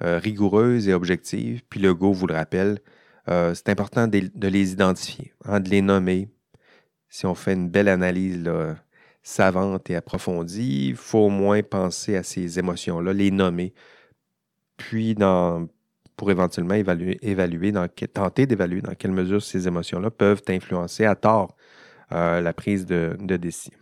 rigoureuse 0.00 0.88
et 0.88 0.94
objective. 0.94 1.62
Puis 1.68 1.78
le 1.78 1.94
go 1.94 2.12
vous 2.12 2.26
le 2.26 2.34
rappelle, 2.34 2.80
euh, 3.28 3.54
c'est 3.54 3.68
important 3.68 4.08
de, 4.08 4.48
les 4.48 4.72
identifier, 4.72 5.32
hein, 5.44 5.60
de 5.60 5.68
les 5.68 5.82
nommer. 5.82 6.28
Si 7.08 7.26
on 7.26 7.34
fait 7.34 7.52
une 7.52 7.68
belle 7.68 7.88
analyse 7.88 8.50
savante 9.22 9.90
et 9.90 9.96
approfondie, 9.96 10.88
il 10.88 10.96
faut 10.96 11.26
au 11.26 11.28
moins 11.28 11.62
penser 11.62 12.16
à 12.16 12.22
ces 12.22 12.58
émotions-là, 12.58 13.12
les 13.12 13.30
nommer, 13.30 13.74
puis 14.76 15.14
dans, 15.14 15.68
pour 16.22 16.30
éventuellement 16.30 16.74
évaluer, 16.74 17.72
tenter 18.14 18.46
d'évaluer 18.46 18.80
dans 18.80 18.94
quelle 18.94 19.10
mesure 19.10 19.42
ces 19.42 19.66
émotions-là 19.66 20.08
peuvent 20.12 20.42
influencer 20.46 21.04
à 21.04 21.16
tort 21.16 21.56
euh, 22.12 22.40
la 22.40 22.52
prise 22.52 22.86
de, 22.86 23.16
décision. 23.18 23.76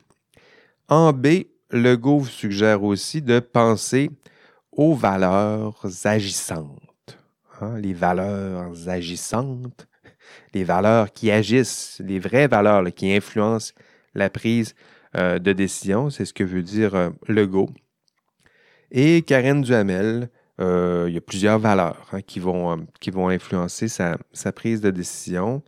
En 0.88 1.12
B, 1.12 1.26
le 1.68 1.96
Go 1.96 2.20
vous 2.20 2.26
suggère 2.26 2.82
aussi 2.82 3.20
de 3.20 3.40
penser 3.40 4.10
aux 4.72 4.94
valeurs 4.94 5.84
agissantes. 6.04 7.18
Hein, 7.60 7.76
les 7.76 7.92
valeurs 7.92 8.88
agissantes, 8.88 9.86
les 10.54 10.64
valeurs 10.64 11.12
qui 11.12 11.30
agissent, 11.30 12.00
les 12.02 12.18
vraies 12.18 12.48
valeurs 12.48 12.86
qui 12.94 13.14
influencent 13.14 13.74
la 14.14 14.30
prise 14.30 14.74
euh, 15.14 15.38
de 15.38 15.52
décision, 15.52 16.08
c'est 16.08 16.24
ce 16.24 16.32
que 16.32 16.44
veut 16.44 16.62
dire 16.62 16.94
euh, 16.94 17.10
le 17.28 17.46
Go. 17.46 17.68
Et 18.92 19.20
Karen 19.20 19.60
Duhamel, 19.60 20.30
euh, 20.60 21.06
il 21.08 21.14
y 21.14 21.16
a 21.16 21.20
plusieurs 21.20 21.58
valeurs 21.58 22.06
hein, 22.12 22.20
qui, 22.20 22.38
vont, 22.38 22.86
qui 23.00 23.10
vont 23.10 23.28
influencer 23.28 23.88
sa, 23.88 24.18
prise 24.54 24.80
de 24.80 24.90
décision 24.90 25.62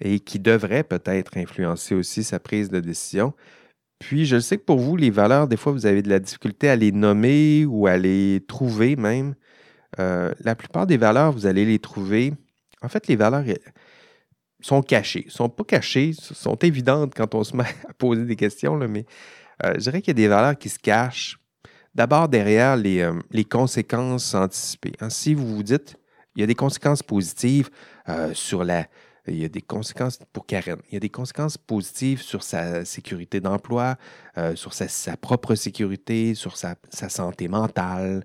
et 0.00 0.20
qui 0.20 0.38
devraient 0.38 0.84
peut-être 0.84 1.36
influencer 1.36 1.94
aussi 1.94 2.22
sa 2.22 2.38
prise 2.38 2.70
de 2.70 2.80
décision. 2.80 3.32
Puis, 3.98 4.26
je 4.26 4.38
sais 4.38 4.58
que 4.58 4.64
pour 4.64 4.78
vous, 4.78 4.96
les 4.96 5.10
valeurs, 5.10 5.48
des 5.48 5.56
fois, 5.56 5.72
vous 5.72 5.86
avez 5.86 6.02
de 6.02 6.10
la 6.10 6.18
difficulté 6.18 6.68
à 6.68 6.76
les 6.76 6.92
nommer 6.92 7.64
ou 7.64 7.86
à 7.86 7.96
les 7.96 8.44
trouver 8.46 8.94
même. 8.94 9.34
Euh, 9.98 10.32
la 10.40 10.54
plupart 10.54 10.86
des 10.86 10.98
valeurs, 10.98 11.32
vous 11.32 11.46
allez 11.46 11.64
les 11.64 11.78
trouver. 11.78 12.34
En 12.82 12.88
fait, 12.88 13.08
les 13.08 13.16
valeurs 13.16 13.44
sont 14.60 14.82
cachées. 14.82 15.24
ne 15.26 15.30
sont 15.30 15.48
pas 15.48 15.64
cachées, 15.64 16.12
sont 16.12 16.56
évidentes 16.56 17.14
quand 17.14 17.34
on 17.34 17.42
se 17.42 17.56
met 17.56 17.64
à 17.88 17.94
poser 17.94 18.24
des 18.24 18.36
questions, 18.36 18.76
mais 18.76 19.06
euh, 19.64 19.72
je 19.74 19.80
dirais 19.80 20.02
qu'il 20.02 20.10
y 20.10 20.22
a 20.22 20.22
des 20.22 20.28
valeurs 20.28 20.58
qui 20.58 20.68
se 20.68 20.78
cachent. 20.78 21.38
D'abord, 21.96 22.28
derrière 22.28 22.76
les, 22.76 23.00
euh, 23.00 23.42
conséquences 23.50 24.34
anticipées. 24.34 24.92
Hein, 25.00 25.10
si 25.10 25.34
vous 25.34 25.56
vous 25.56 25.62
dites, 25.62 25.96
il 26.36 26.40
y 26.40 26.44
a 26.44 26.46
des 26.46 26.54
conséquences 26.54 27.02
positives 27.02 27.70
sur 28.34 28.62
la, 28.62 28.86
il 29.28 29.38
y 29.38 29.44
a 29.44 29.48
des 29.48 29.62
conséquences 29.62 30.18
pour 30.32 30.46
Karen. 30.46 30.78
Il 30.90 30.94
y 30.94 30.96
a 30.96 31.00
des 31.00 31.08
conséquences 31.08 31.58
positives 31.58 32.22
sur 32.22 32.42
sa 32.42 32.84
sécurité 32.84 33.40
d'emploi, 33.40 33.96
euh, 34.38 34.54
sur 34.56 34.72
sa, 34.72 35.16
propre 35.16 35.54
sécurité, 35.54 36.34
sur 36.34 36.56
sa, 36.56 36.76
santé 36.90 37.48
mentale, 37.48 38.24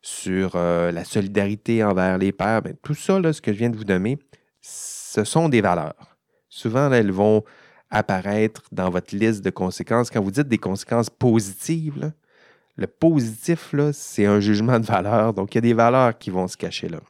sur 0.00 0.52
euh, 0.54 0.90
la 0.90 1.04
solidarité 1.04 1.84
envers 1.84 2.18
les 2.18 2.32
pères. 2.32 2.62
Ben, 2.62 2.76
tout 2.82 2.94
ça, 2.94 3.20
ce 3.32 3.40
que 3.40 3.52
je 3.52 3.58
viens 3.58 3.70
de 3.70 3.76
vous 3.76 3.84
nommer, 3.84 4.18
ce 4.60 5.24
sont 5.24 5.48
des 5.48 5.60
valeurs. 5.60 6.16
Souvent, 6.48 6.90
elles 6.92 7.12
vont 7.12 7.44
apparaître 7.90 8.62
dans 8.72 8.90
votre 8.90 9.14
liste 9.14 9.44
de 9.44 9.50
conséquences. 9.50 10.10
Quand 10.10 10.22
vous 10.22 10.30
dites 10.30 10.48
des 10.48 10.58
conséquences 10.58 11.10
positives, 11.10 12.12
le 12.78 12.86
positif, 12.86 13.74
c'est 13.92 14.24
un 14.24 14.38
jugement 14.38 14.78
de 14.78 14.86
valeur. 14.86 15.34
Donc, 15.34 15.52
il 15.52 15.56
y 15.56 15.58
a 15.58 15.62
des 15.62 15.74
valeurs 15.74 16.16
qui 16.16 16.30
vont 16.30 16.46
se 16.46 16.56
cacher 16.56 16.88
là. 16.88 17.00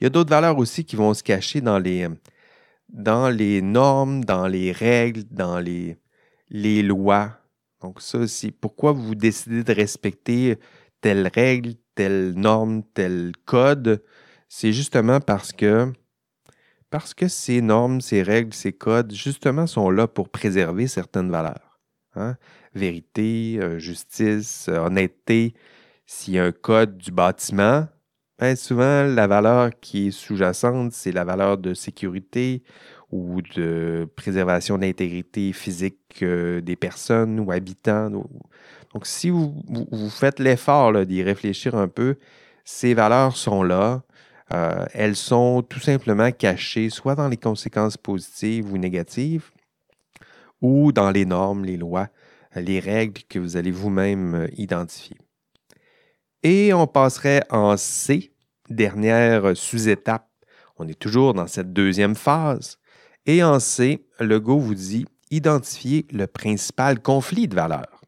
Il 0.00 0.04
y 0.04 0.06
a 0.06 0.10
d'autres 0.10 0.30
valeurs 0.30 0.58
aussi 0.58 0.84
qui 0.84 0.96
vont 0.96 1.14
se 1.14 1.22
cacher 1.22 1.60
dans 1.60 1.78
les, 1.78 3.62
normes, 3.62 4.24
dans 4.24 4.48
les 4.48 4.72
règles, 4.72 5.22
dans 5.30 5.60
les, 5.60 5.96
lois. 6.82 7.38
Donc 7.80 8.02
ça 8.02 8.18
aussi, 8.18 8.50
pourquoi 8.50 8.92
vous 8.92 9.14
décidez 9.14 9.62
de 9.62 9.72
respecter 9.72 10.58
telle 11.00 11.30
règle, 11.32 11.74
telle 11.94 12.32
norme, 12.32 12.82
tel 12.92 13.32
code, 13.44 14.02
c'est 14.48 14.72
justement 14.72 15.20
parce 15.20 15.52
que 15.52 15.92
parce 16.90 17.14
que 17.14 17.28
ces 17.28 17.60
normes, 17.60 18.00
ces 18.00 18.22
règles, 18.22 18.54
ces 18.54 18.72
codes, 18.72 19.12
justement, 19.12 19.66
sont 19.66 19.90
là 19.90 20.06
pour 20.06 20.28
préserver 20.28 20.86
certaines 20.86 21.30
valeurs. 21.30 21.80
Hein? 22.14 22.36
Vérité, 22.76 23.56
euh, 23.58 23.78
justice, 23.78 24.66
euh, 24.68 24.76
honnêteté. 24.80 25.54
S'il 26.04 26.34
y 26.34 26.38
a 26.38 26.44
un 26.44 26.52
code 26.52 26.98
du 26.98 27.10
bâtiment, 27.10 27.88
ben, 28.38 28.54
souvent, 28.54 29.04
la 29.04 29.26
valeur 29.26 29.70
qui 29.80 30.08
est 30.08 30.10
sous-jacente, 30.10 30.92
c'est 30.92 31.10
la 31.10 31.24
valeur 31.24 31.56
de 31.56 31.72
sécurité 31.72 32.62
ou 33.10 33.40
de 33.40 34.06
préservation 34.14 34.76
d'intégrité 34.76 35.54
physique 35.54 36.22
euh, 36.22 36.60
des 36.60 36.76
personnes 36.76 37.40
ou 37.40 37.50
habitants. 37.50 38.10
Donc, 38.10 39.06
si 39.06 39.30
vous, 39.30 39.54
faites 40.10 40.38
l'effort 40.38 41.06
d'y 41.06 41.22
réfléchir 41.22 41.76
un 41.76 41.88
peu, 41.88 42.16
ces 42.62 42.92
valeurs 42.92 43.38
sont 43.38 43.62
là. 43.62 44.02
Elles 44.92 45.16
sont 45.16 45.62
tout 45.62 45.80
simplement 45.80 46.30
cachées 46.30 46.90
soit 46.90 47.14
dans 47.14 47.28
les 47.28 47.36
conséquences 47.36 47.96
positives 47.96 48.72
ou 48.72 48.78
négatives, 48.78 49.50
ou 50.60 50.92
dans 50.92 51.10
les 51.10 51.24
normes, 51.24 51.64
les 51.64 51.76
lois, 51.76 52.08
les 52.60 52.80
règles 52.80 53.22
que 53.28 53.38
vous 53.38 53.56
allez 53.56 53.70
vous-même 53.70 54.34
euh, 54.34 54.48
identifier. 54.56 55.16
Et 56.42 56.72
on 56.72 56.86
passerait 56.86 57.42
en 57.50 57.76
C, 57.76 58.32
dernière 58.68 59.56
sous-étape. 59.56 60.28
On 60.76 60.86
est 60.86 60.98
toujours 60.98 61.34
dans 61.34 61.46
cette 61.46 61.72
deuxième 61.72 62.14
phase. 62.14 62.78
Et 63.24 63.42
en 63.42 63.58
C, 63.58 64.06
le 64.20 64.38
Go 64.38 64.58
vous 64.58 64.74
dit 64.74 65.06
identifier 65.30 66.06
le 66.12 66.26
principal 66.26 67.00
conflit 67.00 67.48
de 67.48 67.54
valeurs. 67.54 68.00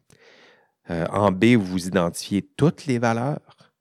Euh, 0.90 1.06
en 1.10 1.32
B, 1.32 1.56
vous 1.56 1.86
identifiez 1.86 2.42
toutes 2.42 2.86
les 2.86 2.98
valeurs. 2.98 3.72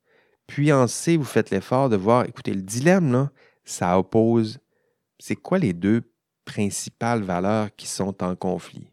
Puis 0.48 0.72
en 0.74 0.88
C, 0.88 1.18
vous 1.18 1.26
faites 1.26 1.52
l'effort 1.52 1.90
de 1.90 1.98
voir, 1.98 2.26
écoutez, 2.26 2.54
le 2.54 2.62
dilemme, 2.62 3.30
ça 3.64 4.00
oppose, 4.00 4.60
c'est 5.20 5.36
quoi 5.36 5.60
les 5.60 5.74
deux 5.74 6.02
principales 6.46 7.24
valeurs 7.24 7.76
qui 7.76 7.88
sont 7.88 8.24
en 8.24 8.36
conflit? 8.36 8.88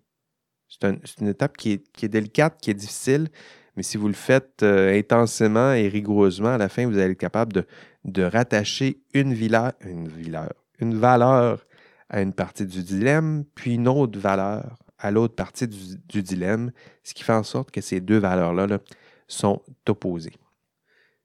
C'est 0.81 1.21
une 1.21 1.29
étape 1.29 1.57
qui 1.57 1.73
est, 1.73 2.09
délicate, 2.09 2.59
qui 2.61 2.71
est 2.71 2.75
difficile, 2.75 3.29
mais 3.77 3.83
si 3.83 3.97
vous 3.97 4.09
le 4.09 4.15
faites 4.15 4.63
euh, 4.63 4.97
intensément 4.99 5.73
et 5.73 5.89
rigoureusement, 5.89 6.51
à 6.51 6.59
la 6.59 6.69
fin, 6.69 6.87
vous 6.87 6.99
allez 6.99 7.13
être 7.13 7.19
capable 7.19 7.65
de, 8.05 8.23
rattacher 8.23 9.01
une, 9.15 9.33
une, 9.33 10.49
une 10.81 10.95
valeur 10.99 11.65
à 12.09 12.21
une 12.21 12.33
partie 12.33 12.67
du 12.67 12.83
dilemme, 12.83 13.45
puis 13.55 13.75
une 13.75 13.89
autre 13.89 14.19
valeur 14.19 14.77
à 14.99 15.11
l'autre 15.11 15.35
partie 15.35 15.69
du, 15.69 16.23
dilemme, 16.23 16.71
ce 17.03 17.13
qui 17.13 17.25
fait 17.25 17.33
en 17.33 17.43
sorte 17.43 17.71
que 17.71 17.81
ces 17.81 18.01
deux 18.01 18.19
valeurs-là 18.19 18.79
sont 19.27 19.61
opposées. 19.89 20.33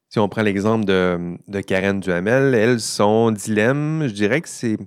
Si 0.10 0.20
on 0.20 0.28
prend 0.28 0.42
l'exemple 0.42 0.86
de, 0.86 1.62
Karen 1.62 2.00
Duhamel, 2.00 2.56
elle, 2.56 2.82
son 2.82 3.32
dilemme, 3.32 4.08
je 4.08 4.14
dirais 4.14 4.42
que 4.42 4.50
c'est, 4.50 4.78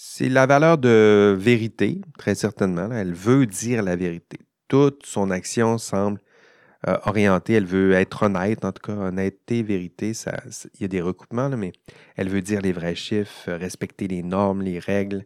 c'est 0.00 0.28
la 0.28 0.46
valeur 0.46 0.78
de 0.78 1.36
vérité, 1.36 2.00
très 2.18 2.36
certainement. 2.36 2.88
Elle 2.92 3.14
veut 3.14 3.46
dire 3.46 3.82
la 3.82 3.96
vérité. 3.96 4.38
Toute 4.68 5.04
son 5.04 5.32
action 5.32 5.76
semble 5.76 6.20
euh, 6.86 6.96
orientée. 7.04 7.54
Elle 7.54 7.66
veut 7.66 7.94
être 7.94 8.22
honnête, 8.22 8.64
en 8.64 8.70
tout 8.70 8.80
cas, 8.80 8.92
honnêteté, 8.92 9.64
vérité, 9.64 10.14
ça, 10.14 10.40
il 10.74 10.82
y 10.82 10.84
a 10.84 10.88
des 10.88 11.00
recoupements, 11.00 11.48
mais 11.48 11.72
elle 12.14 12.28
veut 12.28 12.42
dire 12.42 12.60
les 12.60 12.72
vrais 12.72 12.94
chiffres, 12.94 13.50
respecter 13.50 14.06
les 14.06 14.22
normes, 14.22 14.62
les 14.62 14.78
règles. 14.78 15.24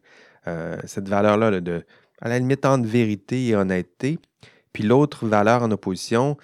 Euh, 0.48 0.78
cette 0.87 1.06
valeur-là, 1.06 1.61
de, 1.61 1.85
à 2.22 2.30
la 2.30 2.38
limite, 2.38 2.64
vérité 2.64 3.48
et 3.48 3.56
honnêteté. 3.56 4.18
Puis 4.72 4.85
l'autre 4.85 5.26
valeur 5.26 5.62
en 5.62 5.70
opposition, 5.70 6.38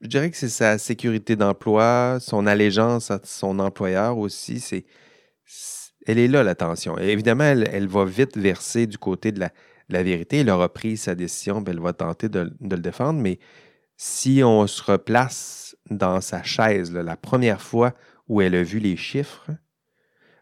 je 0.00 0.06
dirais 0.06 0.30
que 0.30 0.36
c'est 0.36 0.48
sa 0.48 0.78
sécurité 0.78 1.34
d'emploi, 1.34 2.18
son 2.20 2.46
allégeance 2.46 3.10
à 3.10 3.18
son 3.24 3.58
employeur 3.58 4.16
aussi. 4.18 4.60
C'est, 4.60 4.84
elle 6.06 6.18
est 6.18 6.28
là, 6.28 6.42
la 6.42 6.54
tension. 6.54 6.98
évidemment, 6.98 7.44
elle, 7.44 7.88
va 7.88 8.04
vite 8.04 8.36
verser 8.36 8.86
du 8.86 8.98
côté 8.98 9.32
de 9.32 9.40
la, 9.40 10.02
vérité. 10.02 10.38
Elle 10.38 10.50
aura 10.50 10.72
pris 10.72 10.96
sa 10.96 11.14
décision, 11.14 11.62
elle 11.66 11.80
va 11.80 11.92
tenter 11.92 12.28
de, 12.28 12.52
de, 12.60 12.76
le 12.76 12.82
défendre, 12.82 13.20
mais 13.20 13.38
si 13.96 14.42
on 14.44 14.66
se 14.66 14.82
replace 14.82 15.76
dans 15.90 16.20
sa 16.20 16.42
chaise, 16.42 16.92
la 16.92 17.16
première 17.16 17.60
fois 17.60 17.94
où 18.28 18.40
elle 18.40 18.54
a 18.54 18.62
vu 18.62 18.78
les 18.78 18.96
chiffres, 18.96 19.50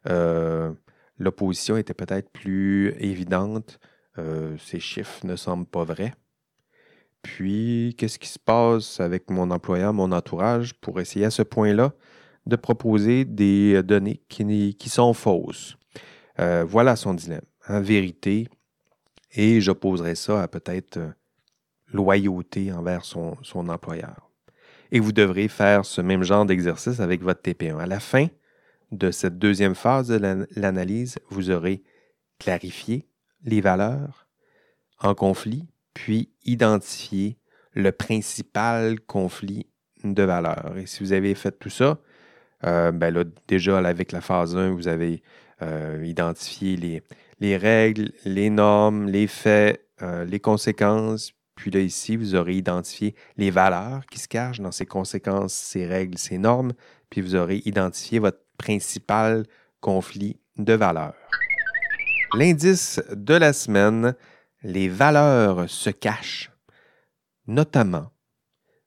euh, 0.09 0.73
l'opposition 1.19 1.77
était 1.77 1.95
peut-être 1.95 2.31
plus 2.31 2.95
évidente. 2.99 3.79
Euh, 4.19 4.57
ces 4.59 4.81
chiffres 4.81 5.25
ne 5.25 5.37
semblent 5.37 5.67
pas 5.67 5.85
vrais. 5.85 6.15
Puis, 7.23 7.95
qu'est-ce 7.97 8.19
qui 8.19 8.29
se 8.29 8.39
passe 8.39 9.01
avec 9.01 9.31
mon 9.31 9.51
employeur, 9.51 9.93
mon 9.93 10.11
entourage, 10.11 10.75
pour 10.75 11.01
essayer 11.01 11.25
à 11.25 11.31
ce 11.31 11.43
point-là 11.43 11.93
de 12.47 12.57
proposer 12.57 13.25
des 13.25 13.83
données 13.83 14.23
qui, 14.29 14.89
sont 14.89 15.15
fausses? 15.15 15.77
Euh, 16.41 16.65
voilà 16.67 16.97
son 16.97 17.15
dilemme. 17.15 17.43
Vérité, 17.69 18.49
et 19.33 19.61
j'opposerai 19.61 20.15
ça 20.15 20.43
à 20.43 20.49
peut-être 20.49 20.99
loyauté 21.93 22.73
envers 22.73 23.05
son, 23.05 23.37
employeur. 23.55 24.31
Et 24.91 25.01
vous 25.01 25.13
devrez 25.13 25.49
faire 25.49 25.85
ce 25.85 26.01
même 26.01 26.23
genre 26.23 26.45
d'exercice 26.45 27.01
avec 27.01 27.23
votre 27.23 27.41
TP1. 27.41 27.79
À 27.79 27.87
la 27.87 28.01
fin 28.01 28.29
de 28.91 29.11
cette 29.11 29.39
deuxième 29.39 29.75
phase 29.75 30.09
de 30.09 30.47
l'analyse, 30.57 31.19
vous 31.31 31.51
aurez 31.51 31.83
clarifié 32.39 33.09
les 33.45 33.61
valeurs 33.61 34.27
en 35.01 35.15
conflit, 35.15 35.67
puis 35.95 36.31
identifié 36.45 37.39
le 37.73 37.91
principal 37.91 39.01
conflit 39.01 39.67
de 40.05 40.23
valeurs. 40.23 40.77
Et 40.77 40.87
si 40.87 41.03
vous 41.03 41.13
avez 41.13 41.35
fait 41.35 41.59
tout 41.59 41.71
ça, 41.71 41.99
euh, 42.65 42.93
ben 42.93 43.25
déjà 43.49 43.79
avec 43.79 44.13
la 44.13 44.21
phase 44.21 44.57
1, 44.57 44.71
vous 44.71 44.89
avez 44.89 45.23
euh, 45.63 46.03
identifier 46.05 46.77
les, 46.77 47.03
les, 47.41 47.57
règles, 47.57 48.13
les 48.25 48.51
normes, 48.51 49.07
les 49.07 49.27
faits, 49.27 49.87
euh, 50.03 50.25
les 50.25 50.41
conséquences. 50.41 51.33
Puis 51.57 51.71
là, 51.71 51.81
ici, 51.81 52.17
vous 52.17 52.35
aurez 52.35 52.55
identifié 52.55 53.15
les 53.37 53.51
valeurs 53.51 54.07
qui 54.07 54.19
se 54.19 54.29
cachent 54.29 54.61
dans 54.61 54.73
ces 54.73 54.87
conséquences, 54.87 55.53
ces 55.53 55.87
règles, 55.87 56.19
ces 56.19 56.39
normes. 56.39 56.73
Puis 57.11 57.21
vous 57.21 57.35
aurez 57.35 57.63
identifié 57.65 58.19
votre 58.19 58.41
principal 58.59 59.45
conflit 59.81 60.39
de 60.57 60.73
valeurs. 60.73 61.15
L'indice 62.35 63.03
de 63.13 63.35
la 63.35 63.53
semaine, 63.53 64.15
les 64.63 64.89
valeurs 64.89 65.69
se 65.69 65.91
cachent, 65.91 66.51
notamment 67.47 68.12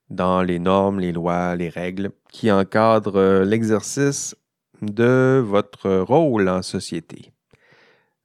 dans 0.09 0.41
les 0.41 0.59
normes, 0.59 0.99
les 0.99 1.11
lois, 1.11 1.55
les 1.55 1.69
règles 1.69 2.11
qui 2.31 2.51
encadrent 2.51 3.43
l'exercice 3.43 4.35
de 4.81 5.43
votre 5.45 5.89
rôle 5.99 6.49
en 6.49 6.61
société. 6.61 7.31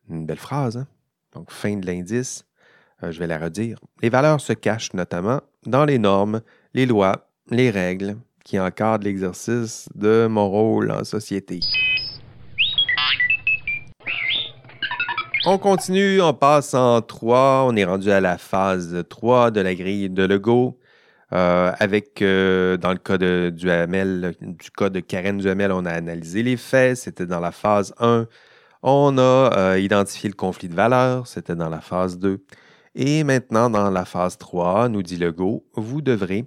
Une 0.09 0.27
belle 0.27 0.39
phrase, 0.39 0.77
hein? 0.77 0.87
Donc, 1.35 1.53
fin 1.53 1.77
de 1.77 1.87
l'indice, 1.87 2.45
euh, 3.03 3.13
je 3.13 3.21
vais 3.21 3.27
la 3.27 3.39
redire. 3.39 3.79
Les 4.03 4.09
valeurs 4.09 4.41
se 4.41 4.53
cachent 4.53 4.93
notamment 4.95 5.41
dans 5.65 5.85
les 5.85 5.99
normes, 5.99 6.41
les 6.75 6.87
lois, 6.87 7.29
les 7.51 7.71
règles 7.71 8.17
qui 8.45 8.59
encadrent 8.59 9.05
l'exercice 9.05 9.89
de 9.95 10.27
mon 10.29 10.49
rôle 10.49 10.91
en 10.91 11.05
société. 11.05 11.61
On 15.47 15.57
continue, 15.57 16.21
on 16.21 16.35
passe 16.35 16.75
en 16.75 17.01
3. 17.01 17.65
On 17.67 17.77
est 17.77 17.85
rendu 17.85 18.11
à 18.11 18.21
la 18.21 18.37
phase 18.37 19.05
3 19.09 19.51
de 19.51 19.61
la 19.61 19.75
grille 19.75 20.11
de 20.11 20.25
Lego. 20.25 20.80
Euh, 21.33 21.73
avec, 21.79 22.23
euh, 22.23 22.77
dans 22.77 22.91
le 22.91 22.99
cas 22.99 23.17
de 23.17 23.53
Duhamel, 23.55 24.35
du 24.41 24.71
cas 24.71 24.91
de 24.91 25.01
Karen 25.01 25.39
Duhamel, 25.39 25.71
on 25.71 25.85
a 25.87 25.93
analysé 25.93 26.43
les 26.43 26.57
faits. 26.57 26.97
C'était 26.97 27.27
dans 27.27 27.41
la 27.41 27.53
phase 27.53 27.95
1. 27.99 28.27
On 28.83 29.19
a 29.19 29.53
euh, 29.57 29.79
identifié 29.79 30.29
le 30.29 30.35
conflit 30.35 30.69
de 30.69 30.75
valeurs. 30.75 31.27
C'était 31.27 31.55
dans 31.55 31.69
la 31.69 31.81
phase 31.81 32.19
2. 32.19 32.45
Et 32.97 33.23
maintenant, 33.23 33.71
dans 33.71 33.91
la 33.91 34.05
phase 34.05 34.39
3, 34.39 34.89
nous 34.89 35.03
dit 35.03 35.17
Legault, 35.17 35.65
vous 35.75 36.01
devrez 36.01 36.45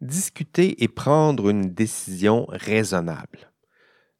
discuter 0.00 0.82
et 0.82 0.88
prendre 0.88 1.48
une 1.48 1.72
décision 1.72 2.46
raisonnable. 2.48 3.50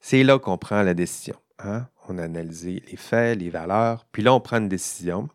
C'est 0.00 0.24
là 0.24 0.38
qu'on 0.38 0.58
prend 0.58 0.82
la 0.82 0.94
décision. 0.94 1.36
Hein? 1.60 1.86
On 2.08 2.18
a 2.18 2.24
analysé 2.24 2.82
les 2.90 2.96
faits, 2.96 3.38
les 3.38 3.50
valeurs, 3.50 4.06
puis 4.10 4.22
là, 4.22 4.34
on 4.34 4.40
prend 4.40 4.58
une 4.58 4.68
décision. 4.68 5.28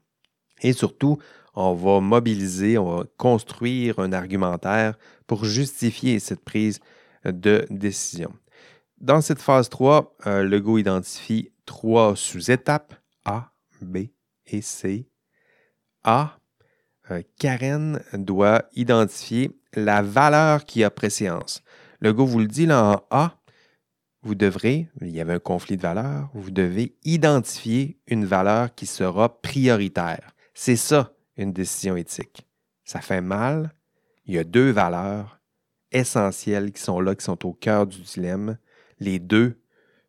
Et 0.61 0.73
surtout, 0.73 1.19
on 1.59 1.73
va 1.73 1.99
mobiliser, 2.01 2.77
on 2.77 2.97
va 2.97 3.03
construire 3.17 3.97
un 3.97 4.13
argumentaire 4.13 4.95
pour 5.25 5.43
justifier 5.43 6.19
cette 6.19 6.45
prise 6.45 6.79
de 7.25 7.65
décision. 7.71 8.31
Dans 8.99 9.21
cette 9.21 9.41
phase 9.41 9.67
3, 9.69 10.15
euh, 10.27 10.43
Legault 10.43 10.77
identifie 10.77 11.51
trois 11.65 12.15
sous-étapes 12.15 12.93
A, 13.25 13.51
B 13.81 14.09
et 14.45 14.61
C. 14.61 15.09
A, 16.03 16.37
euh, 17.09 17.23
Karen 17.39 18.01
doit 18.13 18.65
identifier 18.75 19.51
la 19.73 20.03
valeur 20.03 20.63
qui 20.63 20.83
a 20.83 20.91
préséance. 20.91 21.63
Legault 22.01 22.27
vous 22.27 22.39
le 22.39 22.47
dit 22.47 22.67
là 22.67 22.83
en 22.83 23.01
A, 23.09 23.37
vous 24.21 24.35
devrez, 24.35 24.89
il 25.01 25.09
y 25.09 25.21
avait 25.21 25.33
un 25.33 25.39
conflit 25.39 25.77
de 25.77 25.81
valeurs, 25.81 26.29
vous 26.35 26.51
devez 26.51 26.95
identifier 27.03 27.99
une 28.05 28.25
valeur 28.25 28.75
qui 28.75 28.85
sera 28.85 29.41
prioritaire. 29.41 30.35
C'est 30.53 30.75
ça, 30.75 31.16
une 31.37 31.53
décision 31.53 31.95
éthique. 31.95 32.47
Ça 32.83 33.01
fait 33.01 33.21
mal. 33.21 33.73
Il 34.25 34.33
y 34.33 34.39
a 34.39 34.43
deux 34.43 34.71
valeurs 34.71 35.39
essentielles 35.91 36.71
qui 36.71 36.81
sont 36.81 36.99
là, 36.99 37.15
qui 37.15 37.23
sont 37.23 37.45
au 37.45 37.53
cœur 37.53 37.87
du 37.87 38.01
dilemme. 38.01 38.57
Les 38.99 39.19
deux 39.19 39.59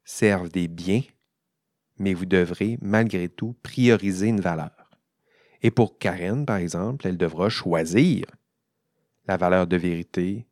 servent 0.04 0.48
des 0.48 0.68
biens, 0.68 1.02
mais 1.98 2.14
vous 2.14 2.26
devrez 2.26 2.78
malgré 2.80 3.28
tout 3.28 3.54
prioriser 3.62 4.28
une 4.28 4.40
valeur. 4.40 4.90
Et 5.62 5.70
pour 5.70 5.98
Karen, 5.98 6.46
par 6.46 6.56
exemple, 6.56 7.06
elle 7.06 7.16
devra 7.16 7.48
choisir 7.48 8.24
la 9.26 9.36
valeur 9.36 9.66
de 9.66 9.76
vérité 9.76 10.46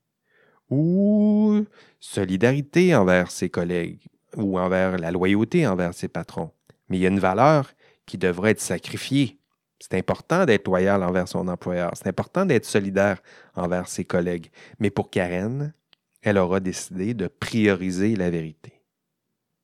ou 0.69 1.65
solidarité 2.01 2.95
envers 2.95 3.31
ses 3.31 3.49
collègues 3.49 4.07
ou 4.37 4.59
envers 4.59 4.99
la 4.99 5.11
loyauté 5.11 5.67
envers 5.67 5.95
ses 5.95 6.09
patrons. 6.09 6.53
Mais 6.89 6.99
il 6.99 7.01
y 7.01 7.07
a 7.07 7.11
une 7.11 7.21
valeur 7.21 7.73
qui 8.05 8.19
devrait 8.19 8.51
être 8.53 8.61
sacrifiée. 8.61 9.39
C'est 9.79 9.95
important 9.95 10.47
d'être 10.47 10.67
loyal 10.67 11.03
envers 11.03 11.29
son 11.29 11.49
employeur. 11.49 11.93
C'est 11.95 12.09
important 12.09 12.47
d'être 12.47 12.65
solidaire 12.65 13.23
envers 13.55 13.89
ses 13.89 14.05
collègues. 14.05 14.51
Mais 14.79 14.91
pour 14.91 15.11
Karen, 15.11 15.75
elle 16.23 16.39
aura 16.39 16.61
décidé 16.61 17.15
de 17.15 17.29
prioriser 17.29 18.17
la 18.17 18.31
vérité. 18.31 18.83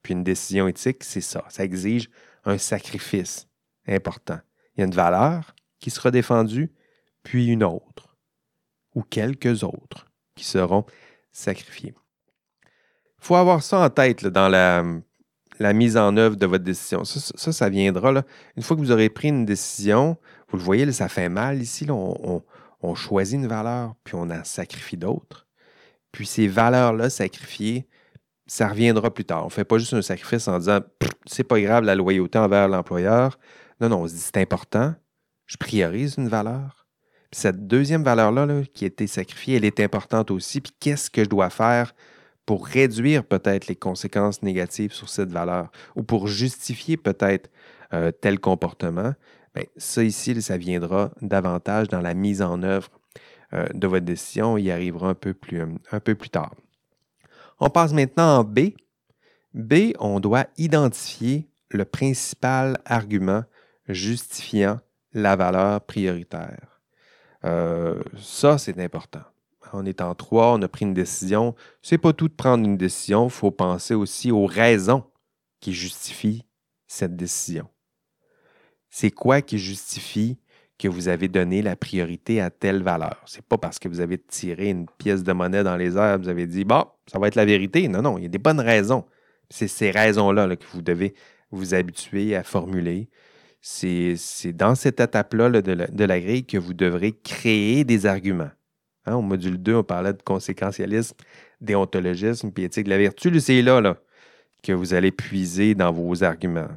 Puis 0.02 0.12
une 0.12 0.24
décision 0.24 0.68
éthique, 0.68 1.04
c'est 1.04 1.20
ça. 1.20 1.44
Ça 1.48 1.64
exige 1.64 2.10
un 2.44 2.58
sacrifice 2.58 3.48
important. 3.86 4.38
Il 4.74 4.80
y 4.80 4.82
a 4.82 4.86
une 4.86 4.94
valeur 4.94 5.54
qui 5.78 5.90
sera 5.90 6.10
défendue, 6.10 6.72
puis 7.22 7.48
une 7.48 7.64
autre, 7.64 8.16
ou 8.94 9.02
quelques 9.02 9.62
autres 9.62 10.10
qui 10.34 10.44
seront 10.44 10.84
sacrifiés. 11.30 11.94
Il 12.64 13.24
faut 13.24 13.36
avoir 13.36 13.62
ça 13.62 13.78
en 13.78 13.90
tête 13.90 14.26
dans 14.26 14.48
la, 14.48 14.84
la, 15.62 15.72
mise 15.72 15.96
en 15.96 16.16
œuvre 16.16 16.36
de 16.36 16.46
votre 16.46 16.64
décision. 16.64 17.04
Ça, 17.04 17.52
ça, 17.52 17.68
viendra. 17.68 18.12
Là. 18.12 18.22
Une 18.56 18.62
fois 18.62 18.76
que 18.76 18.82
vous 18.82 18.92
aurez 18.92 19.08
pris 19.08 19.28
une 19.28 19.44
décision, 19.44 20.16
vous 20.48 20.58
le 20.58 20.62
voyez, 20.62 20.90
ça 20.92 21.08
fait 21.08 21.28
mal 21.28 21.60
ici. 21.62 21.86
on, 21.90 22.94
choisit 22.94 23.36
une 23.36 23.46
valeur, 23.46 23.94
puis 24.04 24.14
on 24.16 24.28
en 24.30 24.44
sacrifie 24.44 24.96
d'autres. 24.96 25.46
Puis 26.10 26.26
ces 26.26 26.48
valeurs-là 26.48 27.08
sacrifiées, 27.10 27.86
ça 28.46 28.68
reviendra 28.68 29.12
plus 29.12 29.24
tard. 29.24 29.42
On 29.42 29.46
ne 29.46 29.50
fait 29.50 29.64
pas 29.64 29.78
juste 29.78 29.94
un 29.94 30.02
sacrifice 30.02 30.48
en 30.48 30.58
disant 30.58 30.80
c'est 31.26 31.44
pas 31.44 31.60
grave 31.60 31.84
la 31.84 31.94
loyauté 31.94 32.38
envers 32.38 32.68
l'employeur. 32.68 33.38
Non, 33.80 33.88
non, 33.88 34.02
on 34.02 34.08
se 34.08 34.14
dit 34.14 34.20
c'est 34.20 34.36
important. 34.38 34.94
Je 35.46 35.56
priorise 35.56 36.16
une 36.18 36.28
valeur 36.28 36.82
cette 37.32 37.66
deuxième 37.66 38.04
valeur-là 38.04 38.62
qui 38.74 38.84
a 38.84 38.88
été 38.88 39.06
sacrifiée, 39.06 39.56
elle 39.56 39.64
est 39.64 39.80
importante 39.80 40.30
aussi. 40.30 40.60
Puis 40.60 40.72
qu'est-ce 40.78 41.10
que 41.10 41.24
je 41.24 41.28
dois 41.28 41.50
faire 41.50 41.94
pour 42.46 42.66
réduire 42.66 43.24
peut-être 43.24 43.66
les 43.66 43.76
conséquences 43.76 44.42
négatives 44.42 44.92
sur 44.92 45.08
cette 45.08 45.30
valeur 45.30 45.70
ou 45.96 46.02
pour 46.02 46.26
justifier 46.26 46.96
peut-être 46.96 47.50
euh, 47.92 48.10
tel 48.10 48.40
comportement? 48.40 49.14
Bien, 49.54 49.64
ça 49.76 50.02
ici, 50.02 50.40
ça 50.42 50.56
viendra 50.56 51.10
davantage 51.20 51.88
dans 51.88 52.00
la 52.00 52.14
mise 52.14 52.42
en 52.42 52.62
œuvre 52.62 52.88
euh, 53.52 53.66
de 53.74 53.86
votre 53.86 54.06
décision. 54.06 54.56
Il 54.56 54.70
arrivera 54.70 55.10
un 55.10 55.14
peu, 55.14 55.34
plus, 55.34 55.62
un 55.90 56.00
peu 56.00 56.14
plus 56.14 56.30
tard. 56.30 56.54
On 57.60 57.70
passe 57.70 57.92
maintenant 57.92 58.38
en 58.38 58.44
B. 58.44 58.70
B, 59.54 59.92
on 59.98 60.18
doit 60.20 60.46
identifier 60.56 61.48
le 61.68 61.84
principal 61.84 62.78
argument 62.84 63.44
justifiant 63.88 64.80
la 65.12 65.36
valeur 65.36 65.80
prioritaire. 65.82 66.80
Euh, 67.44 68.02
ça, 68.18 68.58
c'est 68.58 68.78
important. 68.78 69.22
On 69.72 69.86
est 69.86 70.00
en 70.00 70.14
trois, 70.14 70.54
on 70.54 70.62
a 70.62 70.68
pris 70.68 70.84
une 70.84 70.94
décision. 70.94 71.54
C'est 71.80 71.98
pas 71.98 72.12
tout 72.12 72.28
de 72.28 72.34
prendre 72.34 72.64
une 72.64 72.76
décision, 72.76 73.26
il 73.26 73.30
faut 73.30 73.50
penser 73.50 73.94
aussi 73.94 74.30
aux 74.30 74.46
raisons 74.46 75.04
qui 75.60 75.72
justifient 75.72 76.44
cette 76.86 77.16
décision. 77.16 77.68
C'est 78.90 79.10
quoi 79.10 79.40
qui 79.40 79.58
justifie 79.58 80.38
que 80.78 80.88
vous 80.88 81.08
avez 81.08 81.28
donné 81.28 81.62
la 81.62 81.76
priorité 81.76 82.40
à 82.40 82.50
telle 82.50 82.82
valeur? 82.82 83.22
C'est 83.26 83.44
pas 83.44 83.58
parce 83.58 83.78
que 83.78 83.88
vous 83.88 84.00
avez 84.00 84.18
tiré 84.18 84.68
une 84.68 84.86
pièce 84.98 85.22
de 85.22 85.32
monnaie 85.32 85.64
dans 85.64 85.76
les 85.76 85.96
airs, 85.96 86.18
vous 86.18 86.28
avez 86.28 86.46
dit 86.46 86.64
bon, 86.64 86.84
ça 87.10 87.18
va 87.18 87.28
être 87.28 87.36
la 87.36 87.44
vérité. 87.44 87.88
Non, 87.88 88.02
non, 88.02 88.18
il 88.18 88.22
y 88.22 88.26
a 88.26 88.28
des 88.28 88.38
bonnes 88.38 88.60
raisons. 88.60 89.04
C'est 89.48 89.68
ces 89.68 89.90
raisons-là 89.90 90.56
que 90.56 90.66
vous 90.72 90.82
devez 90.82 91.14
vous 91.50 91.74
habituer 91.74 92.34
à 92.34 92.42
formuler 92.42 93.08
c'est 93.62 94.52
dans 94.52 94.74
cette 94.74 95.00
étape-là 95.00 95.50
de, 95.50 96.04
la, 96.04 96.20
grille 96.20 96.44
que 96.44 96.58
vous 96.58 96.74
devrez 96.74 97.12
créer 97.12 97.84
des 97.84 98.06
arguments. 98.06 98.50
Hein, 99.04 99.16
au 99.16 99.22
module 99.22 99.58
2, 99.58 99.76
on 99.76 99.82
parlait 99.82 100.12
de 100.12 100.22
conséquentialisme, 100.22 101.16
déontologisme, 101.60 102.52
puis 102.52 102.64
éthique 102.64 102.84
de 102.84 102.90
la 102.90 102.98
vertu. 102.98 103.38
C'est 103.40 103.62
là, 103.62 103.96
que 104.62 104.72
vous 104.72 104.94
allez 104.94 105.10
puiser 105.10 105.74
dans 105.74 105.92
vos 105.92 106.22
arguments. 106.22 106.68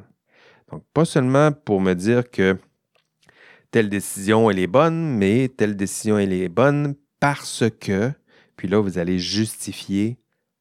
Donc, 0.70 0.82
pas 0.92 1.04
seulement 1.04 1.52
pour 1.52 1.80
me 1.80 1.94
dire 1.94 2.28
que 2.30 2.56
telle 3.70 3.88
décision, 3.88 4.50
elle 4.50 4.58
est 4.58 4.66
bonne, 4.66 5.16
mais 5.16 5.48
telle 5.48 5.76
décision, 5.76 6.18
elle 6.18 6.32
est 6.32 6.48
bonne 6.48 6.96
parce 7.20 7.64
que, 7.80 8.10
puis 8.56 8.66
là, 8.66 8.80
vous 8.80 8.98
allez 8.98 9.18
justifier 9.18 10.18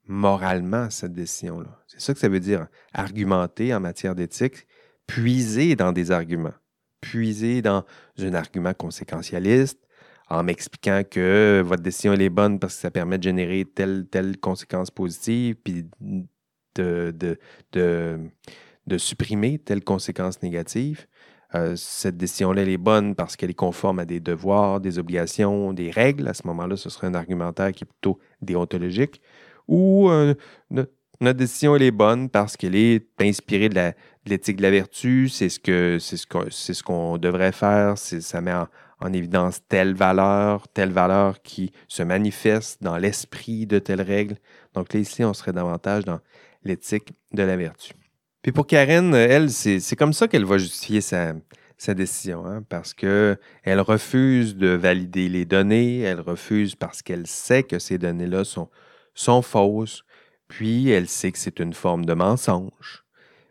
moralement 0.08 0.90
cette 0.92 1.14
décision-là. 1.14 1.82
C'est 1.88 2.02
ça 2.02 2.14
que 2.14 2.20
ça 2.20 2.30
veut 2.30 2.40
dire, 2.40 2.68
argumenter 2.94 3.74
en 3.74 3.80
matière 3.80 4.14
d'éthique 4.14 4.68
puiser 5.08 5.76
dans 5.76 5.92
des 5.92 6.12
arguments, 6.12 6.54
puiser 7.02 7.62
dans 7.62 7.84
un 8.20 8.34
argument 8.34 8.74
conséquentialiste 8.74 9.80
en 10.30 10.44
m'expliquant 10.44 11.04
que 11.10 11.62
votre 11.66 11.84
décision 11.84 12.14
est 12.14 12.30
bonne 12.30 12.60
parce 12.60 12.76
que 12.76 12.82
ça 12.82 12.92
permet 12.92 13.18
de 13.18 13.24
générer 13.24 13.66
telle, 13.66 14.08
telle 14.10 14.38
conséquence 14.38 14.90
positive, 14.92 15.56
puis 15.64 15.86
de, 16.76 17.38
supprimer 18.98 19.60
telle 19.60 19.84
conséquence 19.84 20.42
négative. 20.42 21.06
Euh, 21.54 21.76
cette 21.76 22.18
décision-là, 22.18 22.64
est 22.64 22.78
bonne 22.78 23.16
parce 23.16 23.36
qu'elle 23.36 23.52
est 23.52 23.54
conforme 23.54 24.00
à 24.00 24.06
des 24.06 24.20
devoirs, 24.20 24.82
des 24.82 25.00
obligations, 25.00 25.74
des 25.74 25.92
règles. 25.92 26.28
À 26.28 26.34
ce 26.34 26.46
moment-là, 26.48 26.76
ce 26.76 26.90
serait 26.90 27.08
un 27.08 27.14
argumentaire 27.14 27.72
qui 27.72 27.84
est 27.84 27.88
plutôt 27.88 28.20
déontologique. 28.42 29.22
Ou 29.68 30.10
notre 31.22 31.38
décision, 31.38 31.76
est 31.78 31.92
bonne 31.92 32.30
parce 32.30 32.58
qu'elle 32.58 32.76
est 32.76 33.08
inspirée 33.22 33.70
de 33.70 33.94
l'éthique 34.26 34.58
de, 34.58 34.62
la 34.64 34.72
vertu. 34.72 35.30
C'est 35.30 35.50
ce 35.50 35.98
ce 36.00 36.28
qu'on 36.28 36.46
ce 36.50 36.84
qu'on 36.84 37.18
devrait 37.18 37.52
faire. 37.52 37.98
Ça 37.98 38.42
met 38.42 38.54
en, 38.54 38.68
en, 39.06 39.14
évidence 39.14 39.62
telle 39.68 39.94
valeur, 39.94 40.68
telle 40.70 40.92
valeur 40.92 41.42
qui 41.42 41.72
se 41.88 42.04
manifeste 42.04 42.82
dans 42.84 42.98
l'esprit 42.98 43.66
de 43.66 43.80
telle 43.80 44.02
règle. 44.02 44.36
Donc 44.74 44.94
là, 44.94 45.00
ici, 45.00 45.24
on 45.24 45.34
serait 45.34 45.54
davantage 45.54 46.06
dans 46.06 46.20
l'éthique 46.64 47.14
de 47.34 47.44
la 47.44 47.56
vertu. 47.56 47.94
Puis 48.42 48.52
pour 48.52 48.68
Karen, 48.68 49.14
elle, 49.14 49.50
c'est 49.50 49.96
comme 49.96 50.14
ça 50.14 50.28
qu'elle 50.28 50.46
va 50.46 50.58
justifier 50.58 51.02
sa, 51.02 51.34
sa 51.78 51.94
décision, 51.94 52.46
hein, 52.46 52.64
parce 52.68 52.94
qu'elle 52.94 53.38
refuse 53.80 54.56
de 54.56 54.70
valider 54.70 55.30
les 55.30 55.46
données, 55.46 56.00
elle 56.02 56.22
refuse 56.22 56.76
parce 56.76 57.02
qu'elle 57.02 57.28
sait 57.28 57.64
que 57.64 57.80
ces 57.80 57.98
données-là 57.98 58.44
sont, 58.44 58.70
sont 59.14 59.42
fausses, 59.42 60.04
puis 60.48 60.90
elle 60.90 61.08
sait 61.08 61.32
que 61.32 61.40
c'est 61.40 61.60
une 61.60 61.74
forme 61.74 62.06
de 62.06 62.14
mensonge. 62.14 63.06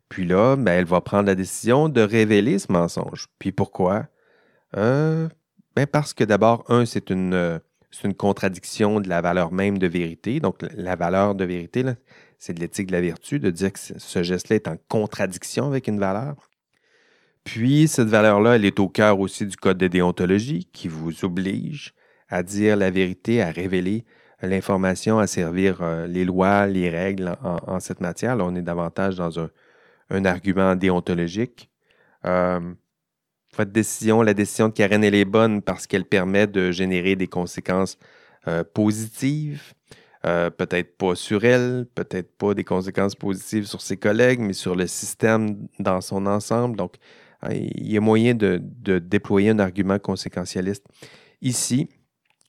Puis 0.09 0.25
là, 0.25 0.57
ben, 0.57 0.73
elle 0.73 0.85
va 0.85 1.01
prendre 1.01 1.27
la 1.27 1.35
décision 1.35 1.89
de 1.89 2.01
révéler 2.01 2.59
ce 2.59 2.71
mensonge. 2.71 3.27
Puis 3.39 3.53
pourquoi? 3.53 4.07
Euh, 4.77 5.29
ben 5.77 5.87
parce 5.87 6.15
que 6.15 6.25
d'abord, 6.25 6.65
un, 6.69 6.87
c'est 6.87 7.11
une, 7.11 7.61
une 8.03 8.15
contradiction 8.15 9.01
de 9.01 9.09
la 9.09 9.21
valeur 9.21 9.53
même 9.53 9.79
de 9.79 9.87
vérité. 9.87 10.41
Donc, 10.41 10.57
la 10.77 10.97
valeur 10.97 11.35
de 11.35 11.45
vérité, 11.45 11.85
c'est 12.39 12.55
de 12.55 12.61
l'éthique 12.61 12.89
de 12.89 12.93
la 12.93 13.01
vertu, 13.01 13.39
de 13.39 13.51
dire 13.51 13.73
que 13.73 13.79
ce 13.79 14.23
geste-là 14.23 14.57
est 14.57 14.69
en 14.69 14.77
contradiction 14.89 15.67
avec 15.67 15.87
une 15.87 16.01
valeur. 16.01 16.35
Puis, 17.45 17.89
cette 17.89 18.09
valeur-là, 18.09 18.57
elle 18.57 18.65
est 18.65 18.81
au 18.81 18.89
cœur 18.89 19.21
aussi 19.21 19.47
du 19.47 19.57
code 19.57 19.79
de 19.79 19.87
déontologie 19.87 20.69
qui 20.73 20.89
vous 20.89 21.25
oblige 21.25 21.95
à 22.29 22.43
dire 22.43 22.77
la 22.77 22.91
vérité, 22.91 23.43
à 23.43 23.51
révéler 23.51 24.05
l'information, 24.43 25.19
à 25.19 25.27
servir 25.27 25.79
euh, 25.83 26.07
les 26.07 26.25
lois, 26.25 26.67
les 26.67 26.91
règles 26.91 27.37
en, 27.43 27.81
cette 27.81 28.01
matière. 28.01 28.37
Là, 28.37 28.45
on 28.45 28.55
est 28.55 28.63
davantage 28.63 29.17
dans 29.17 29.39
un, 29.39 29.51
argument 30.25 30.77
déontologique. 30.77 31.71
Euh, 32.25 32.61
votre 33.57 34.25
la 34.25 34.35
décision 34.35 34.69
de 34.69 34.73
Karen, 34.73 35.05
est 35.05 35.25
bonne 35.25 35.63
parce 35.63 35.87
qu'elle 35.87 36.05
permet 36.05 36.47
de 36.47 36.71
générer 36.71 37.17
des 37.17 37.29
conséquences 37.29 37.99
euh, 38.49 38.65
positives. 38.65 39.75
peut-être 40.23 40.97
pas 40.97 41.15
sur 41.15 41.45
elle, 41.45 41.87
peut-être 41.95 42.37
pas 42.39 42.55
des 42.55 42.65
conséquences 42.65 43.15
positives 43.15 43.67
sur 43.67 43.81
ses 43.81 43.97
collègues, 43.97 44.41
mais 44.41 44.55
sur 44.55 44.75
le 44.75 44.87
système 44.87 45.69
dans 45.79 46.01
son 46.01 46.27
ensemble. 46.27 46.77
Donc, 46.77 46.95
Hein, 47.45 47.55
il 47.75 47.93
y 47.93 47.97
a 47.97 48.01
moyen 48.01 48.35
de, 48.35 48.61
déployer 48.99 49.51
un 49.51 49.59
argument 49.59 49.99
conséquentialiste 49.99 50.85
ici. 51.43 51.89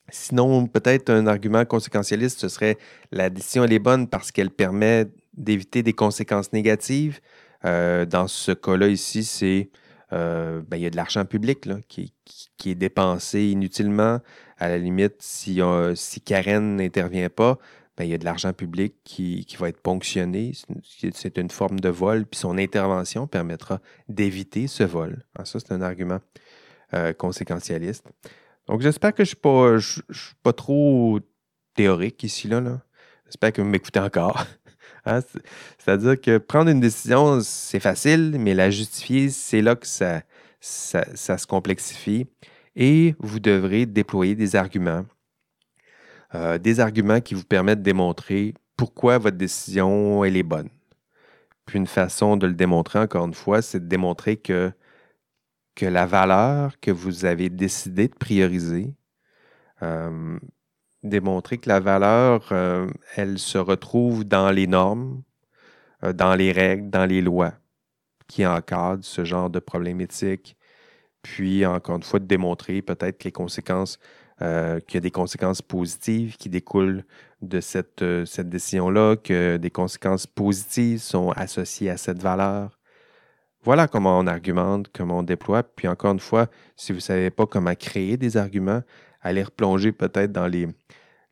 Sinon, 0.08 0.66
peut-être 0.66 1.10
un 1.10 1.26
argument 1.26 1.64
conséquentialiste, 1.64 2.40
ce 2.40 2.48
serait 2.48 2.78
la 3.10 3.28
décision, 3.28 3.64
est 3.64 3.78
bonne 3.78 4.08
parce 4.08 4.30
qu'elle 4.30 4.50
permet 4.50 5.06
d'éviter 5.36 5.82
des 5.82 5.92
conséquences 5.92 6.52
négatives. 6.52 7.20
Euh, 7.64 8.06
dans 8.06 8.28
ce 8.28 8.52
cas-là 8.52 8.88
ici, 8.88 9.24
c'est 9.24 9.70
euh, 10.12 10.62
ben, 10.66 10.76
il 10.76 10.82
y 10.82 10.86
a 10.86 10.90
de 10.90 10.96
l'argent 10.96 11.24
public 11.24 11.68
qui, 11.88 12.12
est 12.64 12.74
dépensé 12.74 13.44
inutilement. 13.44 14.20
À 14.58 14.68
la 14.68 14.78
limite, 14.78 15.16
si, 15.20 15.60
si 15.94 16.20
Karen 16.20 16.76
n'intervient 16.76 17.28
pas, 17.28 17.58
ben, 17.96 18.04
il 18.04 18.10
y 18.10 18.14
a 18.14 18.18
de 18.18 18.24
l'argent 18.24 18.52
public 18.52 18.94
qui, 19.04 19.46
va 19.58 19.68
être 19.68 19.80
ponctionné. 19.80 20.52
C'est 21.12 21.38
une 21.38 21.50
forme 21.50 21.80
de 21.80 21.88
vol, 21.88 22.26
puis 22.26 22.38
son 22.38 22.58
intervention 22.58 23.26
permettra 23.26 23.80
d'éviter 24.08 24.66
ce 24.66 24.84
vol. 24.84 25.24
Ah, 25.34 25.44
ça, 25.44 25.58
c'est 25.60 25.72
un 25.72 25.80
argument 25.80 26.20
euh, 26.94 27.14
conséquentialiste. 27.14 28.06
Donc, 28.66 28.82
j'espère 28.82 29.14
que 29.14 29.24
je 29.24 29.34
ne 29.34 29.78
suis, 29.80 30.34
pas 30.42 30.52
trop 30.52 31.20
théorique 31.74 32.22
ici. 32.22 32.48
là. 32.48 32.82
J'espère 33.24 33.52
que 33.52 33.62
vous 33.62 33.68
m'écoutez 33.68 34.00
encore. 34.00 34.44
Hein, 35.06 35.20
c'est-à-dire 35.78 36.20
que 36.20 36.38
prendre 36.38 36.70
une 36.70 36.80
décision, 36.80 37.40
c'est 37.40 37.80
facile, 37.80 38.36
mais 38.38 38.54
la 38.54 38.70
justifier, 38.70 39.30
c'est 39.30 39.62
là 39.62 39.76
que 39.76 39.86
ça, 39.86 40.22
se 40.60 41.46
complexifie. 41.46 42.26
Et 42.74 43.14
vous 43.20 43.40
devrez 43.40 43.86
déployer 43.86 44.34
des 44.34 44.56
arguments 44.56 45.04
euh, 46.34 46.58
des 46.58 46.80
arguments 46.80 47.20
qui 47.20 47.34
vous 47.34 47.44
permettent 47.44 47.78
de 47.78 47.84
démontrer 47.84 48.54
pourquoi 48.76 49.18
votre 49.18 49.36
décision 49.36 50.24
est 50.24 50.42
bonne. 50.42 50.68
Puis 51.66 51.78
une 51.78 51.86
façon 51.86 52.36
de 52.36 52.46
le 52.46 52.54
démontrer, 52.54 52.98
encore 52.98 53.26
une 53.26 53.34
fois, 53.34 53.62
c'est 53.62 53.80
de 53.80 53.86
démontrer 53.86 54.36
que, 54.36 54.72
que 55.74 55.86
la 55.86 56.06
valeur 56.06 56.78
que 56.80 56.90
vous 56.90 57.24
avez 57.24 57.48
décidé 57.48 58.08
de 58.08 58.14
prioriser, 58.14 58.94
euh, 59.82 60.38
démontrer 61.06 61.58
que 61.58 61.68
la 61.68 61.80
valeur, 61.80 62.48
euh, 62.52 62.88
elle 63.16 63.38
se 63.38 63.58
retrouve 63.58 64.24
dans 64.24 64.50
les 64.50 64.66
normes, 64.66 65.22
dans 66.14 66.34
les 66.34 66.52
règles, 66.52 66.90
dans 66.90 67.06
les 67.06 67.22
lois 67.22 67.54
qui 68.28 68.46
encadrent 68.46 69.04
ce 69.04 69.24
genre 69.24 69.50
de 69.50 69.58
problème 69.58 70.00
éthique. 70.00 70.56
Puis, 71.22 71.66
encore 71.66 71.96
une 71.96 72.02
fois, 72.02 72.20
de 72.20 72.26
démontrer 72.26 72.82
peut-être 72.82 73.24
les 73.24 73.32
conséquences 73.32 73.98
euh, 74.42 74.80
qu'il 74.80 74.96
y 74.96 74.98
a 74.98 75.00
des 75.00 75.10
conséquences 75.10 75.62
positives 75.62 76.36
qui 76.36 76.48
découlent 76.48 77.04
de 77.42 77.60
cette, 77.60 78.02
euh, 78.02 78.24
cette 78.26 78.48
décision-là, 78.48 79.16
que 79.16 79.56
des 79.56 79.70
conséquences 79.70 80.26
positives 80.26 81.00
sont 81.00 81.30
associées 81.30 81.90
à 81.90 81.96
cette 81.96 82.22
valeur. 82.22 82.78
Voilà 83.62 83.88
comment 83.88 84.18
on 84.18 84.26
argumente, 84.26 84.88
comment 84.92 85.18
on 85.18 85.22
déploie. 85.22 85.62
Puis 85.62 85.88
encore 85.88 86.12
une 86.12 86.20
fois, 86.20 86.48
si 86.76 86.92
vous 86.92 86.98
ne 86.98 87.02
savez 87.02 87.30
pas 87.30 87.46
comment 87.46 87.74
créer 87.74 88.16
des 88.16 88.36
arguments, 88.36 88.82
allez 89.26 89.42
replonger 89.42 89.92
peut-être 89.92 90.32
dans 90.32 90.46
les, 90.46 90.68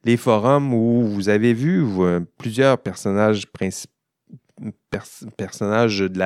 les 0.04 0.16
forums 0.16 0.74
où 0.74 1.06
vous 1.06 1.28
avez 1.28 1.54
vu 1.54 1.84
euh, 2.00 2.20
plusieurs 2.38 2.78
personnages 2.78 3.44
personnages 5.36 5.98
de 5.98 6.20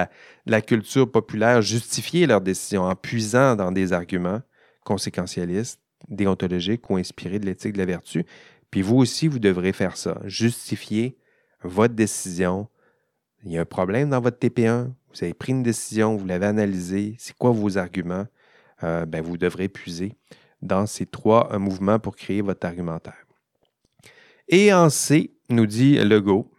la, 0.46 0.60
culture 0.62 1.10
populaire 1.10 1.62
justifier 1.62 2.26
leurs 2.26 2.40
décisions 2.40 2.84
en 2.84 2.94
puisant 2.94 3.56
dans 3.56 3.72
des 3.72 3.92
arguments 3.92 4.42
conséquentialistes 4.84 5.80
déontologique 6.08 6.88
ou 6.90 6.96
inspiré 6.96 7.38
de 7.38 7.46
l'éthique 7.46 7.72
de 7.72 7.78
la 7.78 7.86
vertu. 7.86 8.24
Puis 8.70 8.82
vous 8.82 8.96
aussi, 8.96 9.28
vous 9.28 9.38
devrez 9.38 9.72
faire 9.72 9.96
ça. 9.96 10.20
Justifier 10.24 11.16
votre 11.62 11.94
décision. 11.94 12.68
Il 13.44 13.52
y 13.52 13.58
a 13.58 13.62
un 13.62 13.66
problème 13.66 14.10
dans 14.10 14.20
votre 14.20 14.38
TP1. 14.38 14.90
Vous 15.12 15.24
avez 15.24 15.34
pris 15.34 15.52
une 15.52 15.62
décision, 15.62 16.16
vous 16.16 16.26
l'avez 16.26 16.46
analysée. 16.46 17.16
C'est 17.18 17.36
quoi 17.36 17.50
vos 17.50 17.78
arguments? 17.78 18.26
Euh, 18.84 19.06
ben, 19.06 19.22
vous 19.22 19.36
devrez 19.36 19.68
puiser 19.68 20.14
dans 20.62 20.86
ces 20.86 21.06
trois 21.06 21.52
euh, 21.52 21.58
mouvements 21.58 21.98
pour 21.98 22.16
créer 22.16 22.40
votre 22.40 22.66
argumentaire. 22.66 23.26
Et 24.48 24.72
en 24.72 24.88
C, 24.90 25.34
nous 25.48 25.66
dit 25.66 25.96
Legault, 25.98 26.50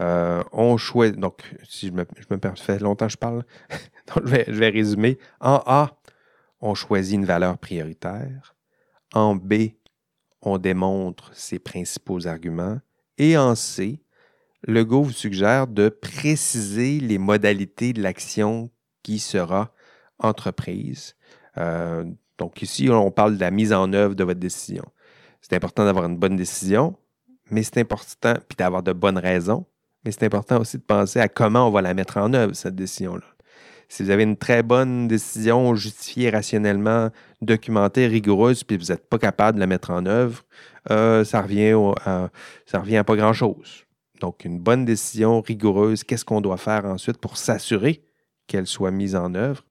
euh, 0.00 0.42
on 0.52 0.76
choisit. 0.76 1.16
Donc, 1.18 1.42
si 1.68 1.88
je 1.88 1.92
me, 1.92 2.04
je 2.16 2.34
me 2.34 2.54
fait 2.56 2.78
longtemps 2.80 3.06
que 3.06 3.12
je 3.12 3.18
parle, 3.18 3.44
donc 4.14 4.26
je, 4.26 4.30
vais, 4.30 4.44
je 4.46 4.58
vais 4.58 4.68
résumer. 4.68 5.18
En 5.40 5.62
A, 5.66 5.98
on 6.60 6.74
choisit 6.74 7.14
une 7.14 7.24
valeur 7.24 7.58
prioritaire. 7.58 8.54
En 9.14 9.34
B, 9.34 9.54
on 10.42 10.58
démontre 10.58 11.30
ses 11.34 11.58
principaux 11.58 12.26
arguments. 12.26 12.80
Et 13.16 13.36
en 13.36 13.54
C, 13.54 14.00
Legault 14.66 15.04
vous 15.04 15.12
suggère 15.12 15.66
de 15.66 15.88
préciser 15.88 17.00
les 17.00 17.18
modalités 17.18 17.92
de 17.92 18.02
l'action 18.02 18.70
qui 19.02 19.18
sera 19.18 19.72
entreprise. 20.18 21.16
Euh, 21.56 22.04
donc 22.38 22.62
ici, 22.62 22.88
on 22.90 23.10
parle 23.10 23.36
de 23.36 23.40
la 23.40 23.50
mise 23.50 23.72
en 23.72 23.92
œuvre 23.92 24.14
de 24.14 24.24
votre 24.24 24.40
décision. 24.40 24.84
C'est 25.40 25.54
important 25.54 25.84
d'avoir 25.84 26.06
une 26.06 26.16
bonne 26.16 26.36
décision, 26.36 26.96
mais 27.50 27.62
c'est 27.62 27.78
important, 27.78 28.34
puis 28.48 28.56
d'avoir 28.56 28.82
de 28.82 28.92
bonnes 28.92 29.18
raisons, 29.18 29.66
mais 30.04 30.12
c'est 30.12 30.24
important 30.24 30.60
aussi 30.60 30.78
de 30.78 30.82
penser 30.82 31.20
à 31.20 31.28
comment 31.28 31.66
on 31.66 31.70
va 31.70 31.82
la 31.82 31.94
mettre 31.94 32.16
en 32.18 32.32
œuvre, 32.32 32.54
cette 32.54 32.76
décision-là. 32.76 33.24
Si 33.90 34.02
vous 34.02 34.10
avez 34.10 34.22
une 34.22 34.36
très 34.36 34.62
bonne 34.62 35.08
décision 35.08 35.74
justifiée 35.74 36.28
rationnellement, 36.28 37.08
documentée, 37.40 38.06
rigoureuse, 38.06 38.62
puis 38.62 38.76
vous 38.76 38.86
n'êtes 38.86 39.08
pas 39.08 39.18
capable 39.18 39.56
de 39.56 39.60
la 39.60 39.66
mettre 39.66 39.90
en 39.90 40.04
œuvre, 40.04 40.44
euh, 40.90 41.24
ça, 41.24 41.40
revient 41.40 41.74
à, 42.04 42.28
ça 42.66 42.80
revient 42.80 42.98
à 42.98 43.04
pas 43.04 43.16
grand-chose. 43.16 43.84
Donc, 44.20 44.44
une 44.44 44.58
bonne 44.58 44.84
décision 44.84 45.40
rigoureuse, 45.40 46.04
qu'est-ce 46.04 46.24
qu'on 46.24 46.42
doit 46.42 46.58
faire 46.58 46.84
ensuite 46.84 47.16
pour 47.18 47.38
s'assurer 47.38 48.04
qu'elle 48.46 48.66
soit 48.66 48.90
mise 48.90 49.16
en 49.16 49.34
œuvre? 49.34 49.64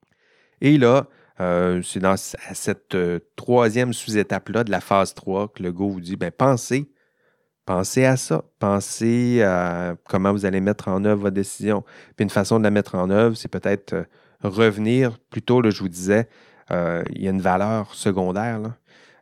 Et 0.60 0.78
là, 0.78 1.06
euh, 1.40 1.82
c'est 1.82 2.00
dans 2.00 2.16
cette 2.16 2.94
euh, 2.94 3.20
troisième 3.36 3.92
sous-étape-là 3.92 4.64
de 4.64 4.70
la 4.70 4.80
phase 4.80 5.14
3 5.14 5.52
que 5.54 5.62
le 5.62 5.72
go 5.72 5.88
vous 5.88 6.00
dit, 6.00 6.16
ben, 6.16 6.30
pensez 6.30 6.90
Pensez 7.64 8.06
à 8.06 8.16
ça. 8.16 8.44
Pensez 8.58 9.42
à 9.42 9.94
comment 10.08 10.32
vous 10.32 10.46
allez 10.46 10.62
mettre 10.62 10.88
en 10.88 11.04
œuvre 11.04 11.20
votre 11.22 11.34
décision. 11.34 11.84
Puis 12.16 12.24
une 12.24 12.30
façon 12.30 12.58
de 12.58 12.64
la 12.64 12.70
mettre 12.70 12.94
en 12.94 13.10
œuvre, 13.10 13.36
c'est 13.36 13.48
peut-être 13.48 13.92
euh, 13.92 14.04
revenir. 14.42 15.18
Plutôt, 15.30 15.60
là, 15.60 15.68
je 15.68 15.80
vous 15.80 15.90
disais, 15.90 16.28
il 16.70 17.22
y 17.22 17.28
a 17.28 17.30
une 17.30 17.42
valeur 17.42 17.94
secondaire. 17.94 18.60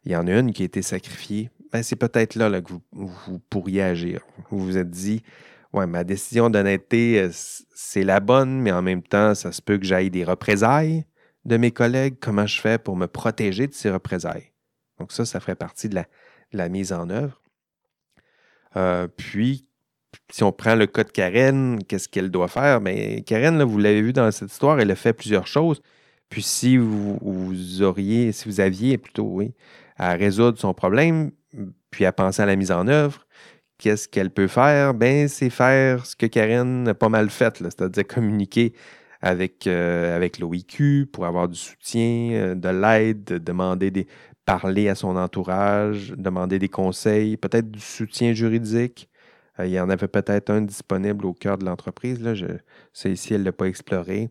Il 0.05 0.12
y 0.12 0.17
en 0.17 0.29
a 0.29 0.39
une 0.39 0.53
qui 0.53 0.62
a 0.62 0.64
été 0.64 0.81
sacrifiée. 0.81 1.51
Ben, 1.73 1.83
c'est 1.83 1.97
peut-être 1.97 2.37
là, 2.37 2.61
que 2.61 2.73
vous, 2.93 3.39
pourriez 3.51 3.83
agir. 3.83 4.21
Vous 4.51 4.64
vous 4.64 4.79
êtes 4.79 4.91
dit, 4.91 5.25
ouais, 5.73 5.89
ma 5.89 6.05
décision 6.05 6.49
d'honnêteté, 6.49 7.29
c'est 7.33 8.05
la 8.05 8.21
bonne, 8.21 8.61
mais 8.61 8.71
en 8.71 8.83
même 8.83 9.03
temps, 9.03 9.35
ça 9.35 9.51
se 9.51 9.61
peut 9.61 9.77
que 9.77 9.85
j'aille 9.85 10.11
des 10.11 10.23
représailles 10.23 11.05
de 11.47 11.57
mes 11.57 11.70
collègues. 11.70 12.16
Comment 12.20 12.47
je 12.47 12.61
fais 12.61 12.78
pour 12.78 12.97
me 12.97 13.07
protéger 13.07 13.66
de 13.66 13.74
ces 13.74 13.90
représailles? 13.90 14.53
Donc 14.99 15.12
ça, 15.12 15.24
ça 15.24 15.40
ferait 15.40 15.57
partie 15.57 15.88
de 15.88 16.01
la 16.53 16.68
mise 16.68 16.92
en 16.92 17.09
œuvre. 17.11 17.40
Euh, 18.76 19.09
puis, 19.09 19.66
si 20.30 20.42
on 20.42 20.53
prend 20.53 20.74
le 20.74 20.86
cas 20.86 21.05
de 21.05 21.11
Karen, 21.11 21.82
qu'est-ce 21.84 22.09
qu'elle 22.09 22.30
doit 22.30 22.49
faire? 22.49 22.80
Bien, 22.80 23.20
Karen, 23.24 23.59
là, 23.59 23.64
vous 23.64 23.78
l'avez 23.78 24.03
vu 24.03 24.12
dans 24.12 24.30
cette 24.30 24.53
histoire, 24.53 24.78
elle 24.80 24.90
a 24.90 24.97
fait 24.97 25.12
plusieurs 25.12 25.47
choses. 25.47 25.80
Puis 26.28 26.42
si 26.42 26.76
vous, 26.76 27.18
vous 27.20 27.82
auriez, 27.82 28.32
si 28.32 28.49
vous 28.49 28.61
aviez 28.61 28.99
plutôt, 28.99 29.28
oui, 29.30 29.55
à 29.97 30.12
résoudre 30.12 30.59
son 30.59 30.74
problème, 30.74 31.30
puis 31.90 32.05
à 32.05 32.12
penser 32.12 32.42
à 32.42 32.47
la 32.47 32.57
mise 32.57 32.72
en 32.72 32.88
œuvre, 32.88 33.26
qu'est-ce 33.78 34.09
qu'elle 34.09 34.30
peut 34.30 34.49
faire? 34.49 34.94
Ben, 34.94 35.28
c'est 35.28 35.51
faire 35.51 36.05
ce 36.05 36.16
que 36.16 36.26
Karen 36.26 36.88
a 36.88 36.94
pas 36.94 37.09
mal 37.09 37.30
fait, 37.30 37.57
c'est-à-dire 37.59 38.07
communiquer 38.07 38.72
avec, 39.21 39.67
euh, 39.67 40.17
avec 40.17 40.39
l'OIQ 40.39 41.09
pour 41.12 41.27
avoir 41.27 41.49
du 41.49 41.59
soutien, 41.59 42.31
euh, 42.33 42.55
de 42.55 42.69
l'aide, 42.69 43.25
demander 43.25 43.91
des, 43.91 44.07
parler 44.45 44.89
à 44.89 44.95
son 44.95 45.17
entourage, 45.17 46.14
demander 46.17 46.59
des 46.59 46.69
conseils, 46.69 47.37
peut-être 47.37 47.71
du 47.71 47.81
soutien 47.81 48.33
juridique. 48.33 49.09
Euh, 49.59 49.67
il 49.67 49.73
y 49.73 49.81
en 49.81 49.91
avait 49.91 50.09
peut-être 50.09 50.51
un 50.51 50.62
disponible 50.62 51.27
au 51.27 51.33
cœur 51.33 51.59
de 51.59 51.64
l'entreprise. 51.64 52.21
Là, 52.21 52.35
je, 52.35 52.47
ça 52.93 53.09
ici, 53.09 53.35
elle 53.35 53.41
ne 53.41 53.47
l'a 53.47 53.53
pas 53.53 53.67
exploré. 53.67 54.31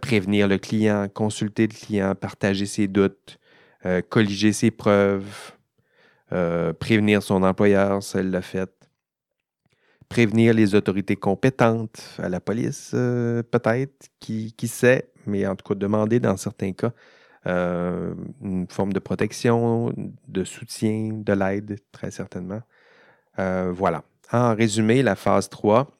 prévenir 0.00 0.48
le 0.48 0.58
client, 0.58 1.08
consulter 1.12 1.66
le 1.66 1.74
client, 1.74 2.14
partager 2.14 2.66
ses 2.66 2.88
doutes, 2.88 3.38
colliger 4.08 4.54
ses 4.54 4.70
preuves, 4.70 5.52
prévenir 6.80 7.22
son 7.22 7.42
employeur, 7.42 8.02
ça, 8.02 8.20
elle 8.20 8.30
l'a 8.30 8.40
fait 8.40 8.70
prévenir 10.08 10.54
les 10.54 10.74
autorités 10.74 11.16
compétentes, 11.16 12.16
à 12.18 12.28
la 12.28 12.40
police 12.40 12.92
euh, 12.94 13.42
peut-être, 13.42 14.08
qui, 14.20 14.52
qui, 14.52 14.68
sait, 14.68 15.10
mais 15.26 15.46
en 15.46 15.56
tout 15.56 15.66
cas 15.66 15.74
demander 15.74 16.20
dans 16.20 16.36
certains 16.36 16.72
cas 16.72 16.92
euh, 17.46 18.14
une 18.42 18.66
forme 18.68 18.92
de 18.92 18.98
protection, 18.98 19.92
de 20.28 20.44
soutien, 20.44 21.10
de 21.12 21.32
l'aide, 21.32 21.78
très 21.92 22.10
certainement. 22.10 22.62
Euh, 23.38 23.72
voilà. 23.74 24.04
En 24.32 24.54
résumé, 24.54 25.02
la 25.02 25.16
phase 25.16 25.48
3, 25.50 25.90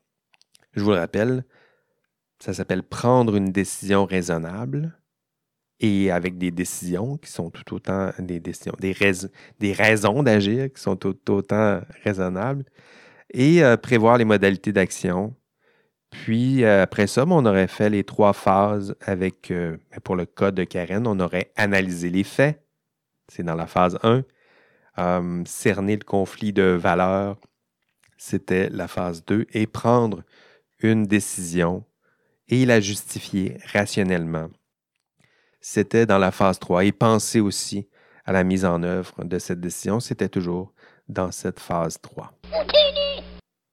je 0.73 0.83
vous 0.83 0.91
le 0.91 0.97
rappelle, 0.97 1.45
ça 2.39 2.55
s'appelle 2.55 2.83
prendre 2.83 3.37
une 3.37 3.53
décision 3.53 4.07
raisonnable 4.07 4.99
et 5.81 6.11
avec 6.11 6.39
des 6.39 6.51
décisions 6.51 7.17
qui 7.19 7.31
sont 7.31 7.51
tout 7.51 7.75
autant 7.75 8.11
des 8.19 8.41
décisions, 8.41 8.75
des, 8.79 8.95
des 9.61 9.73
raisons 9.73 10.23
d'agir 10.23 10.73
qui 10.73 10.81
sont 10.81 10.97
tout 10.97 11.31
autant 11.31 11.81
raisonnables 12.05 12.65
et 13.33 13.63
euh, 13.63 13.77
prévoir 13.77 14.19
les 14.19 14.25
modalités 14.25 14.73
d'action. 14.73 15.35
Puis 16.11 16.65
euh, 16.65 16.83
après 16.83 17.07
ça, 17.07 17.25
on 17.27 17.45
aurait 17.45 17.67
fait 17.67 17.91
les 17.91 18.05
trois 18.05 18.33
phases 18.33 18.95
avec, 19.01 19.51
euh, 19.51 19.77
ben, 19.91 20.01
pour 20.03 20.17
le 20.17 20.27
cas 20.27 20.51
de 20.51 20.65
Karen, 20.65 21.07
on 21.07 21.19
aurait 21.21 21.53
analysé 21.57 22.11
les 22.11 22.25
faits. 22.25 22.63
C'est 23.29 23.43
dans 23.43 23.55
la 23.55 23.67
phase 23.67 23.99
1. 24.03 24.25
cerner 25.45 25.97
le 25.97 26.05
conflit 26.05 26.53
de 26.53 26.63
valeurs, 26.63 27.39
c'était 28.19 28.69
la 28.71 28.87
phase 28.87 29.25
2. 29.25 29.47
Et 29.53 29.67
prendre 29.67 30.23
une 30.81 31.07
décision 31.07 31.85
et 32.49 32.67
la 32.67 32.81
justifier 32.81 33.57
rationnellement. 33.73 34.51
C'était 35.61 36.07
dans 36.07 36.19
la 36.19 36.31
phase 36.31 36.59
3. 36.59 36.85
Et 36.85 36.93
penser 36.93 37.41
aussi 37.41 37.89
à 38.25 38.33
la 38.33 38.45
mise 38.45 38.65
en 38.65 38.83
œuvre 38.83 39.25
de 39.25 39.39
cette 39.39 39.61
décision, 39.61 40.01
c'était 40.01 40.29
toujours 40.29 40.73
dans 41.09 41.31
cette 41.31 41.61
phase 41.61 41.99
3. 42.01 42.33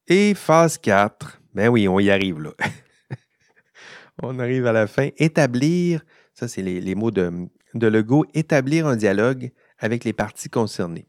Et 0.07 0.33
phase 0.33 0.77
4, 0.77 1.41
ben 1.53 1.69
oui, 1.69 1.87
on 1.87 1.99
y 1.99 2.09
arrive 2.09 2.41
là. 2.41 2.51
on 4.23 4.39
arrive 4.39 4.65
à 4.65 4.71
la 4.71 4.87
fin. 4.87 5.09
Établir, 5.17 6.03
ça 6.33 6.47
c'est 6.47 6.61
les, 6.61 6.95
mots 6.95 7.11
de, 7.11 7.31
de 7.73 7.87
Legault, 7.87 8.25
établir 8.33 8.87
un 8.87 8.95
dialogue 8.95 9.51
avec 9.79 10.03
les 10.03 10.13
parties 10.13 10.49
concernées. 10.49 11.07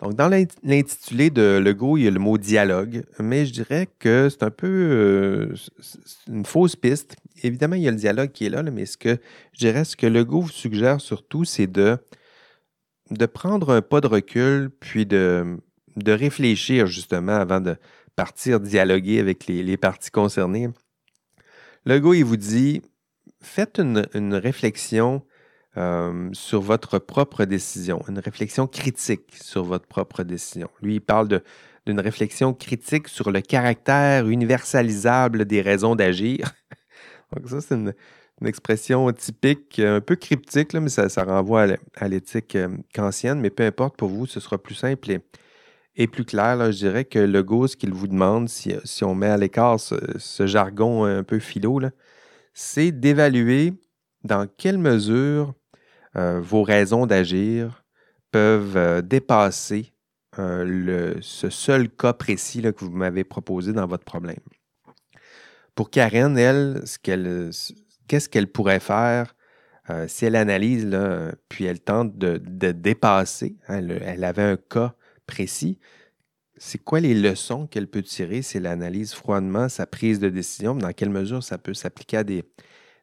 Donc, 0.00 0.14
dans 0.14 0.28
l'intitulé 0.28 1.28
de 1.30 1.58
Legault, 1.58 1.96
il 1.96 2.04
y 2.04 2.06
a 2.06 2.12
le 2.12 2.20
mot 2.20 2.38
dialogue, 2.38 3.04
mais 3.18 3.46
je 3.46 3.52
dirais 3.52 3.88
que 3.98 4.28
c'est 4.30 4.44
un 4.44 4.50
peu 4.50 4.68
euh, 4.68 5.54
une 6.28 6.44
fausse 6.44 6.76
piste. 6.76 7.16
Évidemment, 7.42 7.74
il 7.74 7.82
y 7.82 7.88
a 7.88 7.90
le 7.90 7.96
dialogue 7.96 8.30
qui 8.30 8.46
est 8.46 8.50
là, 8.50 8.62
mais 8.62 8.86
ce 8.86 8.96
que 8.96 9.18
je 9.54 9.58
dirais, 9.58 9.84
ce 9.84 9.96
que 9.96 10.06
Legault 10.06 10.42
vous 10.42 10.50
suggère 10.50 11.00
surtout, 11.00 11.44
c'est 11.44 11.66
de, 11.66 11.98
de 13.10 13.26
prendre 13.26 13.70
un 13.70 13.82
pas 13.82 14.00
de 14.00 14.06
recul, 14.06 14.70
puis 14.70 15.04
de, 15.04 15.58
de 16.02 16.12
réfléchir 16.12 16.86
justement 16.86 17.36
avant 17.36 17.60
de 17.60 17.76
partir 18.18 18.58
dialoguer 18.58 19.20
avec 19.20 19.46
les, 19.46 19.76
parties 19.76 20.10
concernées. 20.10 20.68
Legault, 21.84 22.14
il 22.14 22.24
vous 22.24 22.36
dit, 22.36 22.82
faites 23.40 23.78
une, 23.78 24.34
réflexion 24.34 25.22
euh, 25.76 26.28
sur 26.32 26.60
votre 26.60 26.98
propre 26.98 27.44
décision, 27.44 28.02
une 28.08 28.18
réflexion 28.18 28.66
critique 28.66 29.36
sur 29.40 29.62
votre 29.62 29.86
propre 29.86 30.24
décision. 30.24 30.68
Lui, 30.82 30.96
il 30.96 31.00
parle 31.00 31.42
d'une 31.86 32.00
réflexion 32.00 32.54
critique 32.54 33.06
sur 33.06 33.30
le 33.30 33.40
caractère 33.40 34.26
universalisable 34.28 35.44
des 35.44 35.62
raisons 35.62 35.94
d'agir. 35.94 36.52
Donc 37.36 37.48
ça, 37.48 37.60
c'est 37.60 37.76
une, 37.76 37.94
expression 38.44 39.10
typique, 39.12 39.78
un 39.78 40.00
peu 40.00 40.16
cryptique, 40.16 40.74
mais 40.74 40.88
ça, 40.88 41.24
renvoie 41.24 41.66
à 41.96 42.08
l'éthique 42.08 42.56
euh, 42.56 42.68
kantienne, 42.92 43.40
mais 43.40 43.50
peu 43.50 43.64
importe 43.64 43.96
pour 43.96 44.08
vous, 44.08 44.26
ce 44.26 44.40
sera 44.40 44.58
plus 44.58 44.74
simple 44.74 45.20
et 45.98 46.06
plus 46.06 46.24
clair. 46.24 46.72
je 46.72 46.78
dirais 46.78 47.04
que 47.04 47.18
le 47.18 47.42
go, 47.42 47.66
ce 47.66 47.76
qu'il 47.76 47.92
vous 47.92 48.06
demande, 48.06 48.48
si, 48.48 48.72
on 49.02 49.14
met 49.14 49.26
à 49.26 49.36
l'écart 49.36 49.78
ce, 49.78 50.46
jargon 50.46 51.04
un 51.04 51.24
peu 51.24 51.40
philo, 51.40 51.80
c'est 52.54 52.92
d'évaluer 52.92 53.74
dans 54.24 54.46
quelle 54.46 54.78
mesure 54.78 55.54
euh, 56.16 56.40
vos 56.40 56.62
raisons 56.62 57.06
d'agir 57.06 57.84
peuvent 58.30 58.76
euh, 58.76 59.02
dépasser 59.02 59.92
euh, 60.38 60.64
le, 60.64 61.16
ce 61.20 61.50
seul 61.50 61.88
cas 61.88 62.12
précis 62.12 62.62
que 62.62 62.84
vous 62.84 62.90
m'avez 62.90 63.24
proposé 63.24 63.72
dans 63.72 63.86
votre 63.86 64.04
problème. 64.04 64.40
Pour 65.74 65.90
Karen, 65.90 66.38
elle, 66.38 66.84
qu'est-ce 67.02 68.28
qu'elle 68.28 68.46
pourrait 68.48 68.80
faire 68.80 69.34
si 70.06 70.26
elle 70.26 70.36
analyse, 70.36 70.84
là, 70.84 71.32
puis 71.48 71.64
elle 71.64 71.80
tente 71.80 72.18
de, 72.18 72.36
dépasser, 72.72 73.56
hein, 73.68 73.80
elle 74.02 74.22
avait 74.22 74.42
un 74.42 74.58
cas 74.58 74.94
précis. 75.28 75.78
C'est 76.56 76.78
quoi 76.78 76.98
les 76.98 77.14
leçons 77.14 77.68
qu'elle 77.68 77.86
peut 77.86 78.02
tirer? 78.02 78.42
C'est 78.42 78.58
l'analyse 78.58 79.14
froidement, 79.14 79.68
sa 79.68 79.86
prise 79.86 80.18
de 80.18 80.28
décision, 80.28 80.74
dans 80.74 80.92
quelle 80.92 81.10
mesure 81.10 81.44
ça 81.44 81.56
peut 81.56 81.74
s'appliquer 81.74 82.16
à 82.16 82.24
des, 82.24 82.42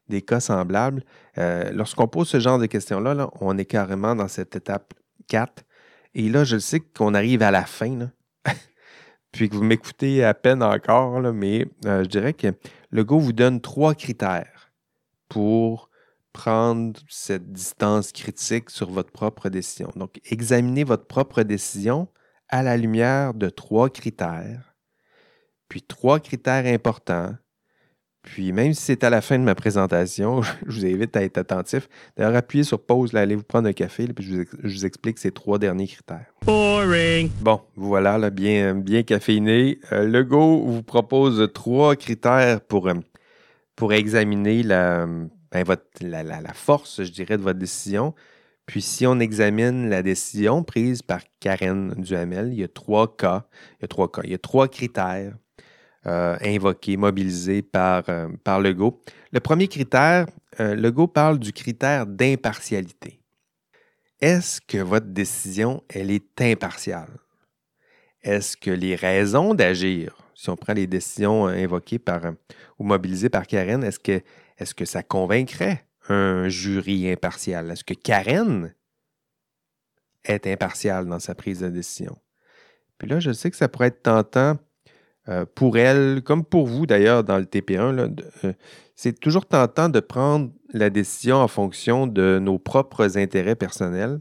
des 0.10 0.22
cas 0.22 0.42
semblables? 0.42 1.04
Euh, 1.38 1.72
lorsqu'on 1.72 2.10
pose 2.10 2.28
ce 2.28 2.42
genre 2.42 2.60
de 2.60 2.66
questions-là, 2.66 3.30
on 3.40 3.58
est 3.58 3.66
carrément 3.66 4.14
dans 4.14 4.28
cette 4.28 4.58
étape 4.58 4.94
4. 5.30 5.64
Et 6.16 6.28
là, 6.28 6.44
je 6.44 6.58
sais 6.58 6.82
qu'on 6.82 7.14
arrive 7.14 7.42
à 7.42 7.52
la 7.52 7.66
fin, 7.66 8.10
puis 9.32 9.48
que 9.48 9.56
vous 9.56 9.64
m'écoutez 9.64 10.24
à 10.26 10.34
peine 10.34 10.62
encore, 10.62 11.22
mais 11.34 11.68
euh, 11.86 12.04
je 12.04 12.10
dirais 12.10 12.34
que 12.34 12.48
le 12.90 13.04
go 13.06 13.20
vous 13.20 13.34
donne 13.34 13.62
trois 13.62 13.96
critères 13.96 14.74
pour 15.30 15.90
prendre 16.34 17.00
cette 17.08 17.54
distance 17.54 18.12
critique 18.12 18.70
sur 18.70 18.92
votre 18.92 19.12
propre 19.12 19.48
décision. 19.48 19.90
Donc, 19.96 20.20
examinez 20.30 20.84
votre 20.84 21.06
propre 21.06 21.44
décision 21.44 22.10
à 22.50 22.64
la 22.64 22.78
lumière 22.78 23.34
de 23.34 23.50
trois 23.50 23.90
critères, 23.90 24.76
puis 25.70 25.82
trois 25.82 26.20
critères 26.20 26.66
importants. 26.66 27.36
Puis 28.22 28.52
même 28.52 28.74
si 28.74 28.82
c'est 28.82 29.04
à 29.04 29.12
la 29.12 29.22
fin 29.22 29.38
de 29.38 29.44
ma 29.44 29.54
présentation, 29.54 30.42
je 30.68 30.80
vous 30.80 30.86
invite 30.86 31.16
à 31.16 31.24
être 31.24 31.38
attentif. 31.38 31.88
D'ailleurs, 32.18 32.36
appuyez 32.36 32.64
sur 32.64 32.84
pause, 32.84 33.14
là, 33.14 33.22
allez 33.22 33.36
vous 33.36 33.44
prendre 33.44 33.70
un 33.70 33.74
café, 33.74 34.08
puis 34.08 34.26
je 34.26 34.68
vous, 34.68 34.86
explique 34.86 35.20
ces 35.20 35.32
trois 35.32 35.60
derniers 35.60 35.88
critères. 35.88 36.26
Boring! 36.44 37.30
Bon, 37.42 37.62
voilà, 37.76 38.18
là, 38.18 38.32
bien, 38.32 38.74
bien 38.76 39.04
caféiné. 39.04 39.80
Euh, 39.92 40.08
le 40.08 40.24
Go 40.24 40.66
vous 40.66 40.84
propose 40.84 41.52
trois 41.54 41.96
critères 41.96 42.62
pour, 42.62 42.88
euh, 42.88 42.96
pour 43.76 43.94
examiner 43.94 44.64
la, 44.64 45.06
ben, 45.52 45.64
la, 46.02 46.54
force, 46.54 47.04
je 47.04 47.12
dirais, 47.12 47.38
de 47.38 47.44
votre 47.44 47.60
décision. 47.60 48.14
Puis 48.66 48.82
si 48.82 49.06
on 49.06 49.20
examine 49.20 49.90
la 49.90 50.02
décision 50.02 50.64
prise 50.64 51.02
par 51.02 51.22
Karen 51.40 51.94
Duhamel, 51.98 52.52
il 52.52 52.60
y 52.60 52.64
a 52.64 52.68
trois 52.68 53.16
cas, 53.16 53.46
il 53.82 54.30
y 54.30 54.34
a 54.34 54.38
trois 54.38 54.68
critères 54.68 55.36
euh, 56.08 56.38
invoqués, 56.42 56.98
mobilisés 56.98 57.62
par, 57.62 58.04
euh, 58.10 58.28
par 58.44 58.60
Legault. 58.60 59.02
Le 59.32 59.40
premier 59.40 59.68
critère, 59.68 60.28
euh, 60.60 60.76
Legault 60.76 61.08
parle 61.08 61.40
du 61.40 61.52
critère 61.52 62.06
d'impartialité. 62.06 63.20
Est-ce 64.22 64.62
que 64.62 64.78
votre 64.78 65.08
décision, 65.08 65.84
elle 65.90 66.12
est 66.12 66.42
impartiale? 66.42 67.10
Est-ce 68.22 68.58
que 68.58 68.72
les 68.72 68.96
raisons 68.96 69.54
d'agir, 69.54 70.16
si 70.34 70.50
on 70.50 70.56
prend 70.56 70.74
les 70.74 70.88
décisions 70.88 71.46
invoquées 71.48 72.00
par 72.00 72.22
ou 72.80 72.84
mobilisées 72.84 73.30
par 73.30 73.46
Karen, 73.46 73.84
est-ce 73.84 74.00
que 74.00 74.22
est-ce 74.58 74.74
que 74.74 74.86
ça 74.86 75.04
convaincrait 75.04 75.85
un 76.10 76.50
jury 76.50 77.10
impartial? 77.10 77.72
Est-ce 77.72 77.84
que 77.84 77.94
Karen 77.94 78.74
est 80.24 80.48
impartiale 80.48 81.08
dans 81.08 81.20
sa 81.20 81.36
prise 81.36 81.60
de 81.62 81.70
décision? 81.70 82.18
Puis 82.98 83.08
là, 83.08 83.20
je 83.20 83.32
sais 83.32 83.52
que 83.52 83.58
ça 83.58 83.68
pourrait 83.68 83.88
être 83.88 84.04
tentant 84.04 84.58
euh, 85.28 85.46
pour 85.56 85.78
elle, 85.78 86.22
comme 86.24 86.46
pour 86.46 86.68
vous 86.68 86.86
d'ailleurs 86.86 87.24
dans 87.24 87.38
le 87.38 87.46
TP1. 87.46 88.16
Euh, 88.44 88.54
c'est 88.96 89.20
toujours 89.20 89.46
tentant 89.46 89.90
de 89.90 90.00
prendre 90.00 90.52
la 90.72 90.90
décision 90.90 91.38
en 91.38 91.48
fonction 91.48 92.08
de 92.08 92.40
nos 92.40 92.60
propres 92.60 93.18
intérêts 93.18 93.56
personnels. 93.56 94.20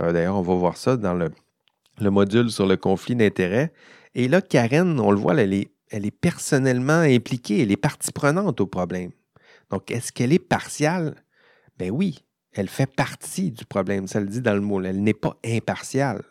Euh, 0.00 0.12
d'ailleurs, 0.12 0.36
on 0.36 0.42
va 0.42 0.54
voir 0.54 0.76
ça 0.76 0.96
dans 0.96 1.14
le, 1.14 1.30
le 1.98 2.10
module 2.10 2.50
sur 2.50 2.66
le 2.66 2.76
conflit 2.76 3.16
d'intérêts. 3.16 3.72
Et 4.14 4.28
là, 4.28 4.42
Karen, 4.42 5.00
on 5.00 5.10
le 5.10 5.18
voit, 5.18 5.34
elle, 5.34 5.54
est, 5.54 5.70
elle 5.90 6.04
est 6.04 6.10
personnellement 6.10 7.00
impliquée, 7.00 7.62
elle 7.62 7.72
est 7.72 7.76
partie 7.76 8.12
prenante 8.12 8.60
au 8.60 8.66
problème. 8.66 9.10
Donc, 9.70 9.90
est-ce 9.90 10.12
qu'elle 10.12 10.32
est 10.32 10.38
partiale? 10.38 11.14
Ben 11.78 11.90
oui, 11.90 12.24
elle 12.52 12.68
fait 12.68 12.86
partie 12.86 13.50
du 13.50 13.64
problème, 13.64 14.06
ça 14.06 14.20
le 14.20 14.26
dit 14.26 14.40
dans 14.40 14.54
le 14.54 14.60
mot. 14.60 14.82
Elle 14.82 15.02
n'est 15.02 15.14
pas 15.14 15.36
impartiale. 15.44 16.22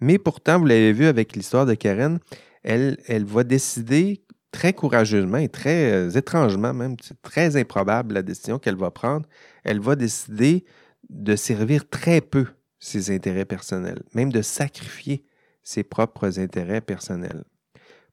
Mais 0.00 0.18
pourtant, 0.18 0.58
vous 0.58 0.66
l'avez 0.66 0.92
vu 0.92 1.06
avec 1.06 1.36
l'histoire 1.36 1.66
de 1.66 1.74
Karen, 1.74 2.18
elle, 2.62 2.98
elle 3.06 3.24
va 3.24 3.44
décider 3.44 4.24
très 4.52 4.72
courageusement 4.72 5.38
et 5.38 5.48
très 5.48 5.92
euh, 5.92 6.10
étrangement 6.10 6.74
même, 6.74 6.96
c'est 7.00 7.20
très 7.22 7.56
improbable 7.56 8.14
la 8.14 8.22
décision 8.22 8.58
qu'elle 8.58 8.76
va 8.76 8.90
prendre, 8.90 9.26
elle 9.64 9.80
va 9.80 9.96
décider 9.96 10.64
de 11.08 11.36
servir 11.36 11.88
très 11.88 12.20
peu 12.20 12.46
ses 12.78 13.14
intérêts 13.14 13.44
personnels, 13.44 14.02
même 14.14 14.30
de 14.30 14.42
sacrifier 14.42 15.24
ses 15.62 15.82
propres 15.82 16.38
intérêts 16.38 16.80
personnels 16.80 17.44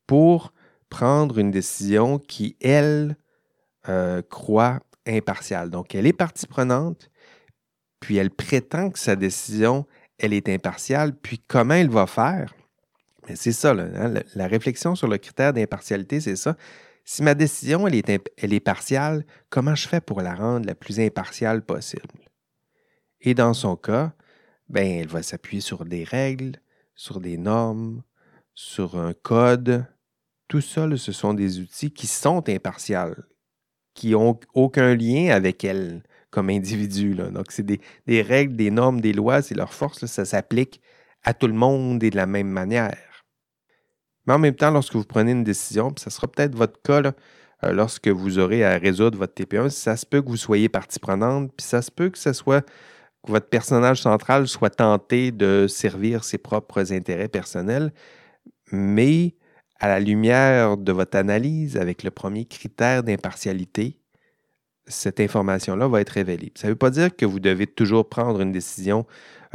pour 0.08 0.54
prendre 0.90 1.38
une 1.38 1.52
décision 1.52 2.20
qui, 2.20 2.56
elle, 2.62 3.18
euh, 3.88 4.22
croit 4.22 4.80
impartiale. 5.08 5.70
Donc, 5.70 5.96
elle 5.96 6.06
est 6.06 6.14
partie 6.14 6.48
prenante, 6.48 7.10
puis 8.00 8.18
elle 8.18 8.32
prétend 8.32 8.90
que 8.90 9.00
sa 9.00 9.16
décision, 9.16 9.86
elle 10.18 10.34
est 10.34 10.50
impartiale, 10.50 11.14
puis 11.14 11.40
comment 11.48 11.76
elle 11.76 11.90
va 11.90 12.08
faire? 12.08 12.54
C'est 13.36 13.52
ça, 13.52 13.72
hein, 13.72 14.14
la, 14.36 14.48
réflexion 14.48 14.96
sur 14.96 15.08
le 15.08 15.18
critère 15.18 15.54
d'impartialité, 15.54 16.20
c'est 16.20 16.36
ça. 16.36 16.56
Si 17.06 17.24
ma 17.24 17.36
décision, 17.36 17.88
elle 17.88 17.96
est, 17.96 18.32
elle 18.38 18.62
partiale, 18.62 19.26
comment 19.50 19.76
je 19.76 19.88
fais 19.88 20.02
pour 20.02 20.22
la 20.22 20.36
rendre 20.36 20.68
la 20.68 20.76
plus 20.76 21.00
impartiale 21.00 21.64
possible? 21.64 22.08
Et 23.22 23.34
dans 23.34 23.54
son 23.54 23.76
cas, 23.76 24.14
ben, 24.68 24.86
elle 24.86 25.08
va 25.08 25.24
s'appuyer 25.24 25.62
sur 25.62 25.86
des 25.86 26.04
règles, 26.04 26.62
sur 26.96 27.20
des 27.20 27.38
normes, 27.38 28.04
sur 28.54 28.98
un 28.98 29.14
code. 29.14 29.86
Tout 30.48 30.62
ça, 30.62 30.88
ce 30.96 31.12
sont 31.12 31.34
des 31.34 31.60
outils 31.60 31.92
qui 31.92 32.08
sont 32.08 32.48
impartials, 32.50 33.24
qui 34.00 34.12
n'ont 34.12 34.40
aucun 34.54 34.96
lien 34.96 35.30
avec 35.30 35.66
elle 35.66 36.04
comme 36.30 36.50
individu. 36.50 37.16
Donc, 37.16 37.52
c'est 37.52 37.66
des, 37.66 38.22
règles, 38.22 38.56
des 38.56 38.72
normes, 38.72 39.02
des 39.02 39.12
lois, 39.12 39.42
c'est 39.42 39.56
leur 39.56 39.74
force, 39.74 40.06
ça 40.06 40.24
s'applique 40.24 40.80
à 41.24 41.34
tout 41.34 41.48
le 41.48 41.54
monde 41.54 42.02
et 42.02 42.10
de 42.10 42.16
la 42.16 42.26
même 42.26 42.48
manière. 42.48 43.26
Mais 44.26 44.34
en 44.34 44.40
même 44.40 44.56
temps, 44.56 44.72
lorsque 44.72 44.96
vous 44.96 45.04
prenez 45.04 45.34
une 45.34 45.44
décision, 45.44 45.92
puis 45.92 46.02
ça 46.02 46.12
sera 46.12 46.28
peut-être 46.28 46.56
votre 46.56 46.82
cas 46.82 47.12
euh, 47.66 47.74
lorsque 47.74 48.08
vous 48.08 48.40
aurez 48.40 48.64
à 48.64 48.78
résoudre 48.78 49.18
votre 49.18 49.34
TP1, 49.34 49.70
ça 49.70 49.98
se 49.98 50.06
peut 50.06 50.22
que 50.22 50.30
vous 50.30 50.38
soyez 50.38 50.70
partie 50.70 51.00
prenante, 51.00 51.52
puis 51.58 51.66
ça 51.66 51.82
se 51.82 51.92
peut 51.92 52.10
que 52.10 52.18
ce 52.18 52.32
soit 52.32 52.62
que 53.26 53.32
votre 53.32 53.50
personnage 53.50 54.02
central 54.02 54.48
soit 54.48 54.70
tenté 54.70 55.34
de 55.34 55.66
servir 55.68 56.24
ses 56.24 56.38
propres 56.38 56.94
intérêts 56.94 57.28
personnels, 57.28 57.92
mais 58.72 59.36
à 59.80 59.88
la 59.88 60.00
lumière 60.00 60.78
de 60.78 60.92
votre 60.92 61.18
analyse 61.18 61.78
avec 61.78 62.04
le 62.04 62.12
premier 62.12 62.46
critère 62.46 63.04
d'impartialité, 63.04 63.98
cette 64.88 65.20
information-là 65.20 65.88
va 65.88 66.02
être 66.02 66.10
révélée. 66.10 66.52
Ça 66.56 66.68
ne 66.68 66.74
veut 66.74 66.78
pas 66.78 66.90
dire 66.90 67.16
que 67.16 67.26
vous 67.26 67.40
devez 67.40 67.68
toujours 67.68 68.10
prendre 68.10 68.42
une 68.42 68.52
décision 68.52 69.06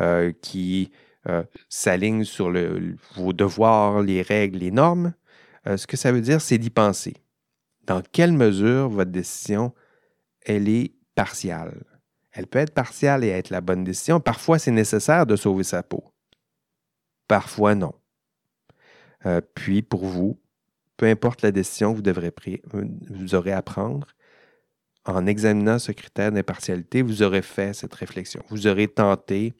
euh, 0.01 0.33
qui 0.41 0.93
euh, 1.29 1.43
s'aligne 1.68 2.25
sur 2.25 2.53
vos 3.16 3.33
devoirs, 3.33 4.03
les 4.03 4.22
règles, 4.22 4.59
les 4.59 4.70
normes. 4.70 5.12
Euh, 5.66 5.77
ce 5.77 5.87
que 5.87 5.97
ça 5.97 6.12
veut 6.12 6.20
dire, 6.20 6.41
c'est 6.41 6.59
d'y 6.59 6.70
penser. 6.70 7.14
Dans 7.85 8.03
quelle 8.12 8.33
mesure 8.33 8.89
votre 8.89 9.11
décision, 9.11 9.75
elle 10.47 10.68
est 10.68 10.95
partiale? 11.14 11.85
Elle 12.33 12.47
peut 12.47 12.59
être 12.59 12.75
partiale 12.75 13.25
et 13.25 13.29
être 13.29 13.51
la 13.51 13.61
bonne 13.61 13.85
décision. 13.85 14.20
Parfois, 14.20 14.59
c'est 14.59 14.70
nécessaire 14.70 15.27
de 15.27 15.37
sauver 15.37 15.64
sa 15.64 15.83
peau. 15.83 16.05
Parfois, 17.29 17.75
non. 17.75 17.93
Euh, 19.27 19.41
puis, 19.55 19.83
pour 19.83 20.05
vous, 20.05 20.39
peu 20.97 21.07
importe 21.07 21.43
la 21.43 21.53
décision 21.53 21.93
que 21.93 21.97
vous, 21.97 22.03
devrez 22.03 22.33
aurez 23.33 23.53
à 23.53 23.62
prendre, 23.62 24.09
en 25.05 25.27
examinant 25.27 25.79
ce 25.79 25.93
critère 25.93 26.33
d'impartialité, 26.33 27.03
vous 27.03 27.22
aurez 27.22 27.43
fait 27.43 27.75
cette 27.75 27.95
réflexion. 27.95 28.43
Vous 28.49 28.66
aurez 28.66 28.89
tenté 28.89 29.53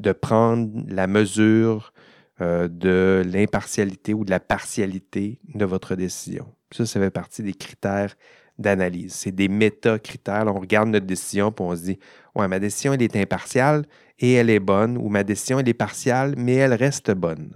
de 0.00 0.12
prendre 0.12 0.84
la 0.88 1.06
mesure 1.06 1.92
euh, 2.40 2.66
de 2.66 3.22
l'impartialité 3.26 4.14
ou 4.14 4.24
de 4.24 4.30
la 4.30 4.40
partialité 4.40 5.38
de 5.54 5.64
votre 5.64 5.94
décision. 5.94 6.52
Ça, 6.72 6.86
ça 6.86 6.98
fait 6.98 7.10
partie 7.10 7.44
des 7.44 7.54
critères 7.54 8.14
d'analyse. 8.58 9.12
C'est 9.12 9.30
des 9.30 9.48
méta-critères. 9.48 10.44
On 10.48 10.58
regarde 10.58 10.88
notre 10.88 11.06
décision 11.06 11.50
et 11.50 11.62
on 11.62 11.76
se 11.76 11.82
dit 11.82 11.98
Ouais, 12.34 12.48
ma 12.48 12.58
décision, 12.58 12.92
elle 12.92 13.02
est 13.02 13.16
impartiale 13.16 13.84
et 14.18 14.32
elle 14.32 14.50
est 14.50 14.60
bonne, 14.60 14.96
ou 14.96 15.08
ma 15.08 15.22
décision, 15.22 15.60
elle 15.60 15.68
est 15.68 15.74
partiale, 15.74 16.34
mais 16.36 16.54
elle 16.54 16.74
reste 16.74 17.12
bonne. 17.12 17.52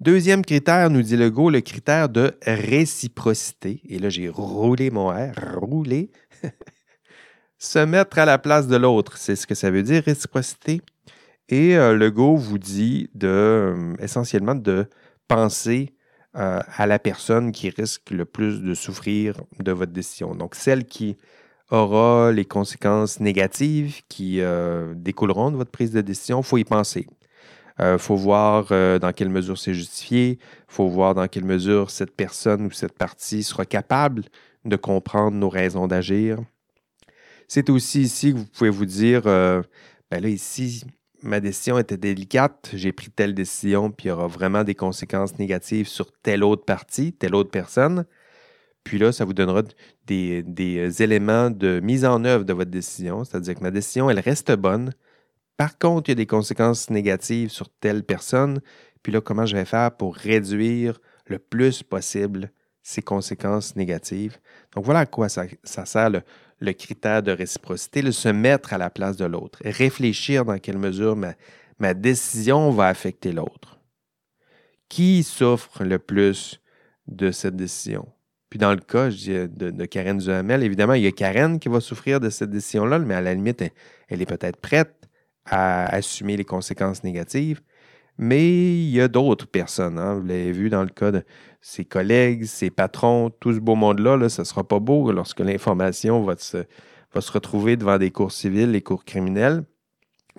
Deuxième 0.00 0.44
critère, 0.44 0.90
nous 0.90 1.02
dit 1.02 1.16
Legault, 1.16 1.50
le 1.50 1.60
critère 1.60 2.08
de 2.08 2.38
réciprocité. 2.42 3.82
Et 3.88 3.98
là, 3.98 4.08
j'ai 4.08 4.28
roulé 4.28 4.92
mon 4.92 5.08
R, 5.08 5.32
roulé. 5.56 6.12
Se 7.58 7.80
mettre 7.80 8.20
à 8.20 8.24
la 8.24 8.38
place 8.38 8.68
de 8.68 8.76
l'autre, 8.76 9.16
c'est 9.16 9.34
ce 9.34 9.44
que 9.44 9.56
ça 9.56 9.72
veut 9.72 9.82
dire, 9.82 10.04
réciprocité. 10.04 10.82
Et 11.48 11.76
euh, 11.76 11.96
Legault 11.96 12.36
vous 12.36 12.58
dit 12.58 13.10
de, 13.14 13.26
euh, 13.26 13.94
essentiellement 13.98 14.54
de 14.54 14.86
penser 15.26 15.96
euh, 16.36 16.60
à 16.76 16.86
la 16.86 17.00
personne 17.00 17.50
qui 17.50 17.68
risque 17.68 18.12
le 18.12 18.24
plus 18.24 18.62
de 18.62 18.74
souffrir 18.74 19.40
de 19.58 19.72
votre 19.72 19.92
décision. 19.92 20.36
Donc, 20.36 20.54
celle 20.54 20.84
qui 20.84 21.16
aura 21.72 22.30
les 22.30 22.44
conséquences 22.44 23.18
négatives 23.18 24.02
qui 24.08 24.40
découleront 24.94 25.50
de 25.50 25.56
votre 25.56 25.70
prise 25.72 25.90
de 25.90 26.00
décision, 26.00 26.40
il 26.40 26.46
faut 26.46 26.56
y 26.56 26.64
penser. 26.64 27.08
Il 27.80 27.98
faut 27.98 28.16
voir 28.16 28.66
dans 28.98 29.12
quelle 29.14 29.28
mesure 29.28 29.56
c'est 29.56 29.74
justifié, 29.74 30.38
il 30.40 30.64
faut 30.66 30.88
voir 30.88 31.14
dans 31.14 31.28
quelle 31.28 31.44
mesure 31.44 31.90
cette 31.90 32.10
personne 32.10 32.66
ou 32.66 32.70
cette 32.72 32.98
partie 32.98 33.42
sera 33.42 33.64
capable 33.64 34.24
de 34.64 34.76
comprendre 34.76 35.36
nos 35.36 35.48
raisons 35.48 35.86
d'agir. 35.86 36.38
C'est 37.46 37.70
aussi 37.70 38.02
ici 38.02 38.32
que 38.32 38.38
vous 38.38 38.46
pouvez 38.46 38.70
vous 38.70 38.84
dire, 38.84 39.22
ben 39.22 39.62
là, 40.10 40.28
ici, 40.28 40.84
ma 41.22 41.40
décision 41.40 41.78
était 41.78 41.96
délicate, 41.96 42.70
j'ai 42.74 42.92
pris 42.92 43.10
telle 43.10 43.34
décision, 43.34 43.90
puis 43.90 44.06
il 44.06 44.08
y 44.08 44.12
aura 44.12 44.26
vraiment 44.26 44.64
des 44.64 44.74
conséquences 44.74 45.38
négatives 45.38 45.88
sur 45.88 46.12
telle 46.22 46.44
autre 46.44 46.64
partie, 46.64 47.12
telle 47.12 47.34
autre 47.34 47.50
personne. 47.50 48.04
Puis 48.84 48.98
là, 48.98 49.12
ça 49.12 49.24
vous 49.24 49.34
donnera 49.34 49.62
des, 50.06 50.42
des 50.42 51.02
éléments 51.02 51.50
de 51.50 51.80
mise 51.80 52.04
en 52.04 52.24
œuvre 52.24 52.44
de 52.44 52.52
votre 52.52 52.70
décision, 52.70 53.24
c'est-à-dire 53.24 53.54
que 53.54 53.62
ma 53.62 53.70
décision, 53.70 54.08
elle 54.08 54.20
reste 54.20 54.52
bonne. 54.52 54.92
Par 55.58 55.76
contre, 55.76 56.08
il 56.08 56.12
y 56.12 56.12
a 56.12 56.14
des 56.14 56.26
conséquences 56.26 56.88
négatives 56.88 57.50
sur 57.50 57.68
telle 57.68 58.04
personne. 58.04 58.60
Puis 59.02 59.12
là, 59.12 59.20
comment 59.20 59.44
je 59.44 59.56
vais 59.56 59.64
faire 59.64 59.90
pour 59.90 60.14
réduire 60.14 61.00
le 61.26 61.40
plus 61.40 61.82
possible 61.82 62.52
ces 62.84 63.02
conséquences 63.02 63.74
négatives? 63.74 64.38
Donc 64.74 64.84
voilà 64.84 65.00
à 65.00 65.06
quoi 65.06 65.28
ça, 65.28 65.46
sert 65.64 66.10
le, 66.10 66.72
critère 66.72 67.24
de 67.24 67.32
réciprocité, 67.32 68.02
le 68.02 68.12
se 68.12 68.28
mettre 68.28 68.72
à 68.72 68.78
la 68.78 68.88
place 68.88 69.16
de 69.16 69.24
l'autre, 69.24 69.58
réfléchir 69.64 70.44
dans 70.44 70.58
quelle 70.58 70.78
mesure 70.78 71.16
ma, 71.16 71.94
décision 71.94 72.70
va 72.70 72.86
affecter 72.86 73.32
l'autre. 73.32 73.80
Qui 74.88 75.24
souffre 75.24 75.82
le 75.82 75.98
plus 75.98 76.60
de 77.08 77.32
cette 77.32 77.56
décision? 77.56 78.06
Puis 78.48 78.60
dans 78.60 78.70
le 78.70 78.80
cas 78.80 79.08
de, 79.08 79.48
de 79.48 79.84
Karen 79.86 80.18
Duhamel, 80.18 80.62
évidemment, 80.62 80.94
il 80.94 81.02
y 81.02 81.08
a 81.08 81.12
Karen 81.12 81.58
qui 81.58 81.68
va 81.68 81.80
souffrir 81.80 82.20
de 82.20 82.30
cette 82.30 82.50
décision-là, 82.50 83.00
mais 83.00 83.14
à 83.14 83.20
la 83.20 83.34
limite, 83.34 83.64
elle 84.08 84.22
est 84.22 84.26
peut-être 84.26 84.56
prête 84.56 84.97
à 85.50 85.86
assumer 85.86 86.36
les 86.36 86.44
conséquences 86.44 87.04
négatives. 87.04 87.60
Mais 88.18 88.48
il 88.48 88.90
y 88.90 89.00
a 89.00 89.08
d'autres 89.08 89.46
personnes. 89.46 89.98
Hein. 89.98 90.14
Vous 90.14 90.26
l'avez 90.26 90.50
vu 90.50 90.70
dans 90.70 90.82
le 90.82 90.88
cas 90.88 91.12
de 91.12 91.22
ses 91.60 91.84
collègues, 91.84 92.44
ses 92.44 92.70
patrons, 92.70 93.30
tout 93.30 93.52
ce 93.52 93.60
beau 93.60 93.76
monde-là, 93.76 94.16
là, 94.16 94.28
ce 94.28 94.42
ne 94.42 94.44
sera 94.44 94.66
pas 94.66 94.80
beau 94.80 95.12
lorsque 95.12 95.40
l'information 95.40 96.22
va 96.24 96.36
se, 96.36 96.58
va 97.14 97.20
retrouver 97.32 97.76
devant 97.76 97.96
des 97.96 98.10
cours 98.10 98.32
civils, 98.32 98.72
les 98.72 98.82
cours 98.82 99.04
criminels. 99.04 99.64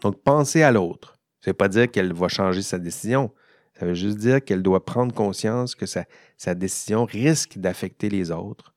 Donc, 0.01 0.21
pensez 0.23 0.61
à 0.61 0.71
l'autre. 0.71 1.17
Ça 1.39 1.49
ne 1.49 1.53
veut 1.53 1.57
pas 1.57 1.69
dire 1.69 1.89
qu'elle 1.89 2.13
va 2.13 2.27
changer 2.27 2.61
sa 2.61 2.79
décision. 2.79 3.31
Ça 3.79 3.85
veut 3.85 3.93
juste 3.93 4.17
dire 4.17 4.43
qu'elle 4.43 4.61
doit 4.61 4.83
prendre 4.83 5.13
conscience 5.13 5.73
que 5.73 5.85
sa, 5.85 6.03
sa 6.35 6.53
décision 6.53 7.05
risque 7.05 7.57
d'affecter 7.57 8.09
les 8.09 8.29
autres. 8.29 8.73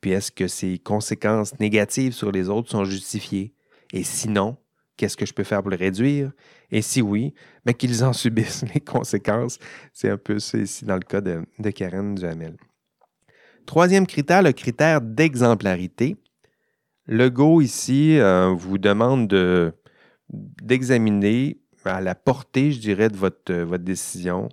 Puis 0.00 0.12
est-ce 0.12 0.32
que 0.32 0.48
ses 0.48 0.78
conséquences 0.78 1.58
négatives 1.60 2.12
sur 2.12 2.32
les 2.32 2.48
autres 2.48 2.70
sont 2.70 2.84
justifiées? 2.84 3.52
Et 3.92 4.02
sinon, 4.02 4.56
Qu'est-ce 4.96 5.16
que 5.16 5.26
je 5.26 5.34
peux 5.34 5.44
faire 5.44 5.60
pour 5.62 5.70
le 5.70 5.76
réduire? 5.76 6.32
Et 6.70 6.82
si 6.82 7.02
oui, 7.02 7.34
bien, 7.64 7.74
qu'ils 7.74 8.02
en 8.04 8.12
subissent 8.12 8.64
les 8.74 8.80
conséquences. 8.80 9.58
C'est 9.92 10.08
un 10.08 10.16
peu 10.16 10.38
ça 10.38 10.58
ici 10.58 10.84
dans 10.84 10.94
le 10.94 11.00
cas 11.00 11.20
de, 11.20 11.44
Karen 11.70 12.14
Duhamel. 12.14 12.56
Troisième 13.66 14.06
critère, 14.06 14.42
le 14.42 14.52
critère 14.52 15.00
d'exemplarité. 15.00 16.16
Le 17.06 17.28
Go 17.30 17.60
ici 17.60 18.18
euh, 18.18 18.54
vous 18.56 18.78
demande 18.78 19.28
d'examiner 20.28 21.60
à 21.84 22.00
la 22.00 22.14
portée, 22.14 22.72
je 22.72 22.80
dirais, 22.80 23.08
de 23.08 23.16
votre, 23.16 23.52
votre 23.52 23.84
décision. 23.84 24.48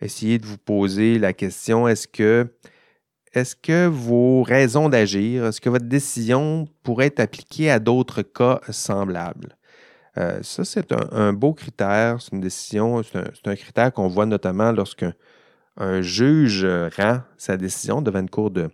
Essayez 0.00 0.38
de 0.38 0.46
vous 0.46 0.58
poser 0.58 1.18
la 1.18 1.32
question, 1.32 1.86
est-ce 1.86 2.08
que 2.08 2.48
est-ce 3.34 3.56
que 3.56 3.86
vos 3.88 4.44
raisons 4.44 4.88
d'agir, 4.88 5.46
est-ce 5.46 5.60
que 5.60 5.68
votre 5.68 5.86
décision 5.86 6.68
pourrait 6.84 7.06
être 7.06 7.18
appliquée 7.18 7.68
à 7.68 7.80
d'autres 7.80 8.22
cas 8.22 8.60
semblables? 8.70 9.56
Euh, 10.16 10.40
ça, 10.42 10.64
c'est 10.64 10.92
un, 10.92 11.32
beau 11.32 11.54
critère, 11.54 12.20
c'est 12.20 12.32
une 12.32 12.40
décision, 12.40 13.02
c'est 13.02 13.48
un, 13.48 13.56
critère 13.56 13.92
qu'on 13.92 14.08
voit 14.08 14.26
notamment 14.26 14.70
lorsqu'un 14.70 15.12
un 15.76 16.02
juge 16.02 16.64
rend 16.96 17.20
sa 17.36 17.56
décision 17.56 18.00
devant 18.00 18.20
une 18.20 18.30
cour 18.30 18.50
de, 18.50 18.70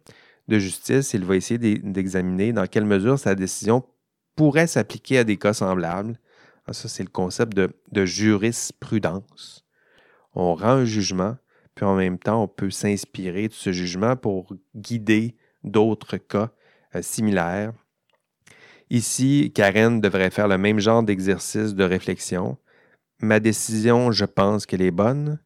justice. 0.49 1.15
Il 1.15 1.25
va 1.25 1.37
essayer 1.37 1.59
d'examiner 1.59 2.53
dans 2.53 2.67
quelle 2.67 2.85
mesure 2.85 3.19
sa 3.19 3.35
décision 3.35 3.85
pourrait 4.37 4.67
s'appliquer 4.67 5.19
à 5.19 5.25
des 5.25 5.37
cas 5.37 5.55
semblables. 5.55 6.19
Ah, 6.67 6.73
ça, 6.73 6.89
c'est 6.89 7.03
le 7.03 7.09
concept 7.09 7.55
de, 7.57 7.71
de 7.93 8.05
jurisprudence. 8.05 9.65
On 10.35 10.55
rend 10.55 10.71
un 10.71 10.85
jugement, 10.85 11.37
puis 11.75 11.85
en 11.85 11.95
même 11.95 12.19
temps, 12.19 12.43
on 12.43 12.49
peut 12.49 12.71
s'inspirer 12.71 13.49
de 13.49 13.53
ce 13.53 13.73
jugement 13.73 14.17
pour 14.17 14.53
guider 14.75 15.37
d'autres 15.65 16.17
cas 16.17 16.51
euh, 16.95 17.03
similaires. 17.03 17.73
Ici, 18.91 19.53
Karen 19.55 20.01
devrait 20.01 20.31
faire 20.31 20.49
le 20.49 20.59
même 20.59 20.81
genre 20.81 21.05
d'exercice 21.05 21.75
de 21.75 21.85
réflexion. 21.85 22.59
Ma 23.21 23.39
décision, 23.39 24.11
je 24.11 24.25
pense 24.25 24.67
qu'elle 24.67 24.83
est 24.83 24.91
bonne, 24.91 25.39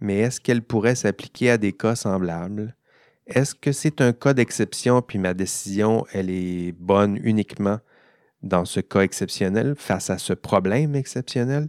mais 0.00 0.18
est-ce 0.18 0.42
qu'elle 0.42 0.60
pourrait 0.60 0.94
s'appliquer 0.94 1.50
à 1.50 1.56
des 1.56 1.72
cas 1.72 1.94
semblables? 1.94 2.76
Est-ce 3.26 3.54
que 3.54 3.72
c'est 3.72 4.02
un 4.02 4.12
cas 4.12 4.34
d'exception, 4.34 5.00
puis 5.00 5.18
ma 5.18 5.32
décision, 5.32 6.04
elle 6.12 6.28
est 6.28 6.72
bonne 6.72 7.18
uniquement 7.22 7.78
dans 8.42 8.66
ce 8.66 8.80
cas 8.80 9.00
exceptionnel, 9.00 9.74
face 9.74 10.10
à 10.10 10.18
ce 10.18 10.34
problème 10.34 10.94
exceptionnel? 10.94 11.68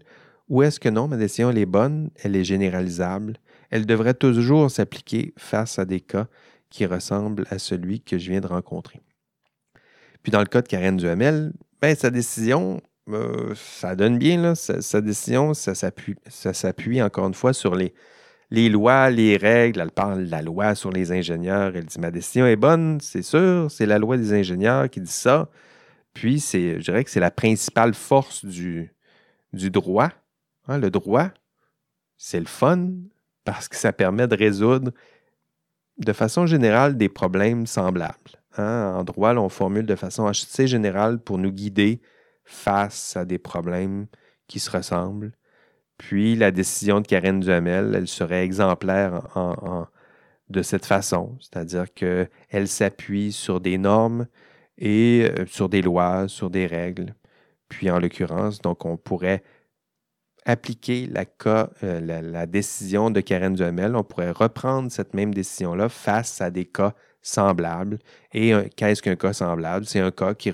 Ou 0.49 0.63
est-ce 0.63 0.80
que 0.82 0.89
non, 0.89 1.07
ma 1.07 1.15
décision, 1.15 1.51
elle 1.51 1.57
est 1.57 1.65
bonne, 1.65 2.09
elle 2.21 2.36
est 2.36 2.43
généralisable, 2.43 3.38
elle 3.69 3.86
devrait 3.86 4.13
toujours 4.13 4.69
s'appliquer 4.69 5.34
face 5.38 5.80
à 5.80 5.86
des 5.86 6.01
cas 6.01 6.28
qui 6.69 6.86
ressemblent 6.86 7.45
à 7.49 7.59
celui 7.59 8.01
que 8.01 8.17
je 8.17 8.30
viens 8.30 8.41
de 8.41 8.47
rencontrer. 8.47 9.01
Puis 10.24 10.32
dans 10.32 10.39
le 10.39 10.45
cas 10.45 10.61
de 10.61 10.67
Karen 10.67 10.97
Duhamel, 10.97 11.53
ben, 11.82 11.95
sa 11.95 12.09
décision, 12.09 12.82
euh, 13.09 13.53
ça 13.55 13.95
donne 13.95 14.17
bien, 14.17 14.41
là, 14.41 14.55
sa, 14.55 15.01
décision, 15.01 15.53
ça 15.53 15.76
s'appuie 15.76 17.01
encore 17.01 17.28
une 17.28 17.34
fois 17.34 17.53
sur 17.53 17.76
les, 17.76 17.93
lois, 18.69 19.09
les 19.09 19.36
règles. 19.36 19.82
Elle 19.82 19.91
parle 19.91 20.26
de 20.26 20.32
la 20.32 20.41
loi 20.41 20.76
sur 20.76 20.91
les 20.91 21.11
ingénieurs. 21.11 21.76
Elle 21.76 21.86
dit 21.86 21.99
Ma 21.99 22.09
décision 22.09 22.47
est 22.47 22.55
bonne, 22.55 22.99
c'est 23.01 23.21
sûr, 23.21 23.69
c'est 23.69 23.86
la 23.86 23.99
loi 23.99 24.17
des 24.17 24.34
ingénieurs 24.34 24.89
qui 24.89 25.01
dit 25.01 25.11
ça. 25.11 25.49
Puis, 26.13 26.39
je 26.39 26.80
dirais 26.80 27.03
que 27.03 27.09
c'est 27.09 27.19
la 27.19 27.32
principale 27.32 27.93
force 27.93 28.45
du, 28.45 28.93
du 29.51 29.71
droit. 29.71 30.09
Hein, 30.67 30.78
le 30.78 30.89
droit, 30.89 31.30
c'est 32.17 32.39
le 32.39 32.45
fun 32.45 32.91
parce 33.43 33.67
que 33.67 33.76
ça 33.76 33.91
permet 33.91 34.28
de 34.28 34.36
résoudre 34.38 34.91
de 35.97 36.13
façon 36.13 36.45
générale 36.45 36.95
des 36.95 37.09
problèmes 37.09 37.67
semblables. 37.67 38.42
Hein. 38.58 38.93
En 38.95 39.04
droit, 39.04 39.34
on 39.36 39.49
formule 39.49 39.86
de 39.86 39.95
façon 39.95 40.26
assez 40.26 40.68
générale 40.68 41.20
pour 41.20 41.38
nous 41.38 41.51
guider 41.51 42.01
face 42.45 43.16
à 43.18 43.26
des 43.26 43.39
problèmes 43.39 44.08
qui 44.47 44.60
se 44.60 44.70
ressemblent. 44.70 45.34
Puis 45.97 46.36
la 46.36 46.51
décision 46.51 47.01
de 47.01 47.08
Karen 47.08 47.39
Duhamel, 47.39 47.93
elle 47.95 48.08
serait 48.08 48.43
exemplaire 48.43 49.22
de 50.49 50.62
cette 50.62 50.86
façon, 50.86 51.38
c'est-à-dire 51.39 51.93
qu'elle 51.93 52.68
s'appuie 52.68 53.32
sur 53.32 53.62
des 53.62 53.78
normes 53.78 54.28
et 54.78 55.30
euh, 55.30 55.45
sur 55.45 55.70
des 55.70 55.82
lois, 55.82 56.28
sur 56.28 56.49
des 56.49 56.68
règles. 56.68 57.16
Puis 57.70 57.89
en 57.89 57.99
l'occurrence, 57.99 58.60
donc 58.62 58.86
on 58.86 58.97
pourrait 58.97 59.43
appliquer 60.45 61.08
la, 61.08 61.26
euh, 61.84 62.22
la, 62.22 62.45
décision 62.45 63.10
de 63.10 63.22
Karen 63.22 63.54
Duhamel, 63.54 63.95
on 63.95 64.04
pourrait 64.04 64.32
reprendre 64.32 64.91
cette 64.91 65.14
même 65.14 65.34
décision-là 65.34 65.89
face 65.89 66.41
à 66.41 66.51
des 66.51 66.66
cas 66.66 66.93
semblables. 67.24 67.97
Et 68.34 68.53
qu'est-ce 68.76 69.01
qu'un 69.01 69.15
cas 69.15 69.34
semblable? 69.34 69.86
C'est 69.86 69.99
un 69.99 70.11
cas 70.11 70.36
qui, 70.36 70.51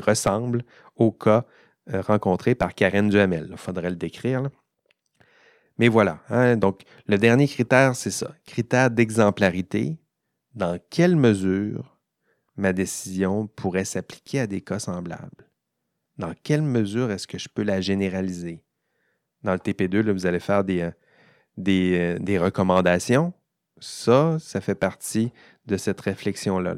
ressemble 0.00 0.62
au 0.94 1.10
cas 1.10 1.44
euh, 1.92 2.00
rencontré 2.00 2.54
par 2.54 2.74
Karen 2.74 3.08
Duhamel. 3.08 3.48
Il 3.50 3.56
faudrait 3.56 3.90
le 3.90 3.96
décrire. 3.96 4.48
Mais 5.78 5.88
voilà, 5.88 6.20
hein, 6.28 6.56
donc 6.56 6.82
le 7.08 7.18
dernier 7.18 7.48
critère, 7.48 7.96
c'est 7.96 8.12
ça. 8.12 8.32
Critère 8.46 8.90
d'exemplarité. 8.90 9.98
Dans 10.54 10.78
quelle 10.88 11.16
mesure 11.16 11.98
ma 12.56 12.72
décision 12.72 13.48
pourrait 13.48 13.84
s'appliquer 13.84 14.40
à 14.40 14.46
des 14.46 14.60
cas 14.60 14.78
semblables? 14.78 15.50
Dans 16.16 16.32
quelle 16.44 16.62
mesure 16.62 17.10
est-ce 17.10 17.26
que 17.26 17.38
je 17.38 17.48
peux 17.48 17.64
la 17.64 17.80
généraliser? 17.80 18.62
dans 19.44 19.52
le 19.52 19.58
TP2, 19.58 20.00
là, 20.00 20.12
vous 20.12 20.26
allez 20.26 20.40
faire 20.40 20.64
des, 20.64 20.80
euh, 20.80 20.90
euh, 21.68 22.18
des, 22.18 22.38
recommandations. 22.38 23.32
Ça, 23.80 24.38
ça 24.38 24.60
fait 24.60 24.74
partie 24.74 25.32
de 25.66 25.76
cette 25.76 26.00
réflexion-là. 26.00 26.76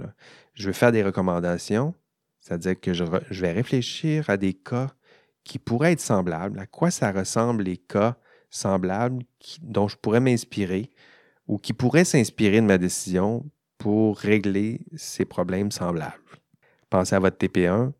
Je 0.54 0.66
vais 0.66 0.72
faire 0.72 0.92
des 0.92 1.02
recommandations, 1.02 1.94
c'est-à-dire 2.40 2.80
que 2.80 2.92
je, 2.94 3.04
vais 3.04 3.52
réfléchir 3.52 4.30
à 4.30 4.36
des 4.36 4.54
cas 4.54 4.88
qui 5.44 5.58
pourraient 5.58 5.92
être 5.92 6.00
semblables, 6.00 6.58
à 6.58 6.66
quoi 6.66 6.90
ça 6.90 7.12
ressemble 7.12 7.64
les 7.64 7.76
cas 7.76 8.16
semblables 8.50 9.24
dont 9.62 9.88
je 9.88 9.96
pourrais 9.96 10.20
m'inspirer 10.20 10.90
ou 11.46 11.58
qui 11.58 11.72
pourraient 11.72 12.04
s'inspirer 12.04 12.60
de 12.60 12.66
ma 12.66 12.78
décision 12.78 13.44
pour 13.78 14.18
régler 14.18 14.80
ces 14.96 15.24
problèmes 15.24 15.70
semblables. 15.70 16.14
Pensez 16.90 17.14
à 17.14 17.18
votre 17.18 17.36
TP1. 17.36 17.92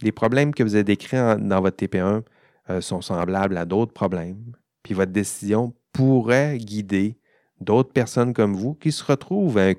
Les 0.00 0.12
problèmes 0.12 0.54
que 0.54 0.62
vous 0.62 0.74
avez 0.74 0.84
décrits 0.84 1.16
dans 1.16 1.60
votre 1.60 1.76
TP1 1.76 2.22
euh, 2.70 2.80
sont 2.80 3.00
semblables 3.00 3.56
à 3.56 3.64
d'autres 3.64 3.92
problèmes. 3.92 4.56
Puis 4.82 4.94
votre 4.94 5.12
décision 5.12 5.74
pourrait 5.92 6.58
guider 6.58 7.17
d'autres 7.60 7.92
personnes 7.92 8.34
comme 8.34 8.54
vous 8.54 8.74
qui 8.74 8.92
se 8.92 9.04
retrouvent 9.04 9.58
à 9.58 9.72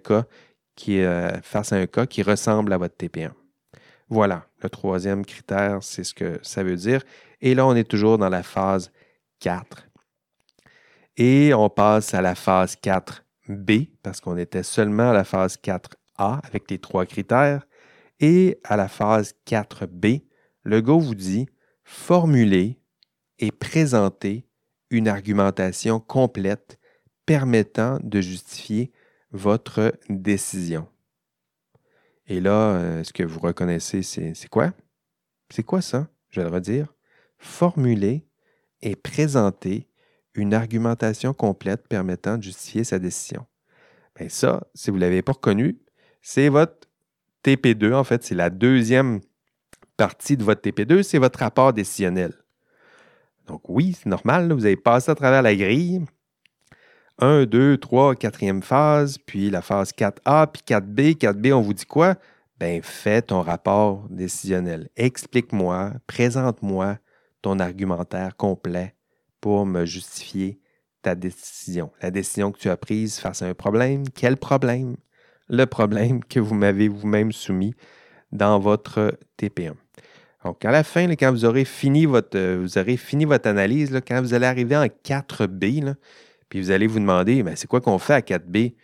qui, 0.76 1.02
euh, 1.02 1.30
face 1.42 1.74
à 1.74 1.78
un 1.78 1.88
cas 1.88 2.06
qui 2.06 2.24
ressemble 2.24 2.74
à 2.74 2.78
votre 2.78 2.96
TP1. 2.96 3.32
Voilà, 4.10 4.48
le 4.64 4.70
troisième 4.70 5.26
critère, 5.26 5.84
c'est 5.84 6.04
ce 6.04 6.14
que 6.14 6.40
ça 6.42 6.64
veut 6.64 6.76
dire. 6.76 7.04
Et 7.42 7.54
là, 7.54 7.66
on 7.68 7.76
est 7.76 7.84
toujours 7.84 8.18
dans 8.18 8.30
la 8.30 8.44
phase 8.44 8.92
4. 9.40 9.88
Et 11.18 11.54
on 11.54 11.70
passe 11.70 12.14
à 12.14 12.22
la 12.22 12.34
phase 12.34 12.76
4B, 12.82 13.90
parce 14.02 14.20
qu'on 14.20 14.38
était 14.38 14.64
seulement 14.64 15.12
à 15.12 15.14
la 15.14 15.24
phase 15.24 15.58
4A 15.64 16.40
avec 16.44 16.72
les 16.72 16.80
trois 16.80 17.06
critères. 17.06 17.68
Et 18.20 18.60
à 18.64 18.78
la 18.78 18.88
phase 18.88 19.36
4B, 19.46 20.24
le 20.64 20.82
go 20.82 21.00
vous 21.00 21.16
dit 21.16 21.48
formuler 21.84 22.80
et 23.38 23.52
présenter 23.52 24.48
une 24.90 25.08
argumentation 25.08 26.00
complète 26.00 26.79
permettant 27.30 28.00
de 28.02 28.22
justifier 28.22 28.92
votre 29.32 29.94
décision. 30.10 30.88
Et 32.26 32.40
là, 32.40 32.72
euh, 32.72 33.04
ce 33.04 33.14
que 33.14 33.22
vous 33.22 33.40
reconnaissez, 33.40 34.02
c'est 34.02 34.48
quoi? 34.50 34.74
C'est 35.52 35.62
quoi 35.62 35.84
ça? 35.84 36.08
Je 36.32 36.42
vais 36.42 36.50
le 36.50 36.52
redire. 36.52 36.96
Formuler 37.38 38.26
et 38.82 38.96
présenter 38.96 39.88
une 40.34 40.56
argumentation 40.56 41.36
complète 41.36 41.88
permettant 41.88 42.40
de 42.40 42.42
justifier 42.42 42.84
sa 42.84 42.98
décision. 42.98 43.46
Bien 44.16 44.28
ça, 44.28 44.64
si 44.74 44.90
vous 44.90 44.96
ne 44.96 45.02
l'avez 45.02 45.22
pas 45.22 45.34
reconnu, 45.34 45.78
c'est 46.24 46.50
votre 46.50 46.90
TP2. 47.44 47.94
En 47.94 48.04
fait, 48.04 48.24
c'est 48.24 48.34
la 48.34 48.50
deuxième 48.50 49.20
partie 49.98 50.36
de 50.36 50.44
votre 50.44 50.62
TP2, 50.62 51.04
c'est 51.04 51.20
votre 51.20 51.38
rapport 51.38 51.74
décisionnel. 51.74 52.34
Donc 53.46 53.70
oui, 53.70 53.96
c'est 53.96 54.10
normal, 54.10 54.52
vous 54.52 54.66
avez 54.66 54.78
passé 54.78 55.12
à 55.12 55.16
travers 55.16 55.44
la 55.44 55.56
grille. 55.56 56.02
1, 57.20 57.46
2, 57.46 57.78
3, 57.78 58.16
quatrième 58.16 58.64
phase, 58.64 59.18
puis 59.18 59.50
la 59.50 59.62
phase 59.62 59.92
4A, 59.92 60.48
puis 60.48 60.62
4B. 60.66 61.18
4B, 61.18 61.54
on 61.54 61.62
vous 61.62 61.74
dit 61.74 61.86
quoi? 61.86 62.16
Ben, 62.60 62.82
fais 62.84 63.22
ton 63.22 63.42
rapport 63.42 64.08
décisionnel. 64.10 64.90
Explique-moi, 64.96 65.94
présente-moi 66.08 66.98
ton 67.42 67.60
argumentaire 67.60 68.36
complet 68.36 68.96
pour 69.42 69.66
me 69.66 69.86
justifier 69.86 70.60
ta 71.02 71.16
décision. 71.16 71.92
La 72.02 72.12
décision 72.12 72.52
que 72.52 72.60
tu 72.60 72.70
as 72.70 72.78
prise 72.78 73.20
face 73.20 73.42
à 73.42 73.48
un 73.48 73.54
problème. 73.54 74.04
Quel 74.14 74.38
problème? 74.38 74.98
Le 75.48 75.66
problème 75.66 76.24
que 76.24 76.40
vous 76.40 76.56
m'avez 76.56 76.90
vous-même 76.90 77.32
soumis 77.32 77.74
dans 78.32 78.60
votre 78.60 79.18
TP1. 79.40 79.74
Donc, 80.46 80.64
à 80.64 80.72
la 80.72 80.84
fin, 80.84 81.08
quand 81.16 81.32
vous 81.32 81.46
aurez 81.46 81.66
fini 81.66 82.06
votre, 82.06 82.38
euh, 82.38 82.60
vous 82.62 82.78
aurez 82.78 82.98
fini 82.98 83.26
votre 83.26 83.50
analyse, 83.50 84.00
quand 84.08 84.22
vous 84.22 84.34
allez 84.34 84.46
arriver 84.46 84.78
en 84.78 84.86
4B, 84.86 85.96
puis 86.50 86.62
vous 86.62 86.72
allez 86.72 86.88
vous 86.88 87.00
demander, 87.00 87.44
ben, 87.44 87.56
c'est 87.56 87.68
quoi 87.68 87.80
qu'on 87.80 88.00
fait 88.00 88.14
à 88.14 88.22
4B? 88.22 88.76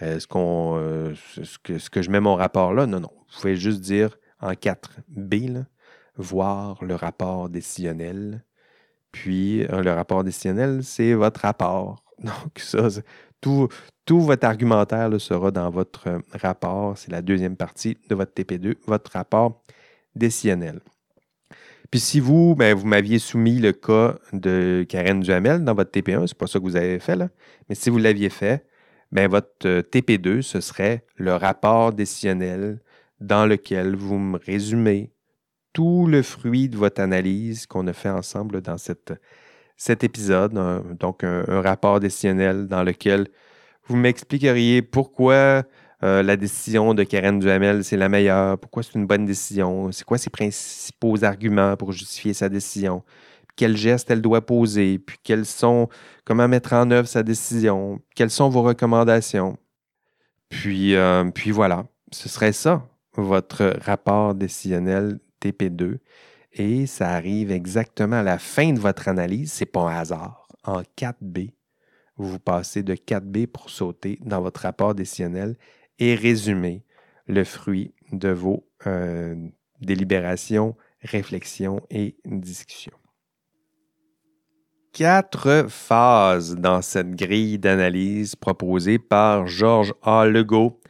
Est-ce, 0.00 0.26
qu'on, 0.26 0.74
euh, 0.76 1.14
que, 1.62 2.02
je 2.02 2.10
mets 2.10 2.20
mon 2.20 2.34
rapport 2.34 2.74
là? 2.74 2.86
Non, 2.86 3.00
non. 3.00 3.12
Vous 3.30 3.40
pouvez 3.40 3.56
juste 3.56 3.80
dire 3.80 4.18
en 4.40 4.52
4B, 4.52 5.64
voir 6.16 6.82
le 6.82 6.96
rapport 6.96 7.48
décisionnel. 7.48 8.44
Puis, 9.12 9.64
euh, 9.64 9.82
le 9.82 9.92
rapport 9.92 10.24
décisionnel, 10.24 10.82
c'est 10.82 11.14
votre 11.14 11.40
rapport. 11.42 12.02
Donc, 12.18 12.58
ça, 12.58 12.88
tout, 13.40 13.68
tout 14.04 14.20
votre 14.20 14.46
argumentaire 14.46 15.08
sera 15.20 15.50
dans 15.50 15.70
votre 15.70 16.20
rapport. 16.32 16.98
C'est 16.98 17.12
la 17.12 17.22
deuxième 17.22 17.56
partie 17.56 17.96
de 18.08 18.14
votre 18.14 18.32
TP2, 18.32 18.76
votre 18.86 19.12
rapport 19.12 19.62
décisionnel. 20.16 20.80
Puis 21.92 22.00
si 22.00 22.20
vous, 22.20 22.54
ben, 22.54 22.74
vous 22.74 22.86
m'aviez 22.86 23.18
soumis 23.18 23.58
le 23.58 23.72
cas 23.72 24.16
de 24.32 24.86
Karen 24.88 25.20
Duhamel 25.20 25.62
dans 25.62 25.74
votre 25.74 25.90
TP1, 25.90 26.26
c'est 26.26 26.38
pas 26.38 26.46
ça 26.46 26.58
que 26.58 26.64
vous 26.64 26.76
avez 26.76 26.98
fait, 26.98 27.16
là, 27.16 27.28
mais 27.68 27.74
si 27.74 27.90
vous 27.90 27.98
l'aviez 27.98 28.30
fait, 28.30 28.66
ben, 29.12 29.28
votre 29.28 29.66
euh, 29.66 29.82
TP2, 29.82 30.40
ce 30.40 30.62
serait 30.62 31.04
le 31.16 31.34
rapport 31.34 31.92
décisionnel 31.92 32.80
dans 33.20 33.44
lequel 33.44 33.94
vous 33.94 34.18
me 34.18 34.38
résumez 34.38 35.12
tout 35.74 36.06
le 36.06 36.22
fruit 36.22 36.70
de 36.70 36.78
votre 36.78 37.02
analyse 37.02 37.66
qu'on 37.66 37.86
a 37.86 37.92
fait 37.92 38.08
ensemble 38.08 38.62
dans 38.62 38.78
cette, 38.78 39.12
cet 39.76 40.02
épisode, 40.02 40.54
donc 40.98 41.24
un, 41.24 41.60
rapport 41.60 42.00
décisionnel 42.00 42.68
dans 42.68 42.84
lequel 42.84 43.28
vous 43.84 43.96
m'expliqueriez 43.96 44.80
pourquoi 44.80 45.64
euh, 46.04 46.22
la 46.22 46.36
décision 46.36 46.94
de 46.94 47.04
Karen 47.04 47.38
Duhamel, 47.38 47.84
c'est 47.84 47.96
la 47.96 48.08
meilleure, 48.08 48.58
pourquoi 48.58 48.82
c'est 48.82 48.94
une 48.94 49.06
bonne 49.06 49.24
décision, 49.24 49.92
c'est 49.92 50.04
quoi 50.04 50.18
ses 50.18 50.30
principaux 50.30 51.22
arguments 51.22 51.76
pour 51.76 51.92
justifier 51.92 52.34
sa 52.34 52.48
décision, 52.48 53.04
quels 53.56 53.76
gestes 53.76 54.10
elle 54.10 54.22
doit 54.22 54.44
poser, 54.44 54.98
puis 54.98 55.18
quels 55.22 55.46
sont, 55.46 55.88
comment 56.24 56.48
mettre 56.48 56.72
en 56.72 56.90
œuvre 56.90 57.06
sa 57.06 57.22
décision, 57.22 58.00
quelles 58.16 58.30
sont 58.30 58.48
vos 58.48 58.62
recommandations? 58.62 59.56
Puis, 60.48 60.96
euh, 60.96 61.24
puis 61.30 61.50
voilà, 61.50 61.86
ce 62.10 62.28
serait 62.28 62.52
ça, 62.52 62.86
votre 63.16 63.76
rapport 63.80 64.34
décisionnel 64.34 65.20
TP2. 65.40 65.98
Et 66.54 66.86
ça 66.86 67.10
arrive 67.10 67.50
exactement 67.50 68.16
à 68.16 68.22
la 68.22 68.38
fin 68.38 68.72
de 68.72 68.78
votre 68.78 69.08
analyse, 69.08 69.52
c'est 69.52 69.66
pas 69.66 69.80
un 69.82 69.96
hasard. 69.96 70.46
En 70.64 70.82
4B, 70.98 71.52
vous 72.16 72.38
passez 72.38 72.82
de 72.82 72.94
4B 72.94 73.46
pour 73.46 73.70
sauter 73.70 74.18
dans 74.22 74.40
votre 74.40 74.60
rapport 74.62 74.94
décisionnel 74.94 75.56
et 76.02 76.16
résumer 76.16 76.82
le 77.28 77.44
fruit 77.44 77.94
de 78.10 78.30
vos 78.30 78.66
euh, 78.88 79.36
délibérations, 79.80 80.74
réflexions 81.00 81.80
et 81.90 82.16
discussions. 82.24 82.98
Quatre 84.92 85.66
phases 85.68 86.56
dans 86.56 86.82
cette 86.82 87.12
grille 87.12 87.60
d'analyse 87.60 88.34
proposée 88.34 88.98
par 88.98 89.46
Georges 89.46 89.94
A. 90.02 90.26
Legault. 90.26 90.80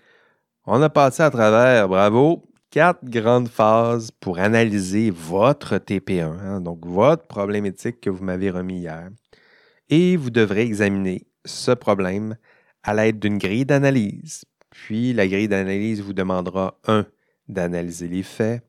On 0.64 0.80
a 0.80 0.88
passé 0.88 1.22
à 1.22 1.30
travers, 1.30 1.88
bravo, 1.88 2.42
quatre 2.70 3.04
grandes 3.04 3.48
phases 3.48 4.10
pour 4.12 4.38
analyser 4.38 5.10
votre 5.10 5.76
TP1, 5.76 6.38
hein, 6.40 6.60
donc 6.62 6.86
votre 6.86 7.26
problématique 7.26 8.00
que 8.00 8.08
vous 8.08 8.24
m'avez 8.24 8.50
remis 8.50 8.78
hier. 8.78 9.10
Et 9.90 10.16
vous 10.16 10.30
devrez 10.30 10.62
examiner 10.62 11.26
ce 11.44 11.72
problème 11.72 12.36
à 12.82 12.94
l'aide 12.94 13.18
d'une 13.18 13.36
grille 13.36 13.66
d'analyse. 13.66 14.44
Puis 14.72 15.12
la 15.12 15.28
grille 15.28 15.48
d'analyse 15.48 16.00
vous 16.00 16.14
demandera 16.14 16.80
1. 16.86 17.06
d'analyser 17.48 18.08
les 18.08 18.22
faits, 18.22 18.64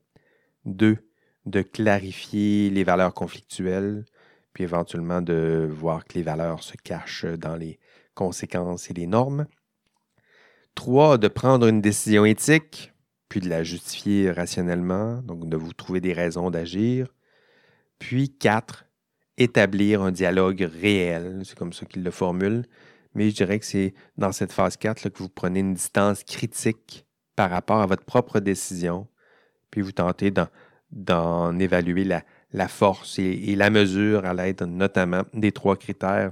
2. 0.65 0.97
de 1.45 1.61
clarifier 1.61 2.69
les 2.69 2.83
valeurs 2.83 3.13
conflictuelles, 3.13 4.03
puis 4.51 4.65
éventuellement 4.65 5.21
de 5.21 5.67
voir 5.71 6.03
que 6.03 6.15
les 6.15 6.23
valeurs 6.23 6.61
se 6.61 6.75
cachent 6.75 7.25
dans 7.25 7.55
les 7.55 7.79
conséquences 8.15 8.91
et 8.91 8.93
les 8.93 9.07
normes. 9.07 9.47
3. 10.75 11.17
de 11.17 11.29
prendre 11.29 11.67
une 11.67 11.79
décision 11.79 12.25
éthique, 12.25 12.91
puis 13.29 13.39
de 13.39 13.49
la 13.49 13.63
justifier 13.63 14.29
rationnellement, 14.29 15.21
donc 15.21 15.47
de 15.47 15.55
vous 15.55 15.71
trouver 15.71 16.01
des 16.01 16.13
raisons 16.13 16.51
d'agir. 16.51 17.07
Puis 17.97 18.29
quatre, 18.29 18.85
établir 19.37 20.01
un 20.01 20.11
dialogue 20.11 20.69
réel, 20.81 21.43
c'est 21.45 21.57
comme 21.57 21.71
ça 21.71 21.85
qu'il 21.85 22.03
le 22.03 22.11
formule, 22.11 22.65
mais 23.15 23.29
je 23.29 23.35
dirais 23.35 23.59
que 23.59 23.65
c'est 23.65 23.93
dans 24.17 24.31
cette 24.31 24.51
phase 24.51 24.77
4 24.77 25.09
que 25.09 25.19
vous 25.19 25.29
prenez 25.29 25.59
une 25.59 25.73
distance 25.73 26.23
critique 26.23 27.05
par 27.35 27.49
rapport 27.49 27.81
à 27.81 27.85
votre 27.85 28.03
propre 28.03 28.39
décision, 28.39 29.07
puis 29.71 29.81
vous 29.81 29.91
tentez 29.91 30.31
d'en 30.91 31.57
évaluer 31.59 32.03
la, 32.03 32.67
force 32.67 33.17
et, 33.19 33.55
la 33.55 33.69
mesure 33.69 34.25
à 34.25 34.33
l'aide 34.33 34.61
notamment 34.61 35.23
des 35.33 35.51
trois 35.51 35.75
critères 35.75 36.31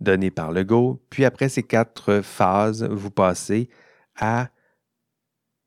donnés 0.00 0.30
par 0.30 0.52
le 0.52 0.64
Go. 0.64 1.02
Puis 1.10 1.24
après 1.24 1.48
ces 1.48 1.62
quatre 1.62 2.20
phases, 2.20 2.84
vous 2.84 3.10
passez 3.10 3.68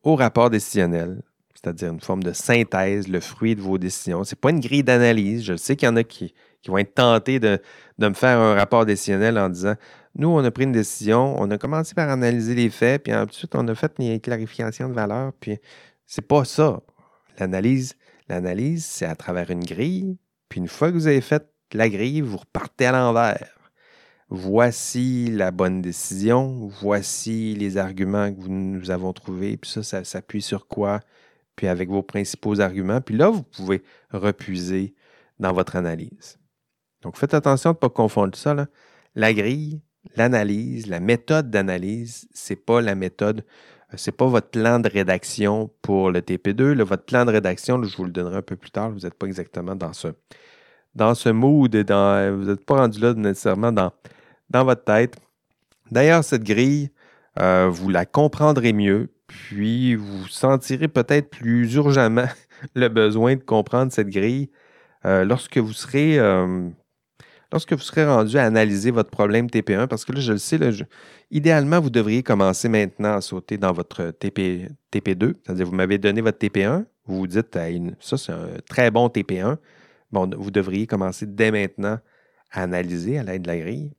au 0.04 0.16
rapport 0.16 0.50
décisionnel, 0.50 1.22
c'est-à-dire 1.54 1.92
une 1.92 2.02
forme 2.02 2.24
de 2.24 2.34
synthèse, 2.34 3.08
le 3.08 3.20
fruit 3.20 3.56
de 3.56 3.62
vos 3.62 3.78
décisions. 3.78 4.24
Ce 4.24 4.36
n'est 4.36 4.40
pas 4.40 4.52
une 4.52 4.60
grille 4.60 4.84
d'analyse. 4.84 5.44
Je 5.44 5.56
sais 5.56 5.76
qu'il 5.76 5.88
y 5.88 5.90
en 5.90 5.96
a 5.96 6.04
qui, 6.04 6.34
vont 6.70 6.78
être 6.78 6.94
tentés 6.94 7.40
de, 7.40 7.60
me 7.98 8.14
faire 8.14 8.40
un 8.40 8.56
rapport 8.56 8.86
décisionnel 8.86 9.38
en 9.38 9.50
disant 9.50 9.76
Nous, 10.16 10.28
on 10.28 10.44
a 10.44 10.52
pris 10.52 10.66
une 10.66 10.72
décision, 10.72 11.36
on 11.40 11.50
a 11.52 11.58
commencé 11.58 11.96
par 11.96 12.10
analyser 12.10 12.56
les 12.56 12.70
faits, 12.70 13.04
puis 13.04 13.14
ensuite, 13.14 13.56
on 13.56 13.68
a 13.68 13.76
fait 13.76 13.94
une 14.00 14.20
clarification 14.20 14.90
de 14.90 14.94
valeur, 14.94 15.34
puis 15.40 15.58
c'est 16.06 16.28
pas 16.28 16.46
ça. 16.46 16.82
L'analyse, 17.40 17.96
l'analyse, 18.28 18.86
c'est 18.86 19.06
à 19.06 19.16
travers 19.16 19.50
une 19.50 19.64
grille, 19.64 20.18
puis 20.50 20.60
une 20.60 20.68
fois 20.68 20.90
que 20.90 20.96
vous 20.96 21.08
avez 21.08 21.22
fait 21.22 21.48
la 21.74 21.90
grille, 21.90 22.22
vous 22.22 22.38
repartez 22.38 22.86
à 22.86 22.92
l'envers 22.92 23.62
voici 24.32 25.30
la 25.30 25.52
bonne 25.52 25.82
décision, 25.82 26.68
voici 26.82 27.54
les 27.54 27.78
arguments 27.78 28.34
que 28.34 28.48
nous 28.48 28.90
avons 28.90 29.12
trouvés, 29.12 29.58
puis 29.58 29.70
ça, 29.70 29.84
ça 29.84 30.06
s'appuie 30.06 30.42
sur 30.42 30.68
quoi, 30.68 31.02
puis 31.58 31.68
avec 31.68 31.90
vos 31.90 32.02
principaux 32.02 32.62
arguments, 32.62 33.02
puis 33.02 33.16
là, 33.18 33.30
vous 33.30 33.44
pouvez 33.44 33.84
repuiser 34.10 34.96
dans 35.38 35.52
votre 35.52 35.76
analyse. 35.76 36.40
Donc, 37.02 37.18
faites 37.18 37.34
attention 37.34 37.72
de 37.72 37.76
ne 37.76 37.80
pas 37.80 37.90
confondre 37.90 38.36
ça. 38.36 38.68
La 39.16 39.34
grille, 39.34 39.82
l'analyse, 40.16 40.88
la 40.88 41.00
méthode 41.00 41.50
d'analyse, 41.50 42.28
ce 42.34 42.54
n'est 42.54 42.58
pas 42.58 42.82
la 42.82 42.96
méthode, 42.96 43.44
euh, 43.94 43.96
c'est 43.98 44.12
pas 44.12 44.28
votre 44.28 44.50
plan 44.50 44.80
de 44.80 44.90
rédaction 44.90 45.70
pour 45.82 46.12
le 46.12 46.22
TP2. 46.22 46.82
votre 46.84 47.04
plan 47.04 47.26
de 47.26 47.32
rédaction, 47.32 47.82
je 47.84 47.98
vous 47.98 48.06
le 48.06 48.12
donnerai 48.12 48.38
un 48.38 48.42
peu 48.42 48.56
plus 48.56 48.72
tard, 48.72 48.92
vous 48.92 49.00
n'êtes 49.00 49.16
pas 49.16 49.28
exactement 49.28 49.76
dans 49.76 49.94
ce, 49.94 50.10
dans 50.96 51.16
ce 51.16 51.30
mood, 51.30 51.76
dans, 51.76 52.38
vous 52.38 52.46
n'êtes 52.46 52.66
pas 52.66 52.78
rendu 52.78 53.00
là 53.00 53.14
nécessairement 53.14 53.72
dans 53.72 53.92
dans 54.52 54.66
votre 54.66 54.84
tête. 54.84 55.16
D'ailleurs, 55.90 56.24
cette 56.24 56.44
grille, 56.44 56.92
euh, 57.40 57.70
vous 57.72 57.90
la 57.90 58.06
comprendrez 58.06 58.74
mieux, 58.74 59.10
puis 59.28 59.96
vous 59.96 60.28
sentirez 60.28 60.88
peut-être 60.88 61.30
plus 61.30 61.74
urgemment 61.76 62.28
le 62.76 62.88
besoin 62.90 63.36
de 63.36 63.42
comprendre 63.42 63.92
cette 63.92 64.10
grille 64.10 64.50
euh, 65.06 65.24
lorsque 65.26 65.58
vous 65.58 65.74
serez 65.74 66.20
euh, 66.20 66.70
lorsque 67.52 67.74
vous 67.74 67.82
serez 67.82 68.06
rendu 68.06 68.38
à 68.38 68.46
analyser 68.46 68.92
votre 68.92 69.10
problème 69.10 69.48
TP1, 69.48 69.88
parce 69.88 70.06
que 70.06 70.12
là, 70.14 70.20
je 70.20 70.34
le 70.34 70.38
sais, 70.38 70.60
idéalement, 71.30 71.80
vous 71.80 71.90
devriez 71.90 72.24
commencer 72.24 72.70
maintenant 72.70 73.14
à 73.14 73.22
sauter 73.22 73.58
dans 73.58 73.74
votre 73.74 74.12
TP, 74.12 74.70
TP2, 74.92 75.34
c'est-à-dire 75.44 75.66
vous 75.66 75.76
m'avez 75.76 75.98
donné 75.98 76.22
votre 76.22 76.38
TP1, 76.38 76.86
vous 77.06 77.20
vous 77.20 77.28
dites, 77.28 77.58
ça 78.00 78.18
c'est 78.18 78.32
un 78.32 78.48
très 78.70 78.92
bon 78.92 79.08
TP1. 79.08 79.58
Bon, 80.12 80.30
vous 80.38 80.52
devriez 80.52 80.88
commencer 80.88 81.26
dès 81.26 81.52
maintenant 81.52 82.00
à 82.52 82.64
analyser 82.64 83.18
à 83.18 83.24
l'aide 83.24 83.44
de 83.44 83.48
la 83.48 83.58
grille. 83.58 83.92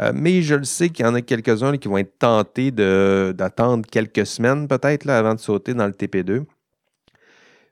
Euh, 0.00 0.12
mais 0.14 0.42
je 0.42 0.54
le 0.54 0.64
sais 0.64 0.90
qu'il 0.90 1.04
y 1.04 1.08
en 1.08 1.14
a 1.14 1.20
quelques-uns 1.20 1.76
qui 1.76 1.88
vont 1.88 1.98
être 1.98 2.18
tentés 2.18 2.70
d'attendre 2.70 3.84
quelques 3.90 4.26
semaines 4.26 4.68
peut-être 4.68 5.08
avant 5.08 5.34
de 5.34 5.40
sauter 5.40 5.74
dans 5.74 5.86
le 5.86 5.92
TP2. 5.92 6.44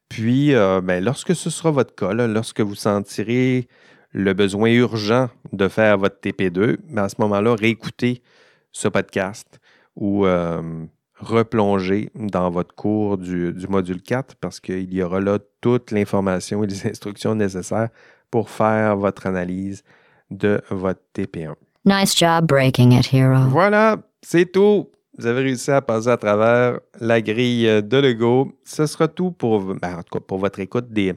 Puis, 0.09 0.55
euh, 0.55 0.81
ben, 0.81 1.03
lorsque 1.03 1.35
ce 1.35 1.51
sera 1.51 1.71
votre 1.71 1.95
cas, 1.95 2.13
lorsque 2.13 2.61
vous 2.61 2.75
sentirez 2.75 3.69
le 4.13 4.33
besoin 4.33 4.71
urgent 4.71 5.29
de 5.53 5.69
faire 5.69 5.99
votre 5.99 6.17
TP2, 6.21 6.79
ben, 6.89 7.05
à 7.05 7.09
ce 7.09 7.17
moment-là, 7.19 7.55
réécoutez 7.55 8.23
ce 8.73 8.89
podcast 8.89 9.61
ou 9.95 10.27
euh, 10.27 10.63
replonger 11.19 12.11
dans 12.15 12.51
votre 12.51 12.75
cours 12.75 13.19
du, 13.19 13.53
du 13.53 13.67
module 13.69 14.03
4 14.03 14.37
parce 14.37 14.61
qu'il 14.61 14.93
y 14.93 15.03
aura 15.03 15.21
là 15.21 15.39
toute 15.61 15.91
l'information 15.91 16.63
et 16.65 16.67
les 16.67 16.87
instructions 16.91 17.35
nécessaires 17.35 17.89
pour 18.31 18.51
faire 18.51 18.97
votre 18.97 19.27
analyse 19.27 19.83
de 20.31 20.61
votre 20.71 21.01
TP1. 21.15 21.55
Nice 21.85 22.17
job 22.17 22.47
breaking 22.47 22.93
it, 22.93 23.13
Hero. 23.13 23.49
Voilà, 23.49 23.97
c'est 24.21 24.51
tout. 24.51 24.91
Vous 25.19 25.27
avez 25.27 25.43
réussi 25.43 25.71
à 25.71 25.81
passer 25.81 26.09
à 26.09 26.17
travers 26.17 26.81
la 27.01 27.23
grille 27.23 27.83
de 27.83 27.97
Lego. 27.97 28.53
Ce 28.65 28.85
sera 28.87 29.09
tout 29.09 29.31
pour, 29.31 29.75
ben, 29.75 30.03
pour 30.27 30.39
votre 30.39 30.61
écoute 30.61 30.91
des, 30.91 31.15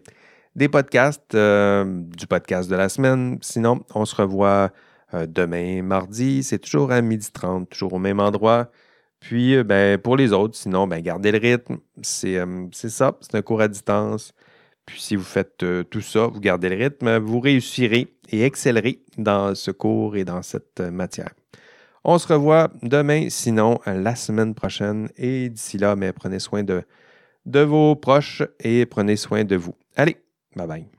des 0.59 0.67
podcasts, 0.67 1.35
euh, 1.35 1.85
du 1.85 2.27
podcast 2.27 2.69
de 2.69 2.75
la 2.75 2.89
semaine. 2.89 3.37
Sinon, 3.41 3.79
on 3.95 4.03
se 4.03 4.13
revoit 4.13 4.71
euh, 5.13 5.25
demain, 5.25 5.81
mardi. 5.83 6.43
C'est 6.43 6.59
toujours 6.59 6.91
à 6.91 7.01
12h30, 7.01 7.67
toujours 7.67 7.93
au 7.93 7.97
même 7.97 8.19
endroit. 8.19 8.69
Puis, 9.21 9.55
euh, 9.55 9.63
ben, 9.63 9.97
pour 9.97 10.17
les 10.17 10.33
autres, 10.33 10.57
sinon, 10.57 10.85
ben, 10.85 10.99
gardez 10.99 11.31
le 11.31 11.37
rythme. 11.37 11.77
C'est 12.01 12.43
ça, 12.89 13.17
c'est 13.21 13.35
un 13.35 13.41
cours 13.41 13.61
à 13.61 13.69
distance. 13.69 14.33
Puis 14.85 14.99
si 14.99 15.15
vous 15.15 15.23
faites 15.23 15.63
tout 15.89 16.01
ça, 16.01 16.27
vous 16.27 16.41
gardez 16.41 16.67
le 16.67 16.75
rythme, 16.75 17.19
vous 17.19 17.39
réussirez 17.39 18.13
et 18.29 18.43
excellerez 18.43 19.03
dans 19.17 19.55
ce 19.55 19.71
cours 19.71 20.17
et 20.17 20.25
dans 20.25 20.41
cette 20.41 20.81
matière. 20.81 21.29
On 22.03 22.17
se 22.17 22.27
revoit 22.27 22.69
demain, 22.81 23.29
sinon 23.29 23.79
la 23.85 24.15
semaine 24.15 24.55
prochaine. 24.55 25.09
Et 25.15 25.47
d'ici 25.49 25.77
là, 25.77 25.95
mais 25.95 26.11
prenez 26.11 26.39
soin 26.39 26.63
de, 26.63 26.81
de 27.45 27.59
vos 27.59 27.95
proches 27.95 28.41
et 28.59 28.87
prenez 28.87 29.15
soin 29.15 29.43
de 29.43 29.55
vous. 29.55 29.75
Allez, 29.95 30.17
bye 30.55 30.65
bye. 30.67 30.98